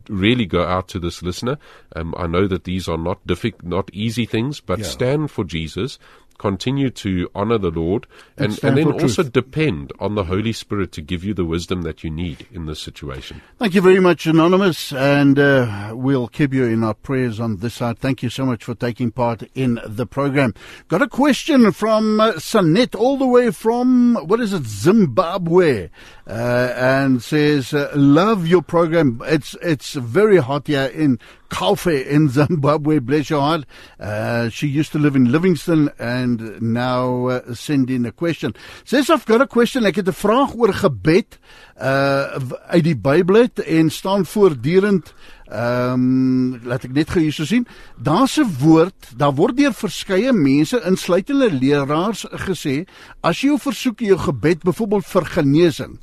really 0.10 0.46
go 0.46 0.64
out 0.64 0.88
to 0.90 1.00
this 1.00 1.22
listener. 1.24 1.58
Um, 1.96 2.14
I 2.18 2.28
know 2.28 2.48
that 2.48 2.64
these 2.66 2.88
are 2.88 2.98
not 2.98 3.26
difficult, 3.26 3.64
not 3.64 3.90
easy 3.94 4.26
things, 4.26 4.60
but 4.60 4.80
Yeah. 4.80 4.86
stand 4.86 5.32
for 5.32 5.44
Jesus. 5.44 6.00
Continue 6.38 6.90
to 6.90 7.30
honor 7.34 7.58
the 7.58 7.70
Lord, 7.72 8.08
And 8.38 8.52
and, 8.54 8.64
and, 8.64 8.78
then 8.78 8.92
also 8.92 9.24
truth. 9.24 9.34
depend 9.34 9.94
on 10.00 10.16
the 10.16 10.26
Holy 10.26 10.52
Spirit 10.52 10.92
to 10.94 11.02
give 11.02 11.24
you 11.24 11.34
the 11.34 11.46
wisdom 11.46 11.84
that 11.84 12.04
you 12.04 12.10
need 12.10 12.48
in 12.52 12.66
this 12.66 12.82
situation. 12.82 13.42
Thank 13.60 13.76
you 13.76 13.82
very 13.82 14.00
much, 14.00 14.26
Anonymous, 14.26 14.92
and 14.92 15.40
uh, 15.40 15.94
we'll 15.96 16.28
keep 16.28 16.54
you 16.54 16.66
in 16.66 16.84
our 16.84 16.94
prayers 16.94 17.40
on 17.40 17.58
this 17.58 17.76
side. 17.76 18.00
Thank 18.00 18.24
you 18.24 18.30
so 18.30 18.46
much 18.46 18.64
for 18.64 18.76
taking 18.76 19.12
part 19.12 19.44
in 19.56 19.80
the 19.86 20.06
program. 20.06 20.54
Got 20.88 21.02
a 21.02 21.08
question 21.08 21.72
from 21.72 22.20
uh, 22.20 22.34
Sanet, 22.34 22.96
all 22.96 23.18
the 23.18 23.28
way 23.28 23.52
from, 23.52 24.16
what 24.26 24.40
is 24.40 24.54
it, 24.54 24.64
Zimbabwe, 24.64 25.90
uh, 26.28 26.74
and 26.76 27.22
says, 27.22 27.74
uh, 27.74 27.92
love 27.96 28.48
your 28.48 28.62
program. 28.62 29.22
It's, 29.26 29.56
it's 29.62 29.94
very 29.94 30.38
hot 30.38 30.68
here 30.68 30.86
in 30.86 31.20
Kaufe 31.54 31.94
in 32.10 32.30
Zimbabwe, 32.30 32.98
bless 32.98 33.30
your 33.30 33.42
heart. 33.42 33.66
Uh, 34.00 34.50
she 34.50 34.66
used 34.66 34.92
to 34.92 34.98
live 34.98 35.16
in 35.16 35.32
Livingston 35.32 35.92
and 36.00 36.60
now 36.60 37.28
uh, 37.28 37.54
send 37.54 37.92
in 37.92 38.08
a 38.08 38.12
question. 38.12 38.56
Says, 38.86 39.12
I've 39.12 39.26
got 39.26 39.42
a 39.42 39.46
question. 39.46 39.86
Ek 39.86 40.02
het 40.02 40.10
'n 40.10 40.18
vraag 40.18 40.56
oor 40.56 40.74
gebed 40.74 41.38
uh 41.78 42.42
uit 42.74 42.84
die 42.84 42.98
Bybel 42.98 43.36
uit 43.36 43.60
en 43.60 43.90
staan 43.90 44.26
voortdurend 44.26 45.14
ehm 45.46 45.94
um, 45.94 46.60
laat 46.66 46.84
ek 46.84 46.94
net 46.94 47.10
gou 47.10 47.22
hierso 47.22 47.46
sien. 47.46 47.68
Daar's 48.02 48.38
'n 48.40 48.50
woord, 48.60 49.14
daar 49.18 49.36
word 49.38 49.58
deur 49.58 49.74
verskeie 49.74 50.34
mense 50.34 50.82
insluitende 50.86 51.52
leraars 51.52 52.26
gesê 52.50 52.88
as 53.22 53.42
jy 53.42 53.54
jou 53.54 53.60
versoek 53.60 54.00
jou 54.00 54.18
gebed 54.18 54.64
byvoorbeeld 54.64 55.06
vir 55.06 55.26
genesing 55.26 56.00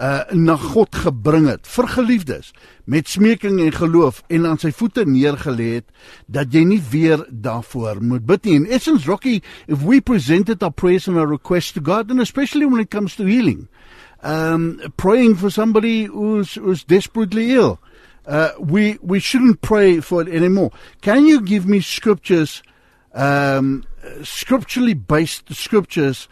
uh 0.00 0.24
na 0.32 0.56
God 0.56 0.96
gebring 0.96 1.44
het 1.50 1.68
vir 1.68 1.88
geliefdes 1.92 2.54
met 2.88 3.08
smeking 3.08 3.58
en 3.60 3.72
geloof 3.72 4.22
en 4.32 4.46
aan 4.48 4.60
sy 4.60 4.70
voete 4.72 5.04
neergelê 5.04 5.68
het 5.74 5.86
dat 6.24 6.54
jy 6.56 6.62
nie 6.64 6.80
weer 6.90 7.26
daarvoor 7.28 8.00
moet 8.00 8.24
bid 8.26 8.48
nie. 8.48 8.54
In 8.62 8.66
essence 8.72 9.04
Rocky, 9.06 9.42
if 9.68 9.84
we 9.84 10.00
presented 10.00 10.62
our 10.62 10.72
prayers 10.72 11.08
and 11.08 11.20
our 11.20 11.28
requests 11.28 11.72
to 11.76 11.84
God 11.84 12.10
and 12.10 12.20
especially 12.20 12.64
when 12.64 12.80
it 12.80 12.90
comes 12.90 13.16
to 13.16 13.28
healing, 13.28 13.68
um 14.22 14.80
praying 14.96 15.36
for 15.36 15.50
somebody 15.50 16.04
who's 16.04 16.54
who's 16.54 16.82
desperately 16.84 17.52
ill, 17.52 17.78
uh 18.24 18.52
we 18.58 18.96
we 19.02 19.20
shouldn't 19.20 19.60
pray 19.60 20.00
for 20.00 20.22
it 20.22 20.32
anymore. 20.32 20.70
Can 21.02 21.26
you 21.26 21.42
give 21.42 21.66
me 21.68 21.80
scriptures 21.80 22.62
um 23.12 23.84
scripturally 24.24 24.94
based 24.94 25.52
scriptures 25.54 26.26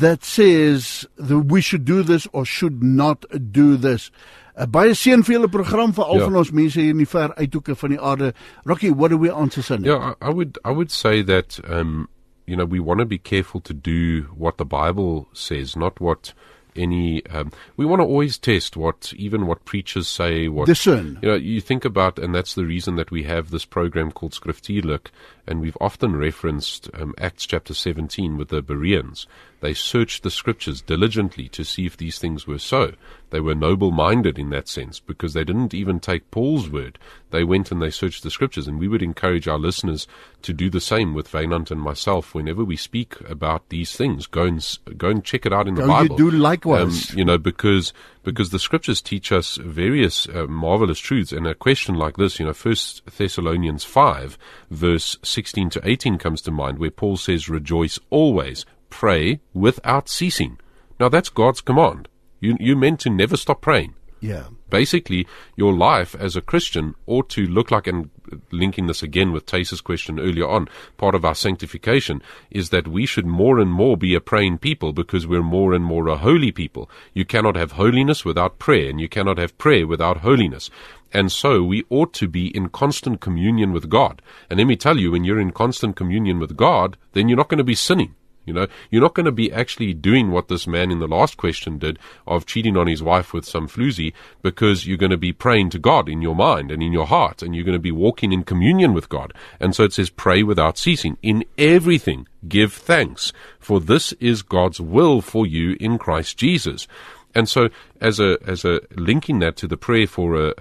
that 0.00 0.24
says 0.24 1.06
that 1.16 1.38
we 1.38 1.60
should 1.60 1.84
do 1.84 2.02
this 2.02 2.26
or 2.32 2.44
should 2.44 2.82
not 2.82 3.24
do 3.52 3.76
this. 3.76 4.10
Uh, 4.56 4.64
baie 4.66 4.92
seën 4.96 5.22
vir 5.24 5.36
julle 5.36 5.50
program 5.52 5.92
vir 5.92 6.04
al 6.04 6.18
Ja. 6.20 6.24
van 6.30 6.36
ons 6.40 6.52
mense 6.52 6.80
hier 6.80 6.90
in 6.94 6.98
die 6.98 7.06
ver 7.08 7.32
uithoeke 7.36 7.74
van 7.76 7.90
die 7.90 8.00
aarde. 8.00 8.32
Rocky, 8.64 8.90
what 8.90 9.10
do 9.10 9.18
we 9.18 9.30
answer 9.30 9.62
Sunday? 9.62 9.90
Yeah, 9.90 10.14
I, 10.20 10.28
I 10.28 10.30
would 10.30 10.58
I 10.64 10.70
would 10.72 10.90
say 10.90 11.22
that 11.22 11.58
um, 11.68 12.08
you 12.46 12.56
know 12.56 12.64
we 12.64 12.80
want 12.80 13.00
to 13.00 13.06
be 13.06 13.18
careful 13.18 13.60
to 13.62 13.74
do 13.74 14.24
what 14.36 14.56
the 14.56 14.64
Bible 14.64 15.28
says, 15.32 15.76
not 15.76 16.00
what 16.00 16.32
any. 16.76 17.24
Um, 17.26 17.52
we 17.76 17.86
want 17.86 18.00
to 18.00 18.06
always 18.06 18.38
test 18.38 18.76
what 18.76 19.12
even 19.16 19.46
what 19.46 19.64
preachers 19.64 20.08
say. 20.08 20.48
What 20.48 20.66
Discern. 20.66 21.18
You 21.22 21.28
know, 21.28 21.34
you 21.34 21.60
think 21.60 21.84
about, 21.84 22.18
and 22.18 22.34
that's 22.34 22.54
the 22.54 22.66
reason 22.66 22.96
that 22.96 23.10
we 23.10 23.24
have 23.24 23.50
this 23.50 23.64
program 23.64 24.12
called 24.12 24.32
Skriftuurlik, 24.32 25.08
and 25.46 25.60
we've 25.60 25.78
often 25.80 26.16
referenced 26.16 26.90
um, 26.94 27.14
Acts 27.18 27.46
chapter 27.46 27.74
17 27.74 28.36
with 28.36 28.48
the 28.48 28.62
Bereans. 28.62 29.26
They 29.66 29.74
searched 29.74 30.22
the 30.22 30.30
scriptures 30.30 30.80
diligently 30.80 31.48
to 31.48 31.64
see 31.64 31.86
if 31.86 31.96
these 31.96 32.20
things 32.20 32.46
were 32.46 32.60
so. 32.60 32.92
They 33.30 33.40
were 33.40 33.56
noble 33.56 33.90
minded 33.90 34.38
in 34.38 34.50
that 34.50 34.68
sense 34.68 35.00
because 35.00 35.32
they 35.34 35.42
didn't 35.42 35.74
even 35.74 35.98
take 35.98 36.30
Paul's 36.30 36.70
word. 36.70 37.00
They 37.32 37.42
went 37.42 37.72
and 37.72 37.82
they 37.82 37.90
searched 37.90 38.22
the 38.22 38.30
scriptures, 38.30 38.68
and 38.68 38.78
we 38.78 38.86
would 38.86 39.02
encourage 39.02 39.48
our 39.48 39.58
listeners 39.58 40.06
to 40.42 40.52
do 40.52 40.70
the 40.70 40.80
same 40.80 41.14
with 41.14 41.32
Wynand 41.32 41.72
and 41.72 41.80
myself 41.80 42.32
whenever 42.32 42.62
we 42.62 42.76
speak 42.76 43.20
about 43.28 43.68
these 43.68 43.96
things. 43.96 44.28
Go 44.28 44.44
and, 44.44 44.78
go 44.96 45.08
and 45.08 45.24
check 45.24 45.44
it 45.44 45.52
out 45.52 45.66
in 45.66 45.74
the 45.74 45.80
Go 45.80 45.88
you 45.88 46.08
Bible. 46.08 46.16
do 46.16 46.30
likewise. 46.30 47.10
Um, 47.10 47.18
you 47.18 47.24
know, 47.24 47.36
because 47.36 47.92
because 48.22 48.50
the 48.50 48.60
scriptures 48.60 49.02
teach 49.02 49.32
us 49.32 49.56
various 49.56 50.28
uh, 50.28 50.46
marvelous 50.46 51.00
truths. 51.00 51.32
And 51.32 51.44
a 51.44 51.56
question 51.56 51.96
like 51.96 52.16
this, 52.16 52.38
you 52.38 52.46
know, 52.46 52.52
First 52.52 53.02
Thessalonians 53.18 53.82
five, 53.82 54.38
verse 54.70 55.18
sixteen 55.24 55.70
to 55.70 55.80
eighteen, 55.82 56.18
comes 56.18 56.40
to 56.42 56.52
mind, 56.52 56.78
where 56.78 56.92
Paul 56.92 57.16
says, 57.16 57.48
"Rejoice 57.48 57.98
always, 58.10 58.64
pray 58.90 59.40
without 59.52 60.08
ceasing." 60.08 60.58
Now 60.98 61.08
that's 61.08 61.28
God's 61.28 61.60
command. 61.60 62.08
You 62.40 62.56
you 62.60 62.76
meant 62.76 63.00
to 63.00 63.10
never 63.10 63.36
stop 63.36 63.60
praying. 63.60 63.94
Yeah. 64.20 64.44
Basically, 64.70 65.26
your 65.56 65.72
life 65.72 66.16
as 66.18 66.36
a 66.36 66.40
Christian 66.40 66.94
ought 67.06 67.28
to 67.30 67.46
look 67.46 67.70
like, 67.70 67.86
and 67.86 68.10
linking 68.50 68.86
this 68.86 69.02
again 69.02 69.30
with 69.30 69.46
Thys's 69.46 69.80
question 69.80 70.18
earlier 70.18 70.48
on, 70.48 70.68
part 70.96 71.14
of 71.14 71.24
our 71.24 71.34
sanctification 71.34 72.22
is 72.50 72.70
that 72.70 72.88
we 72.88 73.06
should 73.06 73.26
more 73.26 73.60
and 73.60 73.70
more 73.70 73.96
be 73.96 74.14
a 74.14 74.20
praying 74.20 74.58
people 74.58 74.92
because 74.92 75.26
we're 75.26 75.42
more 75.42 75.72
and 75.72 75.84
more 75.84 76.08
a 76.08 76.16
holy 76.16 76.50
people. 76.50 76.90
You 77.14 77.24
cannot 77.24 77.56
have 77.56 77.72
holiness 77.72 78.24
without 78.24 78.58
prayer, 78.58 78.90
and 78.90 79.00
you 79.00 79.08
cannot 79.08 79.38
have 79.38 79.58
prayer 79.58 79.86
without 79.86 80.18
holiness. 80.18 80.70
And 81.12 81.30
so 81.30 81.62
we 81.62 81.84
ought 81.88 82.12
to 82.14 82.26
be 82.26 82.48
in 82.48 82.70
constant 82.70 83.20
communion 83.20 83.72
with 83.72 83.88
God. 83.88 84.20
And 84.50 84.58
let 84.58 84.66
me 84.66 84.76
tell 84.76 84.98
you, 84.98 85.12
when 85.12 85.24
you're 85.24 85.40
in 85.40 85.52
constant 85.52 85.94
communion 85.94 86.40
with 86.40 86.56
God, 86.56 86.96
then 87.12 87.28
you're 87.28 87.36
not 87.36 87.48
going 87.48 87.58
to 87.58 87.64
be 87.64 87.76
sinning. 87.76 88.14
You 88.46 88.54
know, 88.54 88.66
you're 88.90 89.02
not 89.02 89.14
going 89.14 89.26
to 89.26 89.32
be 89.32 89.52
actually 89.52 89.92
doing 89.92 90.30
what 90.30 90.48
this 90.48 90.66
man 90.66 90.90
in 90.90 91.00
the 91.00 91.08
last 91.08 91.36
question 91.36 91.78
did 91.78 91.98
of 92.26 92.46
cheating 92.46 92.76
on 92.76 92.86
his 92.86 93.02
wife 93.02 93.32
with 93.32 93.44
some 93.44 93.68
floozy 93.68 94.12
because 94.40 94.86
you're 94.86 94.96
going 94.96 95.10
to 95.10 95.16
be 95.16 95.32
praying 95.32 95.70
to 95.70 95.78
God 95.78 96.08
in 96.08 96.22
your 96.22 96.36
mind 96.36 96.70
and 96.70 96.82
in 96.82 96.92
your 96.92 97.06
heart 97.06 97.42
and 97.42 97.54
you're 97.54 97.64
going 97.64 97.72
to 97.72 97.80
be 97.80 97.92
walking 97.92 98.32
in 98.32 98.44
communion 98.44 98.94
with 98.94 99.08
God. 99.08 99.34
And 99.58 99.74
so 99.74 99.84
it 99.84 99.92
says, 99.92 100.10
pray 100.10 100.44
without 100.44 100.78
ceasing. 100.78 101.18
In 101.22 101.44
everything, 101.58 102.28
give 102.48 102.72
thanks, 102.72 103.32
for 103.58 103.80
this 103.80 104.12
is 104.14 104.42
God's 104.42 104.80
will 104.80 105.20
for 105.20 105.44
you 105.44 105.76
in 105.80 105.98
Christ 105.98 106.38
Jesus. 106.38 106.86
And 107.34 107.50
so, 107.50 107.68
as 108.00 108.18
a 108.18 108.38
as 108.46 108.64
a 108.64 108.80
linking 108.96 109.40
that 109.40 109.56
to 109.56 109.68
the 109.68 109.76
prayer 109.76 110.06
for 110.06 110.36
a, 110.36 110.54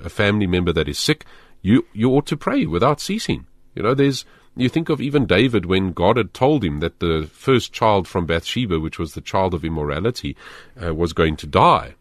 a, 0.00 0.10
family 0.10 0.46
member 0.46 0.70
that 0.70 0.86
is 0.86 0.98
sick, 0.98 1.24
you 1.62 1.86
you 1.94 2.10
ought 2.10 2.26
to 2.26 2.36
pray 2.36 2.66
without 2.66 3.00
ceasing. 3.00 3.46
You 3.74 3.84
know, 3.84 3.94
there's 3.94 4.26
you 4.56 4.68
think 4.68 4.88
of 4.88 5.00
even 5.00 5.26
David 5.26 5.66
when 5.66 5.92
God 5.92 6.16
had 6.16 6.34
told 6.34 6.64
him 6.64 6.80
that 6.80 6.98
the 7.00 7.28
first 7.32 7.72
child 7.72 8.08
from 8.08 8.26
Bathsheba, 8.26 8.80
which 8.80 8.98
was 8.98 9.14
the 9.14 9.20
child 9.20 9.54
of 9.54 9.64
immorality, 9.64 10.36
uh, 10.82 10.94
was 10.94 11.12
going 11.12 11.36
to 11.36 11.46
die. 11.46 11.94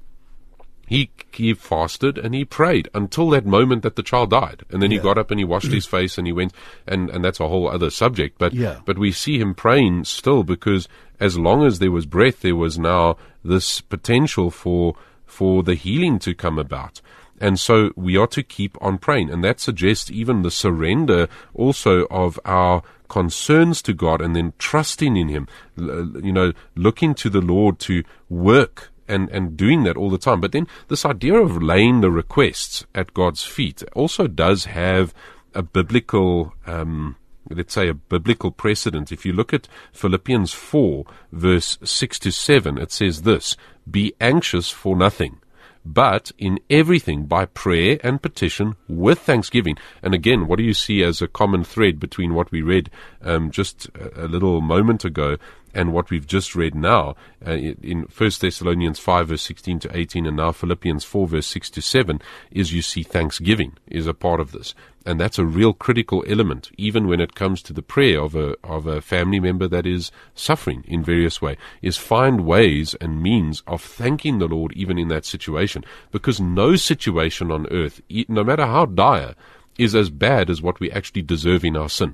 He 0.88 1.12
he 1.32 1.54
fasted 1.54 2.18
and 2.18 2.34
he 2.34 2.44
prayed 2.44 2.90
until 2.96 3.30
that 3.30 3.46
moment 3.46 3.84
that 3.84 3.96
the 3.96 4.02
child 4.02 4.32
died, 4.32 4.64
and 4.72 4.82
then 4.82 4.90
he 4.90 4.98
got 4.98 5.20
up 5.20 5.30
and 5.30 5.40
he 5.40 5.46
washed 5.46 5.72
his 5.72 5.86
face 5.86 6.18
and 6.18 6.26
he 6.26 6.34
went, 6.34 6.52
and 6.88 7.12
and 7.12 7.24
that's 7.24 7.40
a 7.40 7.48
whole 7.48 7.70
other 7.70 7.92
subject. 7.92 8.40
But 8.40 8.54
Yeah. 8.54 8.80
but 8.86 8.98
we 8.98 9.12
see 9.12 9.38
him 9.40 9.54
praying 9.54 10.06
still 10.06 10.44
because 10.44 10.88
as 11.20 11.38
long 11.38 11.64
as 11.64 11.78
there 11.78 11.92
was 11.92 12.08
breath, 12.08 12.42
there 12.42 12.56
was 12.56 12.80
now 12.80 13.18
this 13.44 13.82
potential 13.82 14.50
for 14.50 14.96
for 15.28 15.62
the 15.62 15.76
healing 15.76 16.18
to 16.20 16.34
come 16.34 16.58
about. 16.58 17.02
And 17.40 17.60
so 17.60 17.92
we 17.96 18.18
are 18.18 18.28
to 18.28 18.44
keep 18.44 18.78
on 18.82 18.98
praying. 18.98 19.30
And 19.30 19.44
that 19.44 19.60
suggests 19.60 20.12
even 20.12 20.42
the 20.42 20.52
surrender 20.52 21.28
also 21.54 22.06
of 22.08 22.40
our 22.46 22.84
concerns 23.08 23.82
to 23.82 23.94
God 23.94 24.22
and 24.22 24.36
then 24.36 24.54
trusting 24.58 25.18
in 25.18 25.30
Him, 25.30 25.48
you 25.76 26.32
know, 26.32 26.54
looking 26.76 27.14
to 27.16 27.30
the 27.30 27.42
Lord 27.42 27.80
to 27.80 28.04
work 28.30 28.92
and, 29.08 29.30
and 29.30 29.58
doing 29.58 29.84
that 29.84 29.98
all 29.98 30.10
the 30.10 30.18
time. 30.18 30.40
But 30.40 30.52
then 30.52 30.68
this 30.88 31.06
idea 31.06 31.36
of 31.36 31.62
laying 31.62 32.02
the 32.02 32.12
requests 32.12 32.86
at 32.96 33.14
God's 33.14 33.44
feet 33.44 33.84
also 33.94 34.28
does 34.28 34.66
have 34.66 35.14
a 35.56 35.64
biblical, 35.64 36.54
um, 36.68 37.16
let's 37.50 37.74
say 37.74 37.90
a 37.90 37.94
biblical 37.96 38.52
precedent. 38.52 39.12
If 39.12 39.26
you 39.26 39.34
look 39.34 39.54
at 39.54 39.68
Philippians 39.92 40.54
4 40.54 41.06
verse 41.32 41.80
6 41.84 42.20
to 42.20 42.32
7, 42.32 42.78
it 42.78 42.92
says 42.92 43.24
this, 43.24 43.58
be 43.90 44.14
anxious 44.22 44.70
for 44.70 44.96
nothing 44.96 45.40
but 45.86 46.32
in 46.38 46.60
everything 46.70 47.26
by 47.26 47.46
prayer 47.46 48.00
and 48.04 48.22
petition 48.22 48.76
with 48.88 49.20
thanksgiving. 49.20 49.78
And 50.04 50.14
again, 50.14 50.48
what 50.48 50.58
do 50.58 50.64
you 50.64 50.74
see 50.74 51.04
as 51.04 51.22
a 51.22 51.28
common 51.28 51.64
thread 51.64 52.00
between 52.00 52.34
what 52.34 52.52
we 52.52 52.62
read 52.62 52.90
um, 53.22 53.52
just 53.52 53.88
a, 54.16 54.28
little 54.28 54.62
moment 54.62 55.06
ago 55.06 55.38
and 55.74 55.94
what 55.94 56.10
we've 56.10 56.28
just 56.28 56.56
read 56.56 56.76
now 56.76 57.16
uh, 57.46 57.52
in 57.52 58.08
1 58.16 58.32
Thessalonians 58.40 59.00
5 59.00 59.28
verse 59.30 59.42
16 59.42 59.80
to 59.80 59.98
18 59.98 60.26
and 60.26 60.38
now 60.38 60.52
Philippians 60.52 61.04
4 61.04 61.28
verse 61.28 61.48
6 61.48 61.70
to 61.72 61.82
7 61.82 62.22
is 62.52 62.74
you 62.74 62.82
see 62.82 63.04
thanksgiving 63.04 63.74
is 63.88 64.08
a 64.08 64.14
part 64.14 64.40
of 64.40 64.52
this. 64.52 64.74
And 65.06 65.20
that's 65.20 65.40
a 65.40 65.46
real 65.46 65.74
critical 65.74 66.24
element, 66.28 66.72
even 66.78 67.08
when 67.08 67.22
it 67.22 67.34
comes 67.34 67.62
to 67.64 67.74
the 67.74 67.82
prayer 67.82 68.22
of 68.22 68.36
a, 68.36 68.56
of 68.64 68.86
a 68.86 69.02
family 69.02 69.40
member 69.40 69.68
that 69.68 69.86
is 69.86 70.12
suffering 70.36 70.84
in 70.88 71.04
various 71.04 71.42
way, 71.42 71.58
is 71.82 71.98
find 71.98 72.46
ways 72.46 72.96
and 72.96 73.24
means 73.24 73.64
of 73.66 73.82
thanking 73.82 74.40
the 74.40 74.48
Lord 74.48 74.74
even 74.74 74.98
in 74.98 75.08
that 75.08 75.26
situation. 75.26 75.86
Because 76.12 76.42
no 76.42 76.76
situation 76.76 77.50
on 77.50 77.68
earth, 77.72 78.02
no 78.28 78.44
matter 78.44 78.66
how 78.66 78.86
dire, 78.86 79.36
is 79.80 79.96
as 79.96 80.10
bad 80.10 80.50
as 80.50 80.62
what 80.62 80.80
we 80.80 80.92
actually 80.92 81.22
deserve 81.22 81.64
in 81.64 81.78
our 81.78 81.90
sin. 81.90 82.14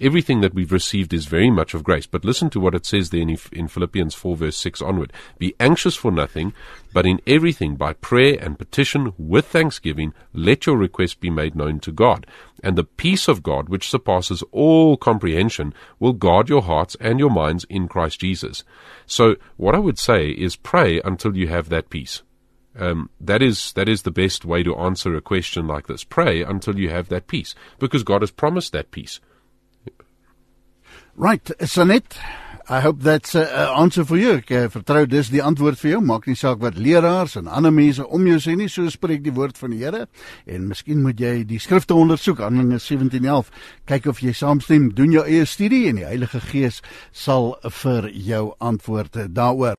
Everything 0.00 0.40
that 0.40 0.54
we've 0.54 0.72
received 0.72 1.12
is 1.12 1.26
very 1.26 1.50
much 1.50 1.74
of 1.74 1.84
grace. 1.84 2.06
But 2.06 2.24
listen 2.24 2.48
to 2.50 2.60
what 2.60 2.74
it 2.74 2.86
says 2.86 3.10
there 3.10 3.20
in, 3.20 3.36
in 3.52 3.68
Philippians 3.68 4.14
4 4.14 4.36
verse 4.36 4.56
6 4.56 4.80
onward. 4.80 5.12
Be 5.38 5.54
anxious 5.60 5.96
for 5.96 6.10
nothing, 6.10 6.54
but 6.94 7.04
in 7.04 7.20
everything 7.26 7.76
by 7.76 7.92
prayer 7.94 8.38
and 8.40 8.58
petition 8.58 9.12
with 9.18 9.46
thanksgiving, 9.46 10.14
let 10.32 10.64
your 10.64 10.76
requests 10.76 11.16
be 11.16 11.28
made 11.28 11.54
known 11.54 11.80
to 11.80 11.92
God. 11.92 12.26
And 12.62 12.76
the 12.76 12.84
peace 12.84 13.28
of 13.28 13.42
God, 13.42 13.68
which 13.68 13.90
surpasses 13.90 14.42
all 14.52 14.96
comprehension, 14.96 15.74
will 15.98 16.12
guard 16.12 16.48
your 16.48 16.62
hearts 16.62 16.96
and 17.00 17.18
your 17.18 17.30
minds 17.30 17.64
in 17.68 17.88
Christ 17.88 18.20
Jesus. 18.20 18.64
So 19.06 19.36
what 19.56 19.74
I 19.74 19.78
would 19.78 19.98
say 19.98 20.30
is 20.30 20.56
pray 20.56 21.00
until 21.04 21.36
you 21.36 21.48
have 21.48 21.68
that 21.68 21.90
peace. 21.90 22.22
Um, 22.78 23.10
that 23.20 23.42
is 23.42 23.72
that 23.72 23.88
is 23.88 24.02
the 24.02 24.12
best 24.12 24.44
way 24.44 24.62
to 24.62 24.76
answer 24.76 25.14
a 25.16 25.20
question 25.20 25.66
like 25.66 25.88
this. 25.88 26.04
Pray 26.04 26.42
until 26.42 26.78
you 26.78 26.88
have 26.90 27.08
that 27.08 27.26
peace, 27.26 27.54
because 27.78 28.04
God 28.04 28.22
has 28.22 28.30
promised 28.30 28.72
that 28.72 28.90
peace. 28.90 29.20
Right, 31.16 31.44
Sanet. 31.44 32.16
I 32.72 32.78
hope 32.80 33.00
that's 33.00 33.34
an 33.34 33.48
answer 33.48 34.04
for 34.04 34.16
you. 34.16 34.36
Ek 34.38 34.50
uh, 34.54 34.68
vertrou 34.70 35.00
dis 35.10 35.26
die 35.32 35.40
antwoord 35.42 35.74
vir 35.80 35.88
jou. 35.96 35.98
Maak 36.06 36.28
nie 36.30 36.36
saak 36.38 36.60
wat 36.62 36.76
leraars 36.78 37.34
en 37.40 37.48
ander 37.50 37.72
mense 37.74 38.04
om 38.06 38.28
jou 38.30 38.36
sê 38.38 38.54
nie, 38.54 38.68
so 38.70 38.86
spreek 38.94 39.24
die 39.24 39.34
woord 39.34 39.58
van 39.58 39.74
die 39.74 39.80
Here. 39.82 40.04
En 40.46 40.68
miskien 40.70 41.00
moet 41.02 41.18
jy 41.18 41.42
die 41.50 41.58
skrifte 41.58 41.98
ondersoek, 41.98 42.38
Handelinge 42.44 42.78
17:11. 42.78 43.50
Kyk 43.90 44.06
of 44.12 44.22
jy 44.22 44.36
saamstem, 44.38 44.86
doen 44.94 45.10
jou 45.16 45.24
eie 45.26 45.48
studie 45.50 45.88
en 45.90 45.98
die 45.98 46.06
Heilige 46.06 46.38
Gees 46.46 46.78
sal 47.10 47.56
vir 47.82 48.06
jou 48.14 48.44
antwoorde 48.62 49.26
daaroor 49.34 49.74